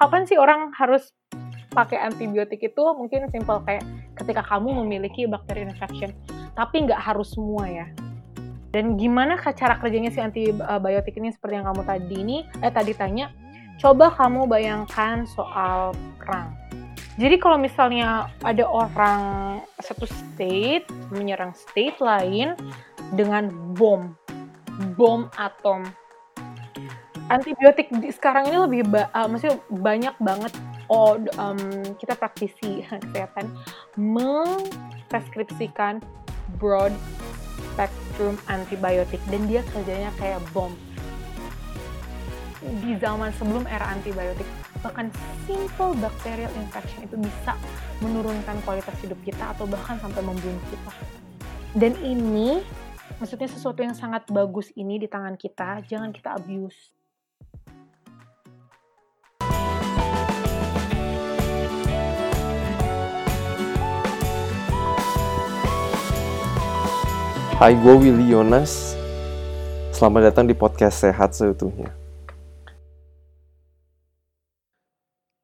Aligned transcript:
kapan 0.00 0.24
sih 0.24 0.40
orang 0.40 0.72
harus 0.72 1.12
pakai 1.76 2.00
antibiotik 2.00 2.64
itu? 2.64 2.80
Mungkin 2.96 3.28
simple 3.28 3.60
kayak 3.68 3.84
ketika 4.16 4.40
kamu 4.48 4.80
memiliki 4.80 5.28
bakteri 5.28 5.68
infection. 5.68 6.16
Tapi 6.56 6.88
nggak 6.88 6.96
harus 6.98 7.36
semua 7.36 7.68
ya. 7.68 7.86
Dan 8.72 8.96
gimana 8.96 9.36
cara 9.36 9.76
kerjanya 9.76 10.08
si 10.08 10.24
antibiotik 10.24 11.20
ini 11.20 11.28
seperti 11.34 11.60
yang 11.60 11.68
kamu 11.68 11.82
tadi 11.84 12.16
ini 12.16 12.38
eh 12.64 12.72
tadi 12.72 12.96
tanya? 12.96 13.28
Coba 13.76 14.08
kamu 14.16 14.48
bayangkan 14.48 15.28
soal 15.28 15.92
perang. 16.16 16.56
Jadi 17.20 17.36
kalau 17.36 17.60
misalnya 17.60 18.32
ada 18.40 18.64
orang 18.64 19.20
satu 19.82 20.08
state 20.08 20.88
menyerang 21.12 21.52
state 21.52 22.00
lain 22.00 22.56
dengan 23.12 23.52
bom. 23.76 24.16
Bom 24.96 25.28
atom 25.36 25.84
antibiotik 27.30 27.86
di, 27.94 28.10
sekarang 28.10 28.50
ini 28.50 28.58
lebih 28.58 28.90
ba 28.90 29.06
uh, 29.14 29.30
maksudnya 29.30 29.62
banyak 29.70 30.14
banget. 30.18 30.50
Oh 30.90 31.14
um, 31.38 31.56
kita 31.96 32.18
praktisi 32.18 32.82
kesehatan 32.90 33.46
mempreskripsikan 33.94 36.02
broad 36.58 36.90
spectrum 37.72 38.34
antibiotik. 38.50 39.22
Dan 39.30 39.46
dia 39.46 39.62
kerjanya 39.70 40.10
kayak 40.18 40.42
bom. 40.50 40.74
Di 42.60 42.92
zaman 42.98 43.30
sebelum 43.38 43.64
era 43.70 43.94
antibiotik 43.94 44.44
bahkan 44.80 45.12
simple 45.44 45.92
bacterial 46.00 46.48
infection 46.56 47.04
itu 47.04 47.20
bisa 47.20 47.52
menurunkan 48.00 48.56
kualitas 48.64 48.96
hidup 49.04 49.20
kita 49.24 49.52
atau 49.56 49.64
bahkan 49.68 50.00
sampai 50.02 50.24
membunuh 50.24 50.60
kita. 50.72 50.92
Dan 51.76 51.94
ini 52.02 52.64
maksudnya 53.20 53.46
sesuatu 53.46 53.84
yang 53.84 53.92
sangat 53.92 54.24
bagus 54.32 54.72
ini 54.74 54.96
di 54.96 55.04
tangan 55.04 55.36
kita 55.36 55.84
jangan 55.84 56.08
kita 56.10 56.40
abuse 56.40 56.99
Hai, 67.60 67.76
gue 67.76 67.92
Willy 67.92 68.32
Yonas. 68.32 68.96
Selamat 69.92 70.32
datang 70.32 70.48
di 70.48 70.56
podcast 70.56 71.04
Sehat 71.04 71.36
Seutuhnya. 71.36 71.92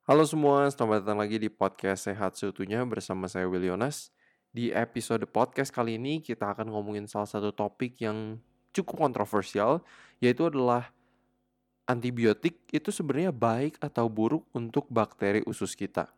Halo 0.08 0.24
semua, 0.24 0.64
selamat 0.72 1.04
datang 1.04 1.20
lagi 1.20 1.36
di 1.36 1.52
podcast 1.52 2.08
Sehat 2.08 2.40
Seutuhnya 2.40 2.80
bersama 2.88 3.28
saya 3.28 3.44
Willy 3.44 3.68
Yonas. 3.68 4.16
Di 4.48 4.72
episode 4.72 5.28
podcast 5.28 5.68
kali 5.68 6.00
ini 6.00 6.24
kita 6.24 6.56
akan 6.56 6.72
ngomongin 6.72 7.04
salah 7.04 7.28
satu 7.28 7.52
topik 7.52 8.00
yang 8.00 8.40
cukup 8.72 8.96
kontroversial, 8.96 9.84
yaitu 10.16 10.48
adalah 10.48 10.88
antibiotik 11.84 12.64
itu 12.72 12.88
sebenarnya 12.88 13.28
baik 13.28 13.76
atau 13.76 14.08
buruk 14.08 14.48
untuk 14.56 14.88
bakteri 14.88 15.44
usus 15.44 15.76
kita. 15.76 16.15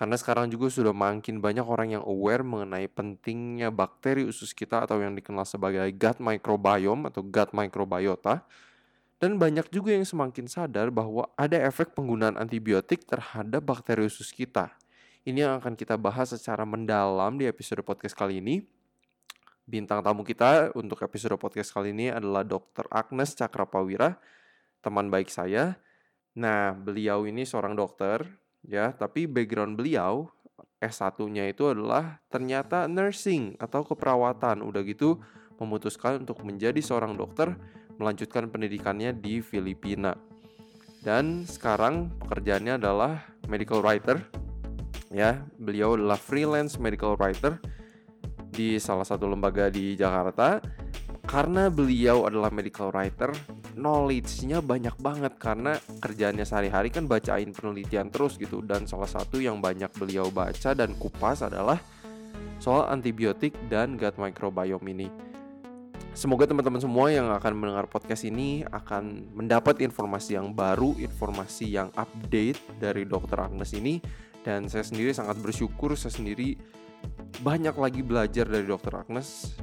Karena 0.00 0.16
sekarang 0.16 0.48
juga 0.48 0.72
sudah 0.72 0.96
makin 0.96 1.44
banyak 1.44 1.60
orang 1.60 2.00
yang 2.00 2.04
aware 2.08 2.40
mengenai 2.40 2.88
pentingnya 2.88 3.68
bakteri 3.68 4.24
usus 4.24 4.56
kita 4.56 4.88
atau 4.88 4.96
yang 4.96 5.12
dikenal 5.12 5.44
sebagai 5.44 5.84
gut 5.92 6.16
microbiome 6.24 7.12
atau 7.12 7.20
gut 7.20 7.52
microbiota. 7.52 8.40
Dan 9.20 9.36
banyak 9.36 9.68
juga 9.68 9.92
yang 9.92 10.08
semakin 10.08 10.48
sadar 10.48 10.88
bahwa 10.88 11.28
ada 11.36 11.60
efek 11.60 11.92
penggunaan 11.92 12.40
antibiotik 12.40 13.04
terhadap 13.04 13.60
bakteri 13.60 14.08
usus 14.08 14.32
kita. 14.32 14.72
Ini 15.28 15.44
yang 15.44 15.60
akan 15.60 15.76
kita 15.76 16.00
bahas 16.00 16.32
secara 16.32 16.64
mendalam 16.64 17.36
di 17.36 17.44
episode 17.44 17.84
podcast 17.84 18.16
kali 18.16 18.40
ini. 18.40 18.64
Bintang 19.68 20.00
tamu 20.00 20.24
kita 20.24 20.72
untuk 20.80 21.04
episode 21.04 21.36
podcast 21.36 21.76
kali 21.76 21.92
ini 21.92 22.08
adalah 22.08 22.40
Dr. 22.40 22.88
Agnes 22.88 23.36
Cakrapawira, 23.36 24.16
teman 24.80 25.12
baik 25.12 25.28
saya. 25.28 25.76
Nah, 26.40 26.72
beliau 26.72 27.28
ini 27.28 27.44
seorang 27.44 27.76
dokter 27.76 28.24
ya, 28.64 28.92
tapi 28.92 29.24
background 29.30 29.76
beliau 29.78 30.28
S1-nya 30.80 31.52
itu 31.52 31.68
adalah 31.68 32.18
ternyata 32.32 32.88
nursing 32.88 33.54
atau 33.60 33.84
keperawatan. 33.84 34.64
Udah 34.64 34.80
gitu 34.82 35.20
memutuskan 35.60 36.24
untuk 36.24 36.40
menjadi 36.40 36.80
seorang 36.80 37.20
dokter, 37.20 37.52
melanjutkan 38.00 38.48
pendidikannya 38.48 39.12
di 39.12 39.44
Filipina. 39.44 40.16
Dan 41.04 41.44
sekarang 41.44 42.12
pekerjaannya 42.24 42.80
adalah 42.80 43.24
medical 43.48 43.84
writer. 43.84 44.24
Ya, 45.12 45.44
beliau 45.60 46.00
adalah 46.00 46.16
freelance 46.16 46.80
medical 46.80 47.16
writer 47.20 47.60
di 48.50 48.80
salah 48.80 49.04
satu 49.04 49.28
lembaga 49.28 49.68
di 49.68 49.96
Jakarta. 49.96 50.64
Karena 51.24 51.68
beliau 51.68 52.26
adalah 52.26 52.50
medical 52.50 52.90
writer, 52.90 53.30
knowledge-nya 53.76 54.64
banyak 54.64 54.96
banget 54.98 55.36
karena 55.36 55.76
kerjaannya 56.00 56.42
sehari-hari 56.42 56.88
kan 56.90 57.06
bacain 57.06 57.54
penelitian 57.54 58.08
terus 58.08 58.40
gitu 58.40 58.64
dan 58.64 58.88
salah 58.88 59.06
satu 59.06 59.38
yang 59.38 59.62
banyak 59.62 59.88
beliau 59.94 60.28
baca 60.32 60.74
dan 60.74 60.96
kupas 60.98 61.44
adalah 61.46 61.78
soal 62.60 62.88
antibiotik 62.92 63.56
dan 63.72 63.96
gut 63.96 64.16
microbiome 64.20 64.90
ini. 64.92 65.08
Semoga 66.10 66.50
teman-teman 66.50 66.82
semua 66.82 67.06
yang 67.14 67.30
akan 67.30 67.52
mendengar 67.54 67.86
podcast 67.86 68.26
ini 68.26 68.66
akan 68.66 69.30
mendapat 69.30 69.78
informasi 69.78 70.34
yang 70.34 70.50
baru, 70.50 70.98
informasi 70.98 71.70
yang 71.70 71.88
update 71.94 72.58
dari 72.82 73.06
Dr. 73.06 73.46
Agnes 73.46 73.70
ini 73.72 74.02
dan 74.42 74.66
saya 74.66 74.82
sendiri 74.82 75.14
sangat 75.14 75.38
bersyukur 75.38 75.94
saya 75.94 76.10
sendiri 76.10 76.58
banyak 77.40 77.72
lagi 77.78 78.02
belajar 78.02 78.44
dari 78.44 78.66
Dr. 78.66 79.06
Agnes 79.06 79.54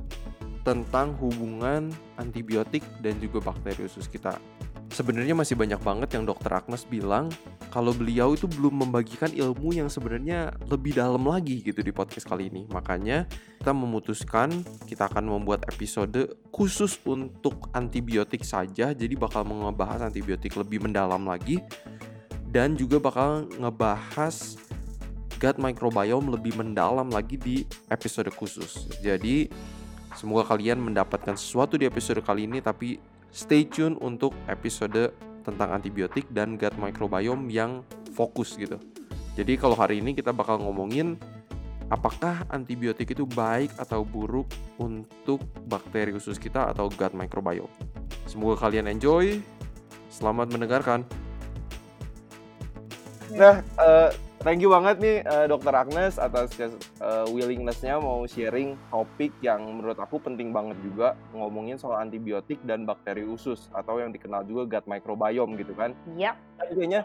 tentang 0.68 1.16
hubungan 1.24 1.88
antibiotik 2.20 2.84
dan 3.00 3.16
juga 3.24 3.40
bakteri 3.40 3.88
usus 3.88 4.12
kita. 4.12 4.36
Sebenarnya 4.92 5.32
masih 5.32 5.56
banyak 5.56 5.80
banget 5.80 6.20
yang 6.20 6.28
dokter 6.28 6.52
Agnes 6.52 6.84
bilang 6.84 7.32
kalau 7.72 7.92
beliau 7.96 8.36
itu 8.36 8.48
belum 8.48 8.88
membagikan 8.88 9.32
ilmu 9.32 9.76
yang 9.76 9.88
sebenarnya 9.88 10.52
lebih 10.68 10.96
dalam 10.96 11.24
lagi 11.24 11.64
gitu 11.64 11.80
di 11.80 11.92
podcast 11.96 12.28
kali 12.28 12.52
ini. 12.52 12.68
Makanya 12.68 13.28
kita 13.60 13.72
memutuskan 13.72 14.52
kita 14.84 15.08
akan 15.08 15.28
membuat 15.40 15.64
episode 15.72 16.36
khusus 16.52 17.00
untuk 17.08 17.72
antibiotik 17.72 18.44
saja. 18.44 18.92
Jadi 18.92 19.14
bakal 19.16 19.48
ngebahas 19.48 20.08
antibiotik 20.08 20.56
lebih 20.60 20.84
mendalam 20.84 21.24
lagi 21.24 21.64
dan 22.48 22.76
juga 22.76 23.00
bakal 23.00 23.48
ngebahas 23.60 24.56
gut 25.38 25.58
microbiome 25.62 26.34
lebih 26.34 26.58
mendalam 26.58 27.08
lagi 27.14 27.38
di 27.38 27.56
episode 27.94 28.34
khusus. 28.34 28.90
Jadi 29.04 29.52
Semoga 30.18 30.50
kalian 30.50 30.82
mendapatkan 30.82 31.38
sesuatu 31.38 31.78
di 31.78 31.86
episode 31.86 32.26
kali 32.26 32.50
ini 32.50 32.58
tapi 32.58 32.98
stay 33.30 33.70
tune 33.70 33.94
untuk 34.02 34.34
episode 34.50 35.14
tentang 35.46 35.70
antibiotik 35.78 36.26
dan 36.34 36.58
gut 36.58 36.74
microbiome 36.82 37.54
yang 37.54 37.86
fokus 38.18 38.58
gitu. 38.58 38.82
Jadi 39.38 39.54
kalau 39.62 39.78
hari 39.78 40.02
ini 40.02 40.18
kita 40.18 40.34
bakal 40.34 40.58
ngomongin 40.58 41.22
apakah 41.94 42.50
antibiotik 42.50 43.14
itu 43.14 43.30
baik 43.30 43.70
atau 43.78 44.02
buruk 44.02 44.50
untuk 44.82 45.38
bakteri 45.70 46.18
usus 46.18 46.42
kita 46.42 46.66
atau 46.66 46.90
gut 46.90 47.14
microbiome. 47.14 47.70
Semoga 48.26 48.66
kalian 48.66 48.90
enjoy. 48.90 49.38
Selamat 50.10 50.50
mendengarkan. 50.50 51.06
Nah, 53.38 53.62
uh, 53.78 54.10
thank 54.48 54.64
you 54.64 54.72
banget 54.72 54.96
nih 55.04 55.18
uh, 55.28 55.44
Dokter 55.44 55.76
Agnes 55.76 56.16
atas 56.16 56.56
uh, 57.04 57.28
willingnessnya 57.28 58.00
mau 58.00 58.24
sharing 58.24 58.80
topik 58.88 59.36
yang 59.44 59.60
menurut 59.60 60.00
aku 60.00 60.24
penting 60.24 60.56
banget 60.56 60.80
juga 60.80 61.20
ngomongin 61.36 61.76
soal 61.76 62.00
antibiotik 62.00 62.56
dan 62.64 62.88
bakteri 62.88 63.28
usus 63.28 63.68
atau 63.76 64.00
yang 64.00 64.16
dikenal 64.16 64.48
juga 64.48 64.80
gut 64.80 64.88
microbiome 64.88 65.60
gitu 65.60 65.76
kan? 65.76 65.92
Iya. 66.16 66.40
Yep. 66.64 66.72
Kayaknya 66.80 67.02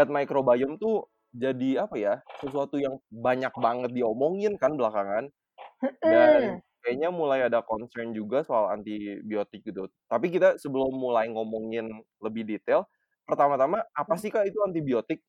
gut 0.00 0.08
microbiome 0.08 0.80
tuh 0.80 1.12
jadi 1.36 1.84
apa 1.84 1.96
ya 2.00 2.14
sesuatu 2.40 2.80
yang 2.80 2.96
banyak 3.12 3.52
banget 3.60 3.92
diomongin 3.92 4.56
kan 4.56 4.72
belakangan 4.72 5.28
dan 6.00 6.64
kayaknya 6.80 7.12
mulai 7.12 7.44
ada 7.44 7.60
concern 7.68 8.16
juga 8.16 8.40
soal 8.48 8.72
antibiotik 8.72 9.60
gitu. 9.60 9.92
Tapi 10.08 10.32
kita 10.32 10.56
sebelum 10.56 10.96
mulai 10.96 11.28
ngomongin 11.28 11.92
lebih 12.24 12.48
detail, 12.48 12.88
pertama-tama 13.28 13.84
apa 13.92 14.14
hmm. 14.16 14.20
sih 14.24 14.32
kak 14.32 14.48
itu 14.48 14.56
antibiotik? 14.64 15.20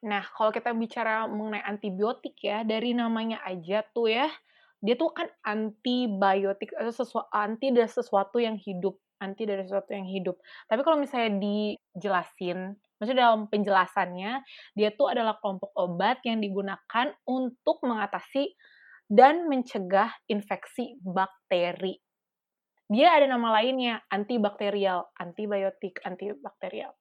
Nah, 0.00 0.24
kalau 0.32 0.48
kita 0.48 0.72
bicara 0.72 1.28
mengenai 1.28 1.60
antibiotik 1.60 2.40
ya, 2.40 2.64
dari 2.64 2.96
namanya 2.96 3.44
aja 3.44 3.84
tuh 3.92 4.08
ya, 4.08 4.32
dia 4.80 4.96
tuh 4.96 5.12
kan 5.12 5.28
antibiotik 5.44 6.72
atau 6.72 6.88
sesuatu 6.88 7.28
anti 7.36 7.68
dari 7.68 7.88
sesuatu 7.88 8.40
yang 8.40 8.56
hidup, 8.56 8.96
anti 9.20 9.44
dari 9.44 9.60
sesuatu 9.60 9.92
yang 9.92 10.08
hidup. 10.08 10.40
Tapi 10.72 10.80
kalau 10.80 10.96
misalnya 10.96 11.36
dijelasin, 11.36 12.80
maksudnya 12.96 13.28
dalam 13.28 13.52
penjelasannya, 13.52 14.40
dia 14.72 14.88
tuh 14.96 15.12
adalah 15.12 15.36
kelompok 15.36 15.68
obat 15.76 16.24
yang 16.24 16.40
digunakan 16.40 17.12
untuk 17.28 17.84
mengatasi 17.84 18.56
dan 19.04 19.52
mencegah 19.52 20.16
infeksi 20.32 20.96
bakteri. 21.04 22.00
Dia 22.88 23.20
ada 23.20 23.28
nama 23.28 23.60
lainnya, 23.60 24.00
antibakterial, 24.08 25.12
antibiotik, 25.20 26.00
antibakterial 26.08 26.96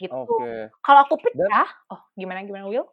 gitu. 0.00 0.36
Okay. 0.36 0.68
Kalau 0.84 1.00
aku 1.08 1.16
pecah, 1.20 1.66
Dan, 1.66 1.92
oh 1.92 2.00
gimana 2.18 2.44
gimana 2.46 2.66
Will? 2.70 2.86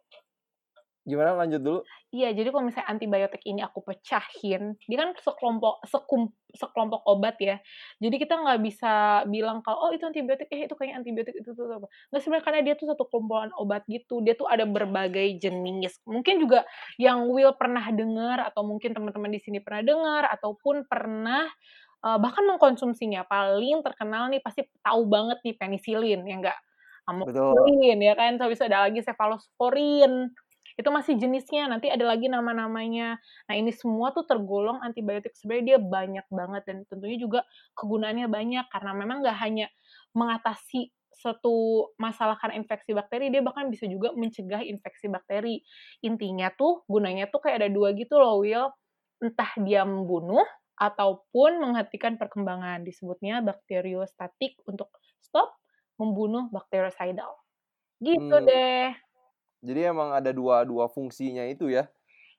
Gimana 1.04 1.36
lanjut 1.36 1.60
dulu? 1.60 1.80
Iya, 2.14 2.30
jadi 2.30 2.48
kalau 2.54 2.64
misalnya 2.70 2.88
antibiotik 2.94 3.42
ini 3.42 3.60
aku 3.60 3.82
pecahin, 3.82 4.78
dia 4.86 4.96
kan 5.02 5.10
sekelompok 5.18 5.82
sekum 5.84 6.30
sekelompok 6.54 7.02
obat 7.10 7.34
ya. 7.42 7.58
Jadi 7.98 8.16
kita 8.22 8.38
nggak 8.38 8.60
bisa 8.62 9.26
bilang 9.26 9.60
kalau, 9.66 9.88
"Oh 9.88 9.90
itu 9.90 10.06
antibiotik, 10.06 10.46
eh 10.54 10.64
itu 10.64 10.72
kayaknya 10.78 11.02
antibiotik, 11.02 11.34
itu 11.34 11.50
tuh 11.52 11.66
apa." 11.74 11.90
Nggak 12.14 12.20
sebenarnya 12.22 12.44
karena 12.46 12.60
dia 12.62 12.74
tuh 12.78 12.86
satu 12.94 13.04
kumpulan 13.10 13.50
obat 13.58 13.82
gitu, 13.90 14.22
dia 14.22 14.38
tuh 14.38 14.46
ada 14.46 14.62
berbagai 14.64 15.42
jenis. 15.42 15.98
Mungkin 16.06 16.38
juga 16.40 16.62
yang 17.02 17.26
Will 17.28 17.52
pernah 17.58 17.82
dengar 17.90 18.38
atau 18.46 18.62
mungkin 18.62 18.94
teman-teman 18.94 19.34
di 19.34 19.40
sini 19.42 19.58
pernah 19.58 19.82
dengar 19.82 20.22
ataupun 20.38 20.86
pernah, 20.86 21.50
eee, 22.06 22.18
bahkan 22.22 22.44
mengkonsumsinya. 22.46 23.26
Paling 23.26 23.82
terkenal 23.82 24.30
nih 24.32 24.40
pasti 24.44 24.62
tahu 24.84 25.04
banget 25.10 25.38
nih 25.44 25.54
penisilin, 25.58 26.22
ya 26.24 26.36
nggak? 26.40 26.58
Amoxicillin 27.04 28.00
ya 28.00 28.14
kan, 28.16 28.40
itu 28.40 28.64
ada 28.64 28.88
lagi 28.88 29.00
cephalosporin. 29.04 30.32
Itu 30.74 30.90
masih 30.90 31.14
jenisnya, 31.14 31.70
nanti 31.70 31.86
ada 31.86 32.02
lagi 32.02 32.26
nama-namanya. 32.26 33.22
Nah, 33.46 33.54
ini 33.54 33.70
semua 33.70 34.10
tuh 34.10 34.26
tergolong 34.26 34.82
antibiotik. 34.82 35.30
Sebenarnya 35.38 35.64
dia 35.76 35.78
banyak 35.78 36.26
banget 36.32 36.62
dan 36.66 36.76
tentunya 36.90 37.14
juga 37.20 37.40
kegunaannya 37.78 38.26
banyak 38.26 38.66
karena 38.72 38.92
memang 38.96 39.22
nggak 39.22 39.38
hanya 39.38 39.70
mengatasi 40.18 40.90
satu 41.14 41.88
masalah 41.94 42.34
karena 42.42 42.58
infeksi 42.58 42.90
bakteri, 42.90 43.30
dia 43.30 43.40
bahkan 43.40 43.70
bisa 43.70 43.86
juga 43.86 44.10
mencegah 44.18 44.66
infeksi 44.66 45.06
bakteri. 45.06 45.62
Intinya 46.02 46.50
tuh 46.50 46.82
gunanya 46.90 47.30
tuh 47.30 47.38
kayak 47.38 47.62
ada 47.64 47.68
dua 47.70 47.94
gitu 47.94 48.18
loh, 48.18 48.42
Will. 48.42 48.68
Entah 49.22 49.54
dia 49.62 49.86
membunuh 49.86 50.44
ataupun 50.74 51.62
menghentikan 51.62 52.18
perkembangan. 52.18 52.82
Disebutnya 52.82 53.40
bakteriostatik 53.46 54.58
untuk 54.66 54.90
stop 55.22 55.54
membunuh 56.00 56.48
bakteriocidal. 56.54 57.32
Gitu 58.02 58.34
Hmm. 58.34 58.48
deh. 58.48 58.94
Jadi 59.64 59.80
emang 59.88 60.12
ada 60.12 60.30
dua 60.34 60.62
dua 60.68 60.86
fungsinya 60.92 61.44
itu 61.48 61.72
ya. 61.72 61.88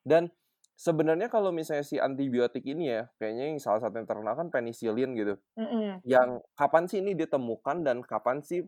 Dan 0.05 0.29
sebenarnya 0.77 1.27
kalau 1.31 1.51
misalnya 1.55 1.85
si 1.85 1.97
antibiotik 2.01 2.63
ini 2.67 2.91
ya, 2.91 3.03
kayaknya 3.21 3.45
yang 3.55 3.59
salah 3.61 3.81
satu 3.83 3.95
yang 4.01 4.09
terkenal 4.09 4.35
kan 4.37 4.49
penisilin 4.53 5.11
gitu. 5.17 5.35
Mhm. 5.57 6.03
Yang 6.05 6.43
kapan 6.57 6.85
sih 6.91 6.99
ini 7.03 7.13
ditemukan 7.17 7.77
dan 7.87 7.97
kapan 8.05 8.41
sih 8.45 8.65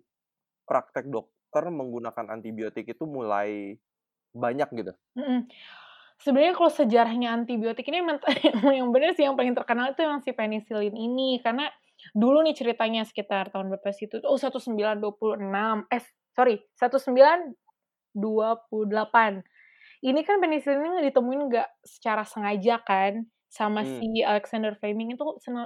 praktek 0.69 1.09
dokter 1.11 1.65
menggunakan 1.71 2.27
antibiotik 2.33 2.87
itu 2.89 3.05
mulai 3.09 3.79
banyak 4.35 4.69
gitu? 4.79 4.93
Mhm. 5.15 5.47
Sebenarnya 6.17 6.53
kalau 6.57 6.71
sejarahnya 6.73 7.29
antibiotik 7.33 7.85
ini 7.89 8.01
yang 8.79 8.89
bener 8.89 9.13
sih 9.13 9.25
yang 9.27 9.37
paling 9.37 9.53
terkenal 9.53 9.93
itu 9.93 10.01
yang 10.01 10.21
si 10.25 10.31
penisilin 10.33 10.95
ini. 10.97 11.37
Karena 11.45 11.69
dulu 12.15 12.41
nih 12.45 12.55
ceritanya 12.57 13.03
sekitar 13.07 13.49
tahun 13.53 13.69
berapa 13.73 13.89
sih 13.95 14.05
itu, 14.09 14.17
oh 14.25 14.37
1926, 14.39 15.85
eh 15.93 16.03
sorry, 16.35 16.55
1928. 16.77 19.43
Ini 20.05 20.21
kan 20.25 20.37
penisilin 20.41 20.85
ini 20.85 20.99
ditemuin 21.09 21.41
nggak 21.49 21.67
secara 21.85 22.23
sengaja 22.27 22.77
kan, 22.85 23.25
sama 23.49 23.81
Hmm. 23.81 23.87
si 23.87 24.21
Alexander 24.21 24.75
Fleming 24.77 25.17
itu 25.17 25.23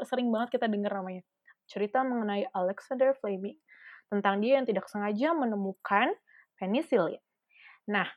sering 0.08 0.32
banget 0.32 0.50
kita 0.60 0.68
dengar 0.72 0.92
namanya. 1.04 1.24
Cerita 1.68 2.04
mengenai 2.06 2.48
Alexander 2.56 3.12
Fleming, 3.20 3.58
tentang 4.12 4.40
dia 4.44 4.60
yang 4.60 4.68
tidak 4.68 4.88
sengaja 4.92 5.32
menemukan 5.36 6.12
penisilin. 6.60 7.20
Nah, 7.90 8.08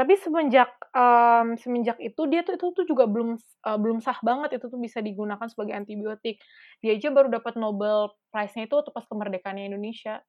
tapi 0.00 0.16
semenjak, 0.16 0.70
mmm, 0.96 1.60
semenjak 1.60 1.98
itu 2.00 2.22
dia 2.32 2.40
tuh 2.46 2.56
itu 2.56 2.66
tuh 2.76 2.84
juga 2.88 3.04
belum 3.10 3.36
eee, 3.36 3.78
belum 3.82 3.98
sah 4.00 4.16
banget 4.24 4.56
itu 4.60 4.66
tuh 4.72 4.80
bisa 4.80 4.98
digunakan 5.04 5.44
sebagai 5.52 5.74
antibiotik. 5.76 6.40
Dia 6.80 6.96
aja 6.96 7.08
baru 7.12 7.28
dapat 7.36 7.54
Nobel 7.60 8.08
Prize-nya 8.32 8.64
itu 8.68 8.74
waktu 8.80 8.92
pas 8.96 9.04
kemerdekaannya 9.10 9.68
Indonesia. 9.72 10.24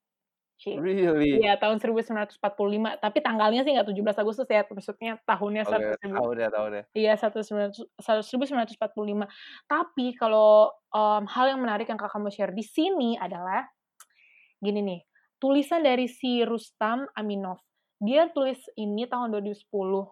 Really? 0.74 1.40
Iya, 1.40 1.56
tahun 1.62 1.80
1945, 1.80 3.00
tapi 3.00 3.24
tanggalnya 3.24 3.64
sih 3.64 3.72
nggak 3.72 3.88
17 3.88 4.18
Agustus 4.20 4.48
ya, 4.52 4.68
maksudnya 4.68 5.12
tahunnya 5.24 5.64
seratus 5.64 5.96
ribu 6.04 6.20
tahu 6.20 6.30
deh 6.38 6.50
tahu 6.54 6.68
deh. 6.76 6.86
iya, 6.98 7.14
satu 7.20 7.40
sembilan 7.46 7.70
ratus 7.72 7.82
satu 8.04 8.22
1945. 8.26 9.26
Tapi 9.70 10.16
kalau, 10.20 10.72
mmm, 10.92 11.26
hal 11.32 11.46
yang 11.56 11.62
menarik 11.64 11.88
yang 11.92 12.00
Kakak 12.02 12.20
mau 12.24 12.32
share 12.34 12.52
di 12.56 12.64
sini 12.66 13.16
adalah, 13.20 13.64
gini 14.62 14.82
nih, 14.86 15.02
tulisan 15.42 15.82
dari 15.86 16.08
si 16.12 16.44
Rustam 16.46 17.08
Aminov. 17.18 17.62
Dia 18.01 18.25
tulis 18.33 18.57
ini 18.81 19.06
tahun 19.06 19.30
2010. 19.30 20.09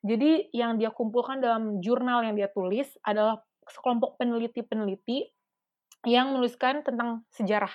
Jadi 0.00 0.48
yang 0.56 0.80
dia 0.80 0.88
kumpulkan 0.88 1.44
dalam 1.44 1.84
jurnal 1.84 2.24
yang 2.24 2.32
dia 2.32 2.48
tulis 2.48 2.88
adalah 3.04 3.44
sekelompok 3.68 4.16
peneliti-peneliti 4.16 5.28
yang 6.08 6.32
menuliskan 6.32 6.80
tentang 6.80 7.28
sejarah. 7.36 7.72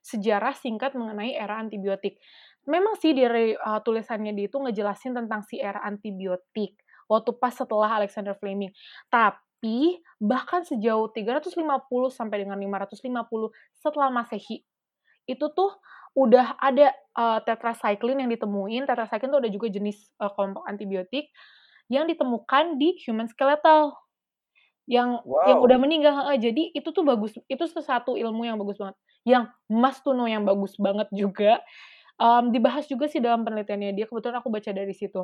Sejarah 0.00 0.56
singkat 0.56 0.96
mengenai 0.96 1.36
era 1.36 1.60
antibiotik. 1.60 2.16
Memang 2.64 2.96
sih 2.96 3.12
dari, 3.12 3.52
eee, 3.52 3.78
tulisannya 3.84 4.32
dia 4.32 4.46
itu 4.48 4.56
ngejelasin 4.56 5.12
tentang 5.12 5.44
si 5.44 5.60
era 5.60 5.82
antibiotik, 5.84 6.78
waktu 7.10 7.36
pas 7.36 7.52
setelah 7.52 8.00
Alexander 8.00 8.32
Fleming. 8.38 8.70
Tapi, 9.10 9.98
bahkan 10.22 10.62
sejauh 10.64 11.10
350 11.12 12.08
sampai 12.08 12.46
dengan 12.46 12.56
550 12.56 13.50
setelah 13.76 14.08
Masehi, 14.14 14.62
itu 15.26 15.46
tuh 15.54 15.70
udah 16.16 16.56
ada, 16.60 16.92
eee, 17.16 17.38
tetracycline 17.48 18.20
yang 18.26 18.30
ditemuin, 18.32 18.84
tetracycline 18.88 19.30
itu 19.32 19.40
ada 19.42 19.50
juga 19.52 19.66
jenis, 19.72 19.98
eee, 20.20 20.30
kelompok 20.36 20.64
antibiotik 20.68 21.30
yang 21.92 22.06
ditemukan 22.10 22.76
di 22.80 22.96
human 23.06 23.28
skeletal. 23.30 23.96
Yang 24.90 25.22
yang 25.46 25.58
udah 25.62 25.74
Wow. 25.74 25.82
meninggal 25.82 26.14
jadi 26.38 26.70
itu 26.74 26.88
tuh 26.94 27.02
bagus, 27.06 27.34
itu 27.50 27.64
sesuatu 27.70 28.14
ilmu 28.18 28.46
yang 28.46 28.58
bagus 28.62 28.78
banget. 28.82 28.96
Yang 29.26 29.44
must 29.70 30.02
to 30.06 30.14
know 30.14 30.26
yang 30.30 30.42
bagus 30.46 30.74
banget 30.78 31.06
juga, 31.14 31.62
mmm, 32.20 32.50
dibahas 32.54 32.86
juga 32.90 33.06
sih 33.10 33.18
dalam 33.22 33.42
penelitiannya 33.46 33.94
dia, 33.96 34.06
kebetulan 34.10 34.38
aku 34.42 34.50
baca 34.54 34.70
dari 34.74 34.94
situ. 34.96 35.22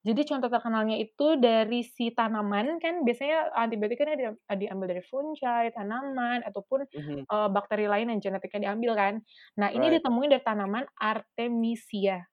Jadi 0.00 0.24
contoh 0.24 0.48
terkenalnya 0.48 0.96
itu 0.96 1.36
dari 1.36 1.84
si 1.84 2.08
tanaman, 2.16 2.80
kan 2.80 3.04
biasanya 3.04 3.52
antibiotik 3.52 4.00
kan 4.00 4.16
dia 4.16 4.32
diambil 4.56 4.96
dari 4.96 5.04
fungi, 5.04 5.44
tanaman, 5.76 6.40
ataupun, 6.48 6.88
Mhm. 6.94 7.26
eee, 7.28 7.48
bakteri 7.52 7.84
lain 7.84 8.08
yang 8.16 8.20
genetiknya 8.24 8.72
diambil 8.72 8.92
kan. 8.96 9.14
Nah, 9.60 9.68
ini 9.68 9.92
Right. 9.92 10.00
ditemuin 10.00 10.32
dari 10.32 10.44
tanaman 10.44 10.84
Artemisia. 10.96 12.24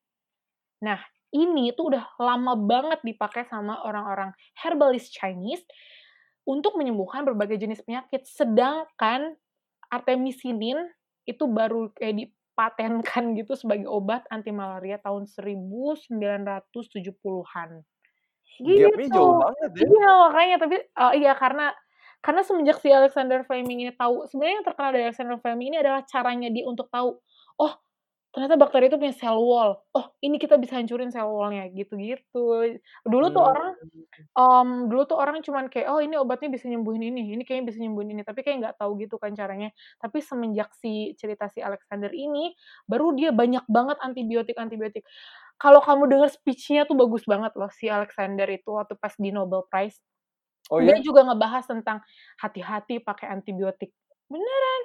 Nah, 0.83 0.99
ini 1.33 1.73
tuh 1.75 1.91
udah 1.95 2.05
lama 2.21 2.53
banget 2.55 2.99
dipakai 3.03 3.45
sama 3.49 3.81
orang-orang 3.83 4.31
herbalist 4.63 5.11
Chinese 5.15 5.65
untuk 6.47 6.75
menyembuhkan 6.79 7.23
berbagai 7.27 7.59
jenis 7.61 7.83
penyakit. 7.83 8.23
Sedangkan 8.27 9.35
artemisinin 9.91 10.91
itu 11.27 11.45
baru 11.49 11.91
kayak 11.95 12.31
dipatenkan 12.57 13.23
gitu 13.39 13.53
sebagai 13.53 13.85
obat 13.85 14.25
anti 14.33 14.49
malaria 14.49 14.97
tahun 14.97 15.29
1970-an. 15.29 17.85
Gap-nya 18.75 19.05
Gitu. 19.05 19.13
jauh 19.15 19.33
banget 19.37 19.71
ya. 19.85 19.87
Iya, 19.87 20.09
makanya 20.25 20.55
tapi 20.63 20.77
eee, 20.81 21.13
iya 21.21 21.33
karena 21.37 21.69
karena 22.25 22.41
semenjak 22.41 22.81
si 22.81 22.89
Alexander 22.89 23.45
Fleming 23.45 23.85
ini 23.85 23.93
tahu 23.93 24.25
sebenarnya 24.25 24.55
yang 24.61 24.65
terkenal 24.65 24.89
dari 24.95 25.03
Alexander 25.05 25.37
Fleming 25.37 25.67
ini 25.75 25.77
adalah 25.85 26.01
caranya 26.09 26.49
dia 26.49 26.65
untuk 26.65 26.89
tahu, 26.89 27.21
"Oh, 27.61 27.73
ternyata 28.37 28.55
bakteri 28.61 28.85
itu 28.93 29.01
punya 29.01 29.15
cell 29.17 29.41
wall. 29.41 29.81
Oh, 29.97 30.13
ini 30.21 30.37
kita 30.37 30.61
bisa 30.61 30.77
hancurin 30.77 31.09
cell 31.09 31.25
wall-nya." 31.33 31.65
Gitu-gitu. 31.73 32.45
Dulu 33.09 33.25
tuh 33.33 33.41
Mmm. 33.41 33.49
orang 33.49 33.73
mmm, 34.37 34.89
dulu 34.93 35.03
tuh 35.09 35.17
orang 35.19 35.41
cuman 35.45 35.67
kayak, 35.73 35.89
"Oh, 35.91 35.99
ini 36.03 36.15
obatnya 36.19 36.49
bisa 36.53 36.69
nyembuhin 36.69 37.01
ini, 37.13 37.33
ini 37.35 37.43
kayaknya 37.47 37.65
bisa 37.73 37.79
nyembuhin 37.83 38.13
ini." 38.17 38.23
Tapi 38.27 38.41
kayak 38.45 38.57
nggak 38.63 38.75
tahu 38.81 38.97
gitu 39.01 39.17
kan 39.21 39.33
caranya. 39.35 39.73
Tapi 40.01 40.19
semenjak 40.23 40.71
si 40.77 41.15
cerita 41.19 41.49
si 41.51 41.59
Alexander 41.65 42.11
ini, 42.13 42.53
baru 42.89 43.13
dia 43.17 43.31
banyak 43.35 43.65
banget 43.71 43.97
antibiotik-antibiotik. 44.03 45.03
Kalau 45.61 45.81
kamu 45.83 46.05
denger 46.11 46.29
speech-nya 46.33 46.85
tuh 46.89 46.97
bagus 46.99 47.25
banget 47.29 47.53
loh 47.57 47.69
si 47.73 47.89
Alexander 47.89 48.47
itu 48.51 48.69
waktu 48.77 48.95
pas 48.99 49.13
di 49.17 49.31
Nobel 49.33 49.65
Prize. 49.71 49.97
Oh 50.69 50.79
Dia 50.79 50.95
ya? 50.95 51.01
juga 51.01 51.25
ngebahas 51.25 51.65
tentang 51.69 51.99
hati-hati 52.41 53.01
pakai 53.01 53.27
antibiotik. 53.33 53.91
Beneran, 54.29 54.81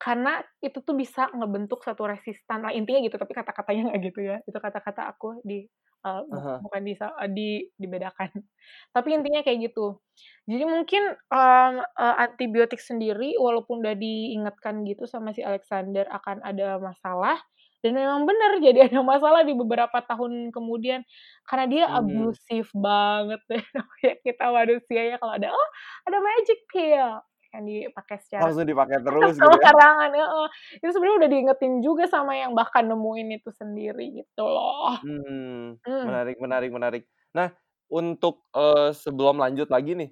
karena 0.00 0.42
itu 0.64 0.78
tuh 0.84 0.94
bisa 0.98 1.30
ngebentuk 1.32 1.80
satu 1.86 2.04
resistan 2.10 2.62
lah, 2.66 2.72
intinya 2.76 3.00
gitu, 3.04 3.16
tapi 3.20 3.32
kata-katanya 3.36 3.92
nggak 3.92 4.00
gitu 4.12 4.20
ya. 4.24 4.36
Itu 4.48 4.58
kata-kata 4.60 5.08
aku 5.12 5.40
di 5.46 5.66
bu 6.04 6.20
Heeh. 6.30 6.64
bukan 6.64 6.82
disa 6.84 7.06
eee, 7.24 7.30
di 7.32 7.48
dibedakan. 7.80 8.28
Tapi 8.94 9.08
intinya 9.16 9.40
kayak 9.46 9.72
gitu. 9.72 10.00
Jadi 10.48 10.64
mungkin, 10.68 11.02
mmm, 11.16 11.74
eee, 11.80 12.14
antibiotik 12.28 12.80
sendiri 12.82 13.36
walaupun 13.40 13.80
udah 13.84 13.96
diingatkan 13.96 14.84
gitu 14.88 15.08
sama 15.08 15.32
si 15.36 15.40
Alexander 15.44 16.04
akan 16.12 16.44
ada 16.44 16.76
masalah, 16.82 17.40
dan 17.84 17.96
memang 17.96 18.24
bener 18.28 18.60
jadi 18.66 18.88
ada 18.92 19.00
masalah 19.04 19.42
di 19.48 19.52
beberapa 19.56 19.96
tahun 20.04 20.52
kemudian. 20.52 21.04
Karena 21.48 21.64
dia 21.70 21.84
Mhm. 21.86 22.36
abusive 22.36 22.68
banget 22.76 23.40
namanya 23.76 24.12
kita 24.24 24.44
manusia 24.52 25.00
ya 25.12 25.16
kalau 25.20 25.34
ada, 25.40 25.48
"Oh, 25.56 25.68
ada 26.08 26.18
magic 26.20 26.58
pill," 26.72 27.20
yang 27.54 27.64
dipakai 27.66 28.18
secara 28.22 28.50
Langsung 28.50 28.66
dipakai 28.66 28.98
terus 29.06 29.34
gitu 29.42 29.58
ya? 29.62 29.74
sembarangan 29.74 30.10
heeh. 30.14 30.46
Itu 30.82 30.90
sebenarnya 30.94 31.18
udah 31.26 31.30
diingetin 31.32 31.74
juga 31.84 32.04
sama 32.10 32.34
yang 32.38 32.52
bahkan 32.58 32.84
nemuin 32.90 33.28
itu 33.40 33.50
sendiri 33.54 34.04
gitu 34.24 34.44
loh. 34.46 34.98
Mmm, 35.04 35.76
Mmm. 35.88 36.06
menarik 36.06 36.36
menarik 36.40 36.70
menarik. 36.72 37.02
Nah, 37.36 37.50
untuk, 37.90 38.46
eee, 38.54 38.94
sebelum 38.96 39.36
lanjut 39.42 39.68
lagi 39.68 39.92
nih 39.98 40.10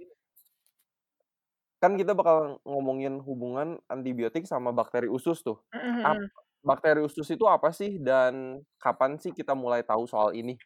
kan 1.82 1.98
kita 1.98 2.14
bakal 2.14 2.62
ngomongin 2.62 3.18
hubungan 3.26 3.82
antibiotik 3.90 4.46
sama 4.46 4.70
bakteri 4.70 5.10
usus 5.10 5.42
tuh. 5.42 5.58
Mhm 5.72 5.98
Ap 6.06 6.22
mhm. 6.22 6.32
bakteri 6.62 7.02
usus 7.02 7.26
itu 7.26 7.42
apa 7.50 7.74
sih 7.74 7.98
dan 7.98 8.62
kapan 8.78 9.18
sih 9.18 9.34
kita 9.34 9.50
mulai 9.58 9.82
tahu 9.82 10.06
soal 10.06 10.30
ini? 10.38 10.62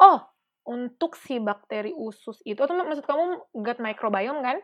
Oh, 0.00 0.18
untuk 0.68 1.14
si 1.18 1.38
bakteri 1.42 1.92
usus 1.94 2.40
itu 2.46 2.58
atau 2.62 2.74
maksud 2.76 3.04
kamu 3.06 3.24
gut 3.56 3.78
microbiome 3.82 4.40
kan? 4.44 4.58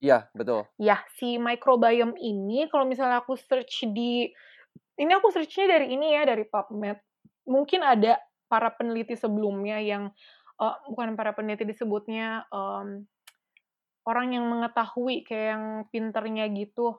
Iya, 0.00 0.32
betul. 0.32 0.64
Ya, 0.80 1.04
si 1.20 1.36
microbiome 1.36 2.16
ini 2.16 2.64
kalau 2.72 2.88
misalnya 2.88 3.20
aku 3.20 3.36
search 3.36 3.84
di 3.92 4.32
ini 5.00 5.12
aku 5.16 5.32
search-nya 5.32 5.80
dari 5.80 5.92
ini 5.96 6.16
ya, 6.16 6.24
dari 6.28 6.44
PubMed. 6.44 6.98
Mungkin 7.48 7.80
ada 7.84 8.20
para 8.48 8.72
peneliti 8.72 9.16
sebelumnya 9.16 9.80
yang 9.80 10.12
uh, 10.60 10.76
bukan 10.88 11.16
para 11.16 11.32
peneliti 11.32 11.68
disebutnya 11.68 12.44
um, 12.52 13.04
orang 14.08 14.36
yang 14.36 14.44
mengetahui 14.48 15.24
kayak 15.24 15.56
yang 15.56 15.64
pinternya 15.92 16.48
gitu. 16.52 16.96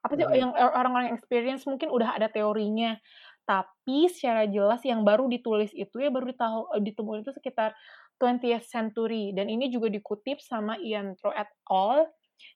Apa 0.00 0.16
sih 0.16 0.24
yang 0.24 0.56
orang-orang 0.56 1.12
yang 1.12 1.16
experience 1.20 1.68
mungkin 1.68 1.92
udah 1.92 2.16
ada 2.16 2.32
teorinya. 2.32 2.96
Tapi 3.44 4.08
secara 4.08 4.48
jelas 4.48 4.80
yang 4.84 5.04
baru 5.04 5.28
ditulis 5.28 5.72
itu 5.76 5.96
ya 6.00 6.08
baru 6.08 6.32
ditahu, 6.32 6.60
ditemukan 6.80 7.20
itu 7.24 7.32
sekitar 7.36 7.76
20th 8.20 8.68
century 8.68 9.32
dan 9.32 9.48
ini 9.48 9.72
juga 9.72 9.88
dikutip 9.88 10.40
sama 10.44 10.76
Ian 10.80 11.16
Tro 11.16 11.32
et 11.32 11.48
al 11.72 12.04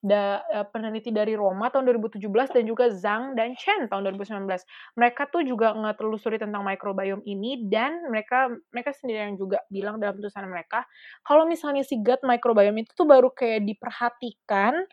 da, 0.04 0.44
uh, 0.52 0.66
peneliti 0.68 1.10
dari 1.10 1.32
Roma 1.34 1.72
tahun 1.72 1.88
2017 1.96 2.20
dan 2.52 2.64
juga 2.68 2.92
Zhang 2.92 3.36
dan 3.38 3.56
Chen 3.56 3.88
tahun 3.88 4.14
2019. 4.14 4.64
Mereka 4.96 5.32
tuh 5.32 5.42
juga 5.44 5.72
ngetelusuri 5.72 6.36
tentang 6.36 6.62
microbiome 6.64 7.24
ini 7.24 7.66
dan 7.68 8.04
mereka 8.08 8.52
mereka 8.72 8.90
sendiri 8.92 9.32
yang 9.32 9.36
juga 9.40 9.64
bilang 9.72 9.96
dalam 9.98 10.16
tulisan 10.20 10.46
mereka 10.46 10.84
kalau 11.24 11.48
misalnya 11.48 11.82
si 11.82 11.98
gut 12.00 12.20
microbiome 12.22 12.84
itu 12.84 12.92
tuh 12.92 13.08
baru 13.08 13.32
kayak 13.32 13.64
diperhatikan 13.64 14.84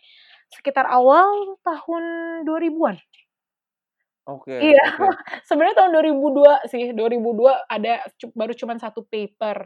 sekitar 0.51 0.87
awal 0.87 1.55
tahun 1.63 2.03
2000-an. 2.43 2.99
Oke 4.29 4.53
Iya, 4.53 4.85
oke. 5.01 5.17
sebenarnya 5.49 5.75
tahun 5.81 5.91
2002 5.97 6.69
sih, 6.69 6.83
2002 6.93 7.71
ada 7.71 7.93
baru 8.37 8.53
cuman 8.53 8.77
1 8.77 8.93
paper. 9.09 9.57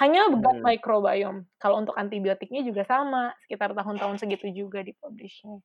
Hanya 0.00 0.30
gut 0.32 0.56
Mhm. 0.56 0.64
microbiome. 0.64 1.40
Kalau 1.60 1.76
untuk 1.82 1.92
antibiotiknya 1.98 2.62
juga 2.64 2.86
sama, 2.88 3.34
sekitar 3.46 3.74
tahun-tahun 3.76 4.16
segitu 4.22 4.48
juga 4.54 4.80
di-publish-nya. 4.86 5.58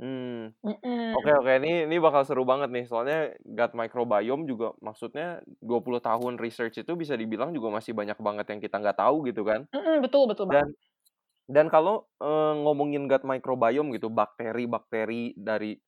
Mmm. 0.00 0.56
Mhm. 0.62 1.18
Oke 1.18 1.30
oke, 1.36 1.52
ini 1.60 1.84
ini 1.88 1.96
bakal 2.00 2.24
seru 2.24 2.44
banget 2.48 2.70
nih, 2.72 2.84
soalnya 2.88 3.34
gut 3.44 3.72
microbiome 3.76 4.44
juga 4.48 4.72
maksudnya 4.84 5.40
20 5.60 6.00
tahun 6.00 6.36
research 6.40 6.82
itu 6.84 6.92
bisa 6.96 7.16
dibilang 7.16 7.52
juga 7.56 7.68
masih 7.72 7.92
banyak 7.96 8.16
banget 8.20 8.46
yang 8.52 8.60
kita 8.64 8.76
nggak 8.80 8.98
tahu 9.00 9.24
gitu 9.28 9.42
kan. 9.44 9.68
Mhm, 9.72 10.04
betul 10.04 10.28
betul 10.28 10.44
Dan 10.48 10.66
banget. 10.68 10.72
dan 11.50 11.66
kalau, 11.72 12.08
eee, 12.22 12.52
ngomongin 12.64 13.06
gut 13.10 13.22
microbiome 13.26 13.94
gitu, 13.96 14.08
bakteri-bakteri 14.12 15.36
dari 15.38 15.78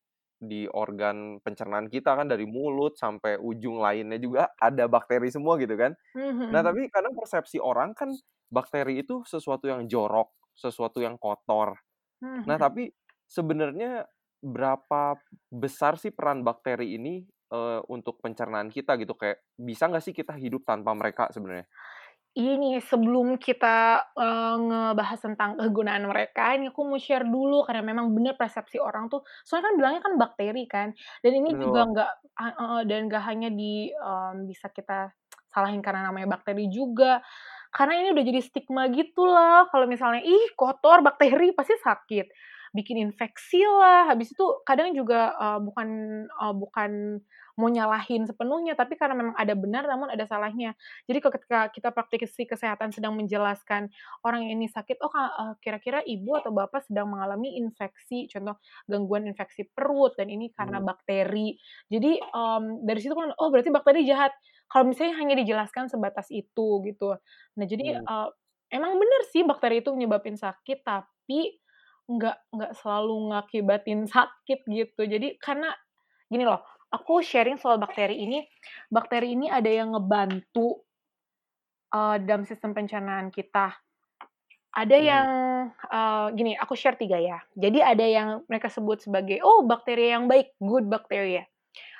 di 0.41 0.67
organ 0.69 1.39
pencernaan 1.43 1.87
kita 1.91 2.15
kan 2.19 2.27
dari 2.29 2.45
mulut 2.49 2.97
sampai 2.99 3.39
ujung 3.41 3.79
lainnya 3.81 4.19
juga 4.21 4.51
ada 4.61 4.87
bakteri 4.91 5.29
semua 5.33 5.57
gitu 5.61 5.75
kan. 5.79 5.95
Mhm 6.13 6.31
Nah, 6.53 6.61
mhm. 6.61 6.65
tapi 6.65 6.87
kadang 6.93 7.13
persepsi 7.17 7.57
orang 7.63 7.93
kan 7.97 8.11
bakteri 8.53 9.01
itu 9.03 9.23
sesuatu 9.27 9.67
yang 9.71 9.85
jorok, 9.91 10.31
sesuatu 10.57 10.99
yang 11.03 11.17
kotor. 11.21 11.75
Mhm 12.21 12.45
Nah, 12.49 12.57
mhm. 12.57 12.61
tapi 12.61 12.91
sebenarnya 13.27 14.07
berapa 14.43 15.19
besar 15.49 15.97
sih 16.01 16.13
peran 16.13 16.45
bakteri 16.45 16.95
ini, 16.97 17.25
eee, 17.51 17.79
untuk 17.89 18.21
pencernaan 18.23 18.69
kita 18.73 18.95
gitu? 19.01 19.13
Kayak 19.17 19.41
bisa 19.57 19.89
nggak 19.89 20.03
sih 20.05 20.13
kita 20.15 20.33
hidup 20.37 20.63
tanpa 20.67 20.93
mereka 20.97 21.29
sebenarnya? 21.33 21.67
Ini 22.35 22.83
sebelum 22.83 23.39
kita, 23.39 24.11
eee, 24.11 24.55
ngebahas 24.67 25.19
tentang 25.23 25.55
kegunaan 25.55 26.03
mereka, 26.03 26.51
ini 26.59 26.67
aku 26.67 26.83
mau 26.83 26.99
share 26.99 27.23
dulu 27.23 27.63
karena 27.63 27.79
memang 27.79 28.11
bener 28.11 28.35
persepsi 28.35 28.75
orang 28.75 29.07
tuh 29.07 29.23
soalnya 29.47 29.71
kan 29.71 29.73
bilangnya 29.79 30.01
kan 30.03 30.13
bakteri 30.19 30.63
kan, 30.67 30.91
dan 31.23 31.31
ini 31.31 31.55
juga 31.63 31.79
Betul. 31.79 31.87
nggak 31.87 32.09
a 32.35 32.43
heeh, 32.59 32.79
dan 32.91 32.99
nggak 33.07 33.23
hanya 33.23 33.47
di, 33.55 33.87
mmm, 33.95 34.51
bisa 34.51 34.67
kita 34.67 35.15
salahin 35.55 35.79
karena 35.79 36.11
namanya 36.11 36.27
bakteri 36.35 36.67
juga. 36.67 37.23
Karena 37.71 38.03
ini 38.03 38.07
udah 38.11 38.23
jadi 38.27 38.41
stigma 38.43 38.83
gitu 38.91 39.23
lah, 39.27 39.67
kalau 39.71 39.87
misalnya, 39.87 40.19
"Ih 40.23 40.51
kotor, 40.59 40.99
bakteri, 41.07 41.55
pasti 41.55 41.75
sakit." 41.79 42.27
Bikin 42.75 42.99
infeksi 42.99 43.63
lah, 43.63 44.11
habis 44.11 44.35
itu 44.35 44.43
kadang 44.67 44.91
juga, 44.91 45.31
eee, 45.39 45.59
bukan 45.63 45.89
eee, 46.27 46.53
bukan 46.59 46.91
mau 47.55 47.71
nyalahin 47.71 48.27
sepenuhnya, 48.27 48.75
tapi 48.75 48.99
karena 48.99 49.15
memang 49.15 49.35
ada 49.39 49.55
benar 49.55 49.87
namun 49.87 50.11
ada 50.11 50.27
salahnya. 50.27 50.75
Jadi 51.07 51.19
ketika 51.23 51.71
kita 51.71 51.89
praktisi 51.95 52.43
kesehatan 52.43 52.91
sedang 52.91 53.15
menjelaskan 53.15 53.87
orang 54.27 54.43
ini 54.51 54.67
sakit, 54.67 54.99
"Oh, 54.99 55.11
kira-kira 55.63 56.03
ibu 56.03 56.35
atau 56.35 56.51
bapak 56.51 56.83
sedang 56.83 57.07
mengalami 57.15 57.55
infeksi," 57.63 58.27
contoh 58.27 58.59
gangguan 58.91 59.23
infeksi 59.31 59.63
perut 59.71 60.19
dan 60.19 60.27
ini 60.27 60.51
karena 60.51 60.77
Mhm. 60.77 60.83
bakteri. 60.83 61.55
Jadi, 61.87 62.19
mmm, 62.19 62.83
dari 62.83 62.99
situ 62.99 63.15
kan, 63.15 63.31
oh 63.39 63.47
berarti 63.55 63.71
bakteri 63.71 64.03
jahat. 64.03 64.35
Kalau 64.67 64.83
misalnya 64.91 65.15
hanya 65.21 65.35
dijelaskan 65.39 65.87
sebatas 65.87 66.27
itu 66.33 66.81
gitu. 66.83 67.15
Nah 67.57 67.65
jadi, 67.69 67.95
eee, 68.03 68.27
emang 68.73 68.97
bener 68.99 69.21
sih 69.31 69.45
bakteri 69.45 69.79
itu 69.85 69.93
nyebabin 69.93 70.35
sakit, 70.35 70.81
tapi 70.83 71.61
nggak 72.09 72.37
nggak 72.53 72.71
selalu 72.79 73.33
ngakibatin 73.33 74.05
sakit 74.09 74.59
gitu. 74.69 75.01
Jadi 75.05 75.37
karena 75.41 75.73
gini 76.31 76.43
loh, 76.47 76.61
aku 76.93 77.21
sharing 77.25 77.57
soal 77.61 77.77
bakteri 77.81 78.17
ini, 78.19 78.45
bakteri 78.91 79.33
ini 79.37 79.47
ada 79.51 79.69
yang 79.71 79.93
ngebantu 79.97 80.85
eee, 81.93 82.15
dalam 82.25 82.43
sistem 82.47 82.73
pencernaan 82.73 83.29
kita. 83.29 83.75
Ada 84.75 84.97
Mhm. 84.97 85.25
yang, 85.25 85.29
eee, 85.89 86.27
gini, 86.37 86.53
aku 86.59 86.73
share 86.77 86.97
3 86.99 87.17
ya. 87.21 87.39
Jadi 87.57 87.79
ada 87.83 88.05
yang 88.05 88.29
mereka 88.51 88.69
sebut 88.71 89.01
sebagai, 89.03 89.41
"Oh 89.43 89.65
bakteri 89.65 90.13
yang 90.13 90.27
baik, 90.31 90.55
good 90.61 90.87
bacteria." 90.91 91.45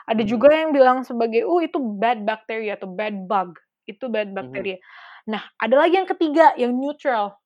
Ada 0.09 0.23
Mhm. 0.23 0.27
juga 0.27 0.53
yang 0.55 0.71
bilang 0.75 1.03
sebagai, 1.07 1.45
"Oh 1.47 1.59
itu 1.63 1.77
bad 1.79 2.23
bacteria 2.27 2.75
atau 2.79 2.89
bad 2.91 3.15
bug, 3.29 3.57
itu 3.89 4.07
bad 4.11 4.33
Mhm. 4.39 4.67
bacteria." 4.71 4.77
Nah, 5.29 5.43
ada 5.61 5.75
lagi 5.79 5.97
yang 5.99 6.09
ketiga, 6.09 6.53
yang 6.59 6.73
neutral. 6.77 7.37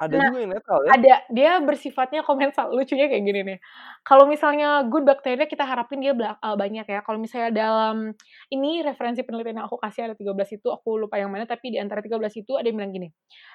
Ada 0.00 0.16
Nah, 0.16 0.28
juga 0.28 0.38
yang 0.44 0.52
netral 0.52 0.80
ya? 0.92 0.96
ada. 0.96 1.14
Dia 1.34 1.58
bersifatnya 1.64 2.22
komensal. 2.22 2.70
Lucunya 2.74 3.10
kayak 3.10 3.24
gini 3.26 3.40
nih, 3.42 3.58
kalau 4.06 4.24
misalnya 4.30 4.86
good 4.86 5.02
bacteria 5.08 5.46
kita 5.50 5.66
harapin 5.66 5.98
dia 6.04 6.14
eee, 6.14 6.56
banyak 6.58 6.86
ya. 6.86 7.00
Kalau 7.02 7.18
misalnya 7.18 7.50
dalam 7.54 8.14
ini 8.54 8.82
referensi 8.86 9.22
penelitian 9.26 9.62
yang 9.62 9.66
aku 9.70 9.78
kasih 9.82 10.10
ada 10.12 10.14
13 10.18 10.50
itu, 10.54 10.68
aku 10.70 10.96
lupa 11.02 11.18
yang 11.18 11.30
mana, 11.34 11.44
tapi 11.48 11.74
di 11.74 11.78
antara 11.82 12.00
13 12.04 12.34
itu 12.38 12.54
ada 12.54 12.66
yang 12.70 12.78
bilang 12.78 12.92
gini, 12.94 13.08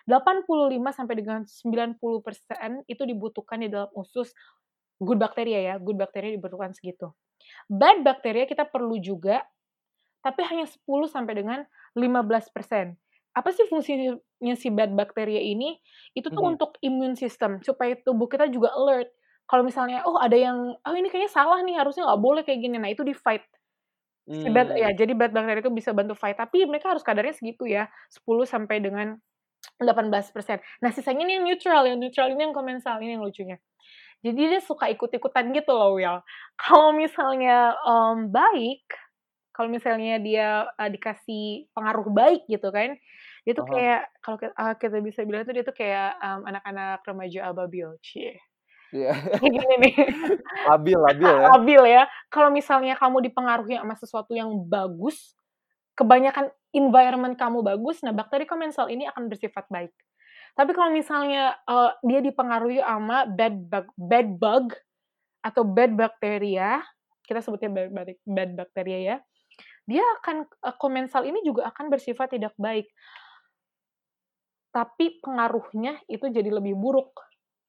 85 0.09 0.91
sampai 0.91 1.15
dengan 1.19 1.41
90% 1.47 2.83
itu 2.91 3.03
dibutuhkan 3.07 3.63
di 3.63 3.69
dalam 3.71 3.89
usus 3.95 4.31
good 5.01 5.19
bacteria 5.21 5.59
ya, 5.73 5.75
good 5.81 5.97
bacteria 5.99 6.35
dibutuhkan 6.35 6.71
segitu. 6.75 7.11
Bad 7.71 8.03
bacteria 8.05 8.45
kita 8.49 8.67
perlu 8.69 8.97
juga, 9.01 9.43
tapi 10.25 10.41
hanya 10.45 10.65
10 10.69 11.09
sampai 11.09 11.33
dengan 11.41 11.59
15%. 11.97 12.93
Apa 13.37 13.49
sih 13.55 13.65
fungsinya 13.69 14.17
si 14.57 14.69
bad 14.73 14.91
bacteria 14.97 15.39
ini? 15.41 15.77
Itu 16.17 16.29
tuh 16.33 16.41
Mhm. 16.41 16.57
untuk 16.57 16.77
immune 16.81 17.15
system, 17.19 17.61
supaya 17.65 17.93
tubuh 18.01 18.27
kita 18.31 18.49
juga 18.49 18.73
alert. 18.75 19.09
Kalau 19.49 19.63
misalnya, 19.67 20.01
oh 20.07 20.17
ada 20.21 20.33
yang, 20.39 20.73
"Oh 20.87 20.95
ini 20.97 21.07
kayaknya 21.11 21.31
salah 21.33 21.59
nih, 21.65 21.75
harusnya 21.77 22.07
nggak 22.07 22.21
boleh 22.23 22.41
kayak 22.47 22.59
gini." 22.65 22.77
Nah 22.81 22.89
itu 22.93 23.03
di-fight. 23.05 23.43
Si 24.41 24.49
bad 24.49 24.73
ya, 24.73 24.89
Mmm. 24.89 24.97
jadi 24.97 25.13
bad 25.13 25.31
bacteria 25.35 25.61
itu 25.61 25.69
bisa 25.73 25.93
bantu 25.93 26.17
fight, 26.17 26.37
tapi 26.39 26.65
mereka 26.65 26.89
harus 26.95 27.05
kadarnya 27.05 27.35
segitu 27.37 27.69
ya, 27.69 27.85
10 28.09 28.45
sampai 28.49 28.81
dengan 28.81 29.17
18%. 29.81 30.59
Nah 30.83 30.91
sisanya 30.93 31.23
ini 31.27 31.33
yang 31.41 31.45
neutral, 31.49 31.83
yang 31.89 31.99
neutral 32.01 32.29
ini 32.33 32.41
yang 32.49 32.55
komensal, 32.55 32.97
ini 33.03 33.17
yang 33.19 33.23
lucunya. 33.25 33.57
Jadi 34.25 34.41
dia 34.53 34.61
suka 34.63 34.89
ikut-ikutan 34.93 35.51
gitu 35.55 35.71
loh, 35.75 35.97
Will. 35.97 36.19
Kalau 36.59 36.91
misalnya, 36.95 37.75
mmm, 37.85 38.29
baik, 38.33 38.85
kalau 39.55 39.69
misalnya 39.71 40.17
dia, 40.23 40.67
eee, 40.79 40.89
dikasih 40.97 41.43
pengaruh 41.75 42.07
baik 42.13 42.41
gitu 42.49 42.69
kan, 42.73 42.95
dia 43.45 43.53
tuh 43.57 43.65
hah. 43.67 43.67
kayak 43.67 43.99
kalau 44.23 44.37
ki 44.41 44.47
eee, 44.53 44.73
kita 44.81 44.97
bisa 45.01 45.21
bilang 45.27 45.43
tuh 45.47 45.55
dia 45.57 45.65
tuh 45.65 45.75
kayak, 45.77 46.09
mmm, 46.21 46.41
anak-anak 46.49 46.99
remaja 47.07 47.39
ababil, 47.51 47.89
cie. 48.05 48.37
Iya. 48.91 49.11
Kayak 49.39 49.51
gini 49.57 49.75
nih, 49.83 49.93
Labil 50.67 50.97
labil 50.97 51.33
ya? 51.41 51.51
labil 51.53 51.81
ya. 51.89 52.03
Kalau 52.31 52.49
misalnya 52.53 52.93
kamu 52.99 53.23
dipengaruhi 53.31 53.75
sama 53.79 53.95
sesuatu 53.97 54.31
yang 54.35 54.49
bagus, 54.67 55.33
kebanyakan 55.97 56.51
environment 56.75 57.35
kamu 57.39 57.61
bagus, 57.65 58.01
nah 58.05 58.13
bakteri 58.15 58.45
komensal 58.49 58.87
ini 58.91 59.07
akan 59.09 59.29
bersifat 59.31 59.67
baik. 59.71 59.93
Tapi 60.57 60.71
kalau 60.75 60.91
misalnya, 60.93 61.55
eee, 61.67 61.91
dia 62.07 62.19
dipengaruhi 62.25 62.79
sama 62.83 63.25
bad 63.29 63.55
bug 63.71 63.87
bad 63.97 64.29
bug 64.39 64.65
atau 65.45 65.63
bad 65.65 65.93
bacteria, 65.97 66.81
kita 67.25 67.41
sebutnya 67.43 67.69
bad 67.71 68.09
bad 68.27 68.51
bacteria 68.57 68.99
ya, 69.01 69.17
dia 69.89 70.03
akan 70.21 70.47
eee, 70.47 70.75
komensal 70.81 71.23
ini 71.27 71.41
juga 71.45 71.67
akan 71.71 71.91
bersifat 71.93 72.33
tidak 72.35 72.53
baik. 72.59 72.87
Tapi 74.71 75.19
pengaruhnya 75.19 75.99
itu 76.07 76.31
jadi 76.31 76.47
lebih 76.47 76.79
buruk. 76.79 77.11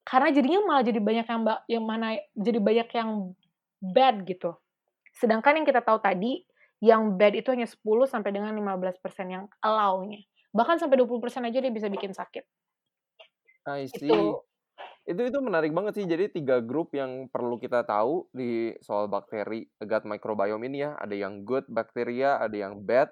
Karena 0.03 0.35
jadinya 0.35 0.61
malah 0.67 0.83
jadi 0.87 0.99
banyak 0.99 1.27
yang 1.27 1.43
yang 1.71 1.85
mana 1.87 2.19
jadi 2.35 2.59
banyak 2.59 2.89
yang 2.95 3.11
bad 3.83 4.23
gitu. 4.27 4.55
Sedangkan 5.15 5.63
yang 5.63 5.67
kita 5.67 5.83
tahu 5.83 5.99
tadi, 6.03 6.43
yang 6.83 7.15
bad 7.15 7.39
itu 7.39 7.51
hanya 7.55 7.67
10 7.67 7.79
sampai 8.11 8.35
dengan 8.35 8.55
15% 8.55 8.99
yang 9.31 9.45
allow-nya. 9.63 10.23
Bahkan 10.51 10.83
sampai 10.83 10.99
20% 10.99 11.47
aja 11.47 11.59
dia 11.63 11.73
bisa 11.73 11.87
bikin 11.87 12.11
sakit. 12.11 12.45
I 13.71 13.87
see. 13.87 14.11
Itu. 14.11 14.43
Itu 15.03 15.19
itu 15.27 15.39
menarik 15.43 15.75
banget 15.75 15.99
sih. 15.99 16.07
Jadi 16.07 16.31
tiga 16.31 16.63
grup 16.63 16.95
yang 16.95 17.27
perlu 17.27 17.59
kita 17.59 17.83
tahu 17.83 18.31
di 18.31 18.71
soal 18.79 19.11
bakteri 19.11 19.67
gut 19.83 20.07
microbiome 20.07 20.63
ini 20.71 20.87
ya. 20.87 20.95
Ada 20.99 21.15
yang 21.27 21.43
good 21.43 21.67
bakteria, 21.67 22.39
ada 22.39 22.55
yang 22.55 22.79
bad, 22.83 23.11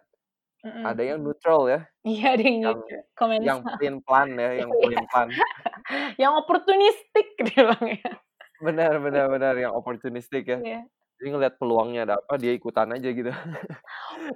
Mhm. 0.61 0.85
ada 0.85 1.03
yang 1.03 1.19
neutral 1.25 1.61
ya. 1.67 1.81
Iya, 2.05 2.27
ada 2.37 2.43
yang 2.45 2.59
Yang 2.61 2.77
neutral, 2.77 3.41
yang 3.41 3.59
plain 3.79 3.97
plan 4.05 4.29
ya, 4.37 4.51
yang 4.61 4.71
Iya. 4.71 4.81
plain 4.81 5.05
plan. 5.09 5.29
Yang 6.23 6.33
opportunistic 6.39 7.27
dia 7.47 7.51
bilangnya. 7.67 8.11
Benar 8.63 8.93
benar 9.03 9.27
benar, 9.27 9.55
yang 9.59 9.73
opportunistic 9.75 10.45
ya. 10.47 10.59
Iya. 10.61 10.81
Jadi 11.19 11.29
ngelihat 11.35 11.55
peluangnya 11.59 12.01
ada 12.07 12.15
apa, 12.21 12.39
dia 12.39 12.53
ikutan 12.55 12.93
aja 12.95 13.09
gitu. 13.11 13.29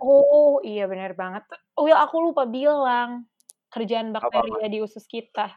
Oh, 0.02 0.58
iya 0.60 0.84
benar 0.90 1.14
banget. 1.14 1.44
Will, 1.78 1.96
aku 1.96 2.16
lupa 2.20 2.44
bilang, 2.44 3.28
kerjaan 3.72 4.12
Apa 4.12 4.28
apa? 4.28 4.44
bakteria 4.44 4.68
di 4.68 4.80
usus 4.84 5.04
kita. 5.06 5.54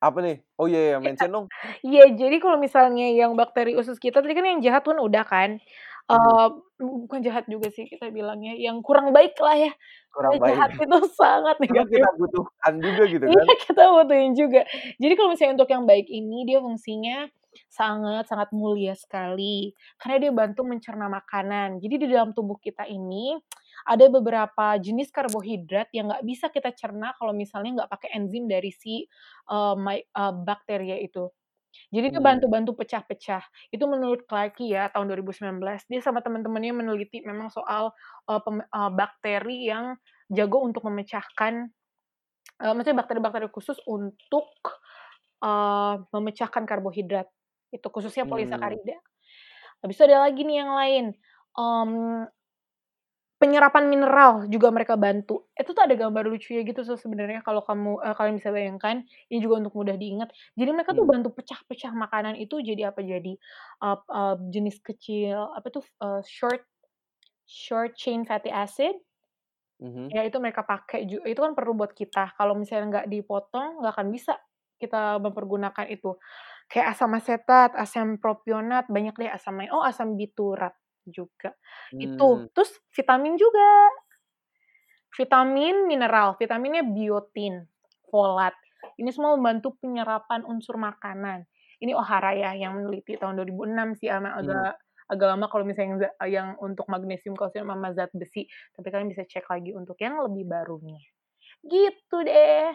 Apa 0.00 0.18
nih? 0.20 0.36
Oh 0.58 0.66
iya 0.66 0.80
iya, 0.80 0.96
Iya. 0.96 1.04
mention 1.04 1.30
dong. 1.32 1.46
Iya, 1.82 2.12
jadi 2.16 2.36
kalau 2.42 2.58
misalnya 2.60 3.08
yang 3.14 3.34
bakteri 3.38 3.72
usus 3.78 3.96
kita 3.98 4.20
tadi 4.20 4.34
kan 4.36 4.44
yang 4.46 4.60
jahat 4.64 4.84
kan 4.84 4.98
udah 5.00 5.24
kan, 5.24 5.50
Eee, 6.10 6.46
bukan 6.84 7.20
jahat 7.24 7.48
juga 7.48 7.72
sih 7.72 7.88
kita 7.88 8.12
bilangnya, 8.12 8.52
yang 8.60 8.84
kurang 8.84 9.16
baik 9.16 9.40
lah 9.40 9.56
ya. 9.56 9.72
Kurang 10.12 10.36
baik. 10.42 10.60
jahat 10.60 10.70
itu 10.76 10.98
sangat 11.16 11.56
Cuma 11.68 11.82
negatif. 11.82 11.90
kita 11.92 12.08
butuhkan 12.20 12.74
juga 12.84 13.02
gitu 13.08 13.28
Iya, 13.28 13.36
kan. 13.36 13.48
kita 13.64 13.82
butuhin 13.94 14.32
juga. 14.36 14.62
Jadi 15.00 15.12
kalau 15.16 15.30
misalnya 15.32 15.54
untuk 15.62 15.70
yang 15.72 15.84
baik 15.88 16.08
ini, 16.12 16.44
dia 16.48 16.60
fungsinya 16.60 17.28
sangat 17.70 18.26
sangat 18.28 18.50
mulia 18.52 18.92
sekali, 18.98 19.72
karena 19.96 20.16
dia 20.28 20.32
bantu 20.34 20.62
mencerna 20.66 21.06
makanan. 21.08 21.78
Jadi 21.80 21.94
di 22.04 22.06
dalam 22.12 22.34
tubuh 22.36 22.58
kita 22.60 22.84
ini, 22.90 23.36
ada 23.88 24.06
beberapa 24.12 24.76
jenis 24.80 25.08
karbohidrat 25.14 25.88
yang 25.96 26.10
nggak 26.12 26.24
bisa 26.28 26.50
kita 26.52 26.72
cerna 26.76 27.14
kalau 27.16 27.32
misalnya 27.32 27.84
nggak 27.84 27.92
pakai 27.96 28.10
enzim 28.18 28.44
dari 28.50 28.70
si, 28.74 29.06
eee, 29.48 29.74
my 29.80 29.98
eee, 30.04 30.32
bakteria 30.44 30.98
itu. 31.00 31.30
Jadi 31.94 32.06
dia 32.14 32.20
Hmm. 32.20 32.24
bantu-bantu 32.24 32.74
pecah-pecah. 32.78 33.42
Itu 33.74 33.84
menurut 33.90 34.24
Clarke 34.28 34.64
ya, 34.66 34.88
tahun 34.92 35.10
2019, 35.12 35.84
dia 35.90 36.00
sama 36.04 36.20
teman-temannya 36.24 36.72
meneliti 36.84 37.22
memang 37.24 37.48
soal, 37.54 37.92
eee, 38.30 38.40
pem 38.44 38.58
eee, 38.64 38.90
bakteri 38.96 39.58
yang 39.70 39.86
jago 40.32 40.62
untuk 40.64 40.84
memecahkan 40.88 41.70
eee, 42.62 42.72
maksudnya 42.76 42.98
bakteri-bakteri 43.04 43.48
khusus 43.52 43.78
untuk, 43.88 44.50
eee, 45.44 45.94
memecahkan 46.14 46.64
karbohidrat. 46.68 47.28
Itu 47.74 47.88
khususnya 47.92 48.24
Hmm. 48.24 48.24
polisakarida. 48.30 48.98
Habis 49.84 49.96
itu 50.00 50.04
ada 50.10 50.18
lagi 50.28 50.42
nih 50.46 50.58
yang 50.64 50.72
lain, 50.76 51.04
mmm 51.58 52.28
penyerapan 53.42 53.84
mineral 53.90 54.32
juga 54.52 54.68
mereka 54.74 54.94
bantu. 54.98 55.48
Itu 55.58 55.72
tuh 55.76 55.84
ada 55.86 55.94
gambar 55.98 56.24
lucunya 56.30 56.62
gitu 56.66 56.80
tuh 56.86 56.96
sebenarnya 57.00 57.40
kalau 57.46 57.60
kamu 57.66 58.00
eee, 58.04 58.14
kalian 58.18 58.36
bisa 58.40 58.50
bayangkan, 58.54 58.96
ini 59.30 59.38
juga 59.44 59.54
untuk 59.64 59.74
mudah 59.78 59.96
diingat. 59.98 60.30
Jadi 60.58 60.70
mereka 60.74 60.92
tuh 60.96 61.04
Hmm. 61.04 61.10
bantu 61.10 61.30
pecah-pecah 61.36 61.92
makanan 61.96 62.34
itu 62.40 62.60
jadi 62.64 62.90
apa, 62.94 63.00
jadi, 63.04 63.32
eee 63.84 63.98
eee, 64.10 64.34
jenis 64.54 64.76
kecil, 64.84 65.38
apa 65.56 65.68
tuh, 65.74 65.84
eee, 66.02 66.20
short 66.26 66.62
short 67.48 67.94
chain 67.98 68.24
fatty 68.28 68.50
acid. 68.52 68.96
Mhm. 69.80 70.14
Ya 70.14 70.20
itu 70.28 70.36
mereka 70.36 70.62
pakai 70.68 71.08
ju 71.08 71.18
itu 71.24 71.40
kan 71.40 71.56
perlu 71.56 71.72
buat 71.76 71.92
kita, 71.96 72.36
kalau 72.36 72.52
misalnya 72.58 72.86
nggak 73.02 73.08
dipotong, 73.08 73.80
nggak 73.80 73.92
akan 73.96 74.08
bisa 74.12 74.36
kita 74.76 75.16
mempergunakan 75.22 75.86
itu. 75.88 76.20
Kayak 76.72 76.96
asam 76.96 77.12
asetat, 77.16 77.70
asam 77.76 78.08
propionat, 78.20 78.88
banyak 78.92 79.14
deh 79.16 79.30
asam. 79.32 79.60
Oh, 79.72 79.80
asam 79.84 80.16
biturat 80.20 80.76
juga. 81.08 81.52
Itu. 81.96 82.28
Hmm. 82.44 82.48
Terus 82.52 82.70
vitamin 82.92 83.34
juga. 83.40 83.68
Vitamin, 85.14 85.86
mineral. 85.86 86.34
Vitaminnya 86.40 86.82
biotin, 86.82 87.64
folat. 88.10 88.54
Ini 88.98 89.10
semua 89.14 89.34
membantu 89.38 89.78
penyerapan 89.80 90.42
unsur 90.44 90.76
makanan. 90.76 91.46
Ini 91.80 91.94
Ohara 91.94 92.34
ya 92.34 92.54
yang 92.54 92.78
meneliti 92.78 93.16
tahun 93.18 93.38
2006 93.42 93.94
sih, 93.98 94.10
ama 94.10 94.34
Hmm. 94.34 94.40
agak 94.42 94.72
agak 95.04 95.26
lama 95.36 95.46
kalau 95.52 95.64
misalnya 95.68 96.08
yang 96.24 96.32
yang 96.32 96.48
untuk 96.64 96.88
magnesium, 96.88 97.36
kalsium, 97.36 97.68
sama 97.68 97.92
zat 97.92 98.10
besi. 98.16 98.48
Tapi 98.74 98.86
kalian 98.88 99.08
bisa 99.12 99.22
cek 99.28 99.46
lagi 99.52 99.76
untuk 99.76 99.98
yang 100.00 100.16
lebih 100.24 100.48
barunya. 100.48 100.98
Gitu 101.64 102.16
deh. 102.24 102.72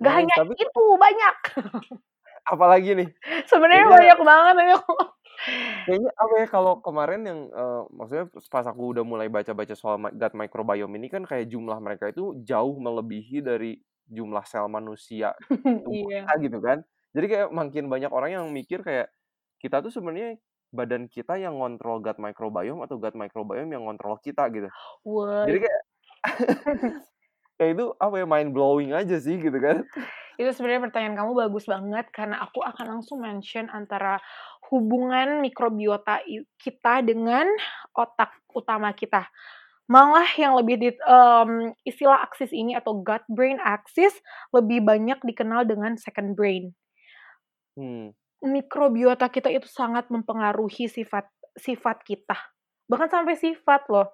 Nggak 0.00 0.12
Nice, 0.12 0.18
hanya 0.24 0.36
tapi 0.36 0.54
itu, 0.56 0.84
banyak. 0.96 1.36
Apalagi 2.52 2.90
nih? 2.98 3.08
Sebenarnya 3.46 3.86
banyak 3.88 4.18
banget 4.24 4.54
ini 4.64 4.72
aku. 4.76 4.94
Kayaknya 5.86 6.10
apa 6.18 6.34
ya, 6.42 6.46
kalau 6.50 6.72
kemarin 6.84 7.20
yang, 7.28 7.40
eee, 7.52 7.80
maksudnya 7.96 8.26
pas 8.52 8.66
aku 8.68 8.82
udah 8.96 9.04
mulai 9.06 9.28
baca-baca 9.32 9.74
soal 9.78 9.98
gut 10.00 10.32
microbiome 10.36 10.94
ini 11.00 11.08
kan 11.12 11.22
kayak 11.28 11.50
jumlah 11.52 11.78
mereka 11.82 12.10
itu 12.12 12.38
jauh 12.46 12.76
melebihi 12.78 13.42
dari 13.44 13.78
jumlah 14.10 14.44
sel 14.48 14.66
manusia 14.72 15.34
tubuh 15.84 16.08
Iya. 16.10 16.22
kita 16.22 16.32
gitu 16.44 16.58
kan. 16.62 16.78
Jadi 17.16 17.26
kayak 17.32 17.48
makin 17.54 17.84
banyak 17.92 18.10
orang 18.14 18.30
yang 18.36 18.46
mikir 18.54 18.80
kayak, 18.86 19.08
kita 19.62 19.80
tuh 19.84 19.92
sebenarnya 19.94 20.38
badan 20.74 21.06
kita 21.10 21.36
yang 21.40 21.58
ngontrol 21.60 22.00
gut 22.04 22.16
microbiome 22.22 22.82
atau 22.86 22.96
gut 23.02 23.14
microbiome 23.18 23.70
yang 23.74 23.84
ngontrol 23.88 24.16
kita 24.22 24.48
gitu. 24.54 24.68
Wah. 25.04 25.46
Jadi 25.46 25.58
kayak 25.64 25.82
kayak 27.60 27.72
itu 27.78 27.86
apa 28.00 28.14
ya, 28.22 28.26
mind 28.28 28.50
blowing 28.56 28.92
aja 28.96 29.16
sih 29.22 29.36
gitu 29.40 29.58
kan. 29.62 29.86
Itu 30.40 30.48
sebenarnya 30.56 30.88
pertanyaan 30.88 31.16
kamu 31.20 31.32
bagus 31.44 31.64
banget, 31.68 32.08
karena 32.08 32.40
aku 32.40 32.64
akan 32.64 32.86
langsung 32.98 33.20
mention 33.20 33.68
antara 33.68 34.16
hubungan 34.72 35.44
mikrobiota 35.44 36.24
kita 36.56 37.04
dengan 37.04 37.44
otak 37.92 38.32
utama 38.56 38.96
kita. 38.96 39.28
Malah 39.92 40.24
yang 40.40 40.56
lebih 40.56 40.80
di 40.80 40.88
mmm, 40.96 41.76
istilah 41.84 42.24
aksis 42.24 42.48
ini 42.56 42.72
atau 42.72 43.04
gut 43.04 43.20
brain 43.28 43.60
axis 43.60 44.16
lebih 44.56 44.80
banyak 44.80 45.20
dikenal 45.20 45.68
dengan 45.68 46.00
second 46.00 46.32
brain. 46.32 46.72
Hmm. 47.76 48.16
Mikrobiota 48.40 49.28
kita 49.28 49.52
itu 49.52 49.68
sangat 49.68 50.08
mempengaruhi 50.08 50.88
sifat 50.88 51.28
sifat 51.52 52.00
kita. 52.08 52.34
Bahkan 52.88 53.08
sampai 53.12 53.36
sifat 53.36 53.84
loh. 53.92 54.08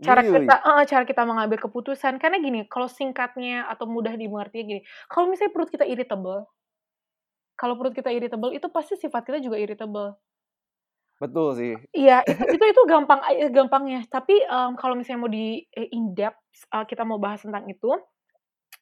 Cara 0.00 0.24
Really? 0.24 0.48
kita 0.48 0.54
heeh, 0.60 0.82
cara 0.88 1.04
kita 1.04 1.22
mengambil 1.24 1.58
keputusan. 1.60 2.16
Karena 2.20 2.40
gini, 2.40 2.64
kalau 2.68 2.88
singkatnya 2.88 3.68
atau 3.68 3.84
mudah 3.84 4.16
dimengertinya 4.16 4.64
gini, 4.76 4.82
kalau 5.12 5.28
misalnya 5.28 5.52
perut 5.52 5.68
kita 5.68 5.84
irritable 5.84 6.48
kalau 7.60 7.74
perut 7.78 7.92
kita 7.92 8.08
irritable, 8.16 8.52
itu 8.56 8.68
pasti 8.72 8.96
sifat 8.96 9.22
kita 9.28 9.38
juga 9.44 9.60
irritable. 9.60 10.16
Betul 11.20 11.52
sih. 11.56 11.90
Iya, 11.94 12.22
itu 12.22 12.42
itu 12.54 12.64
itu 12.70 12.82
gampang 12.86 13.18
a 13.18 13.30
gampangnya. 13.50 14.06
Tapi, 14.06 14.46
mmm, 14.46 14.78
kalau 14.78 14.94
misalnya 14.94 15.20
mau 15.26 15.32
di 15.32 15.66
e 15.74 15.82
in 15.90 16.14
depth, 16.14 16.38
eee, 16.70 16.84
kita 16.86 17.02
mau 17.02 17.18
bahas 17.18 17.42
tentang 17.42 17.66
itu, 17.66 17.90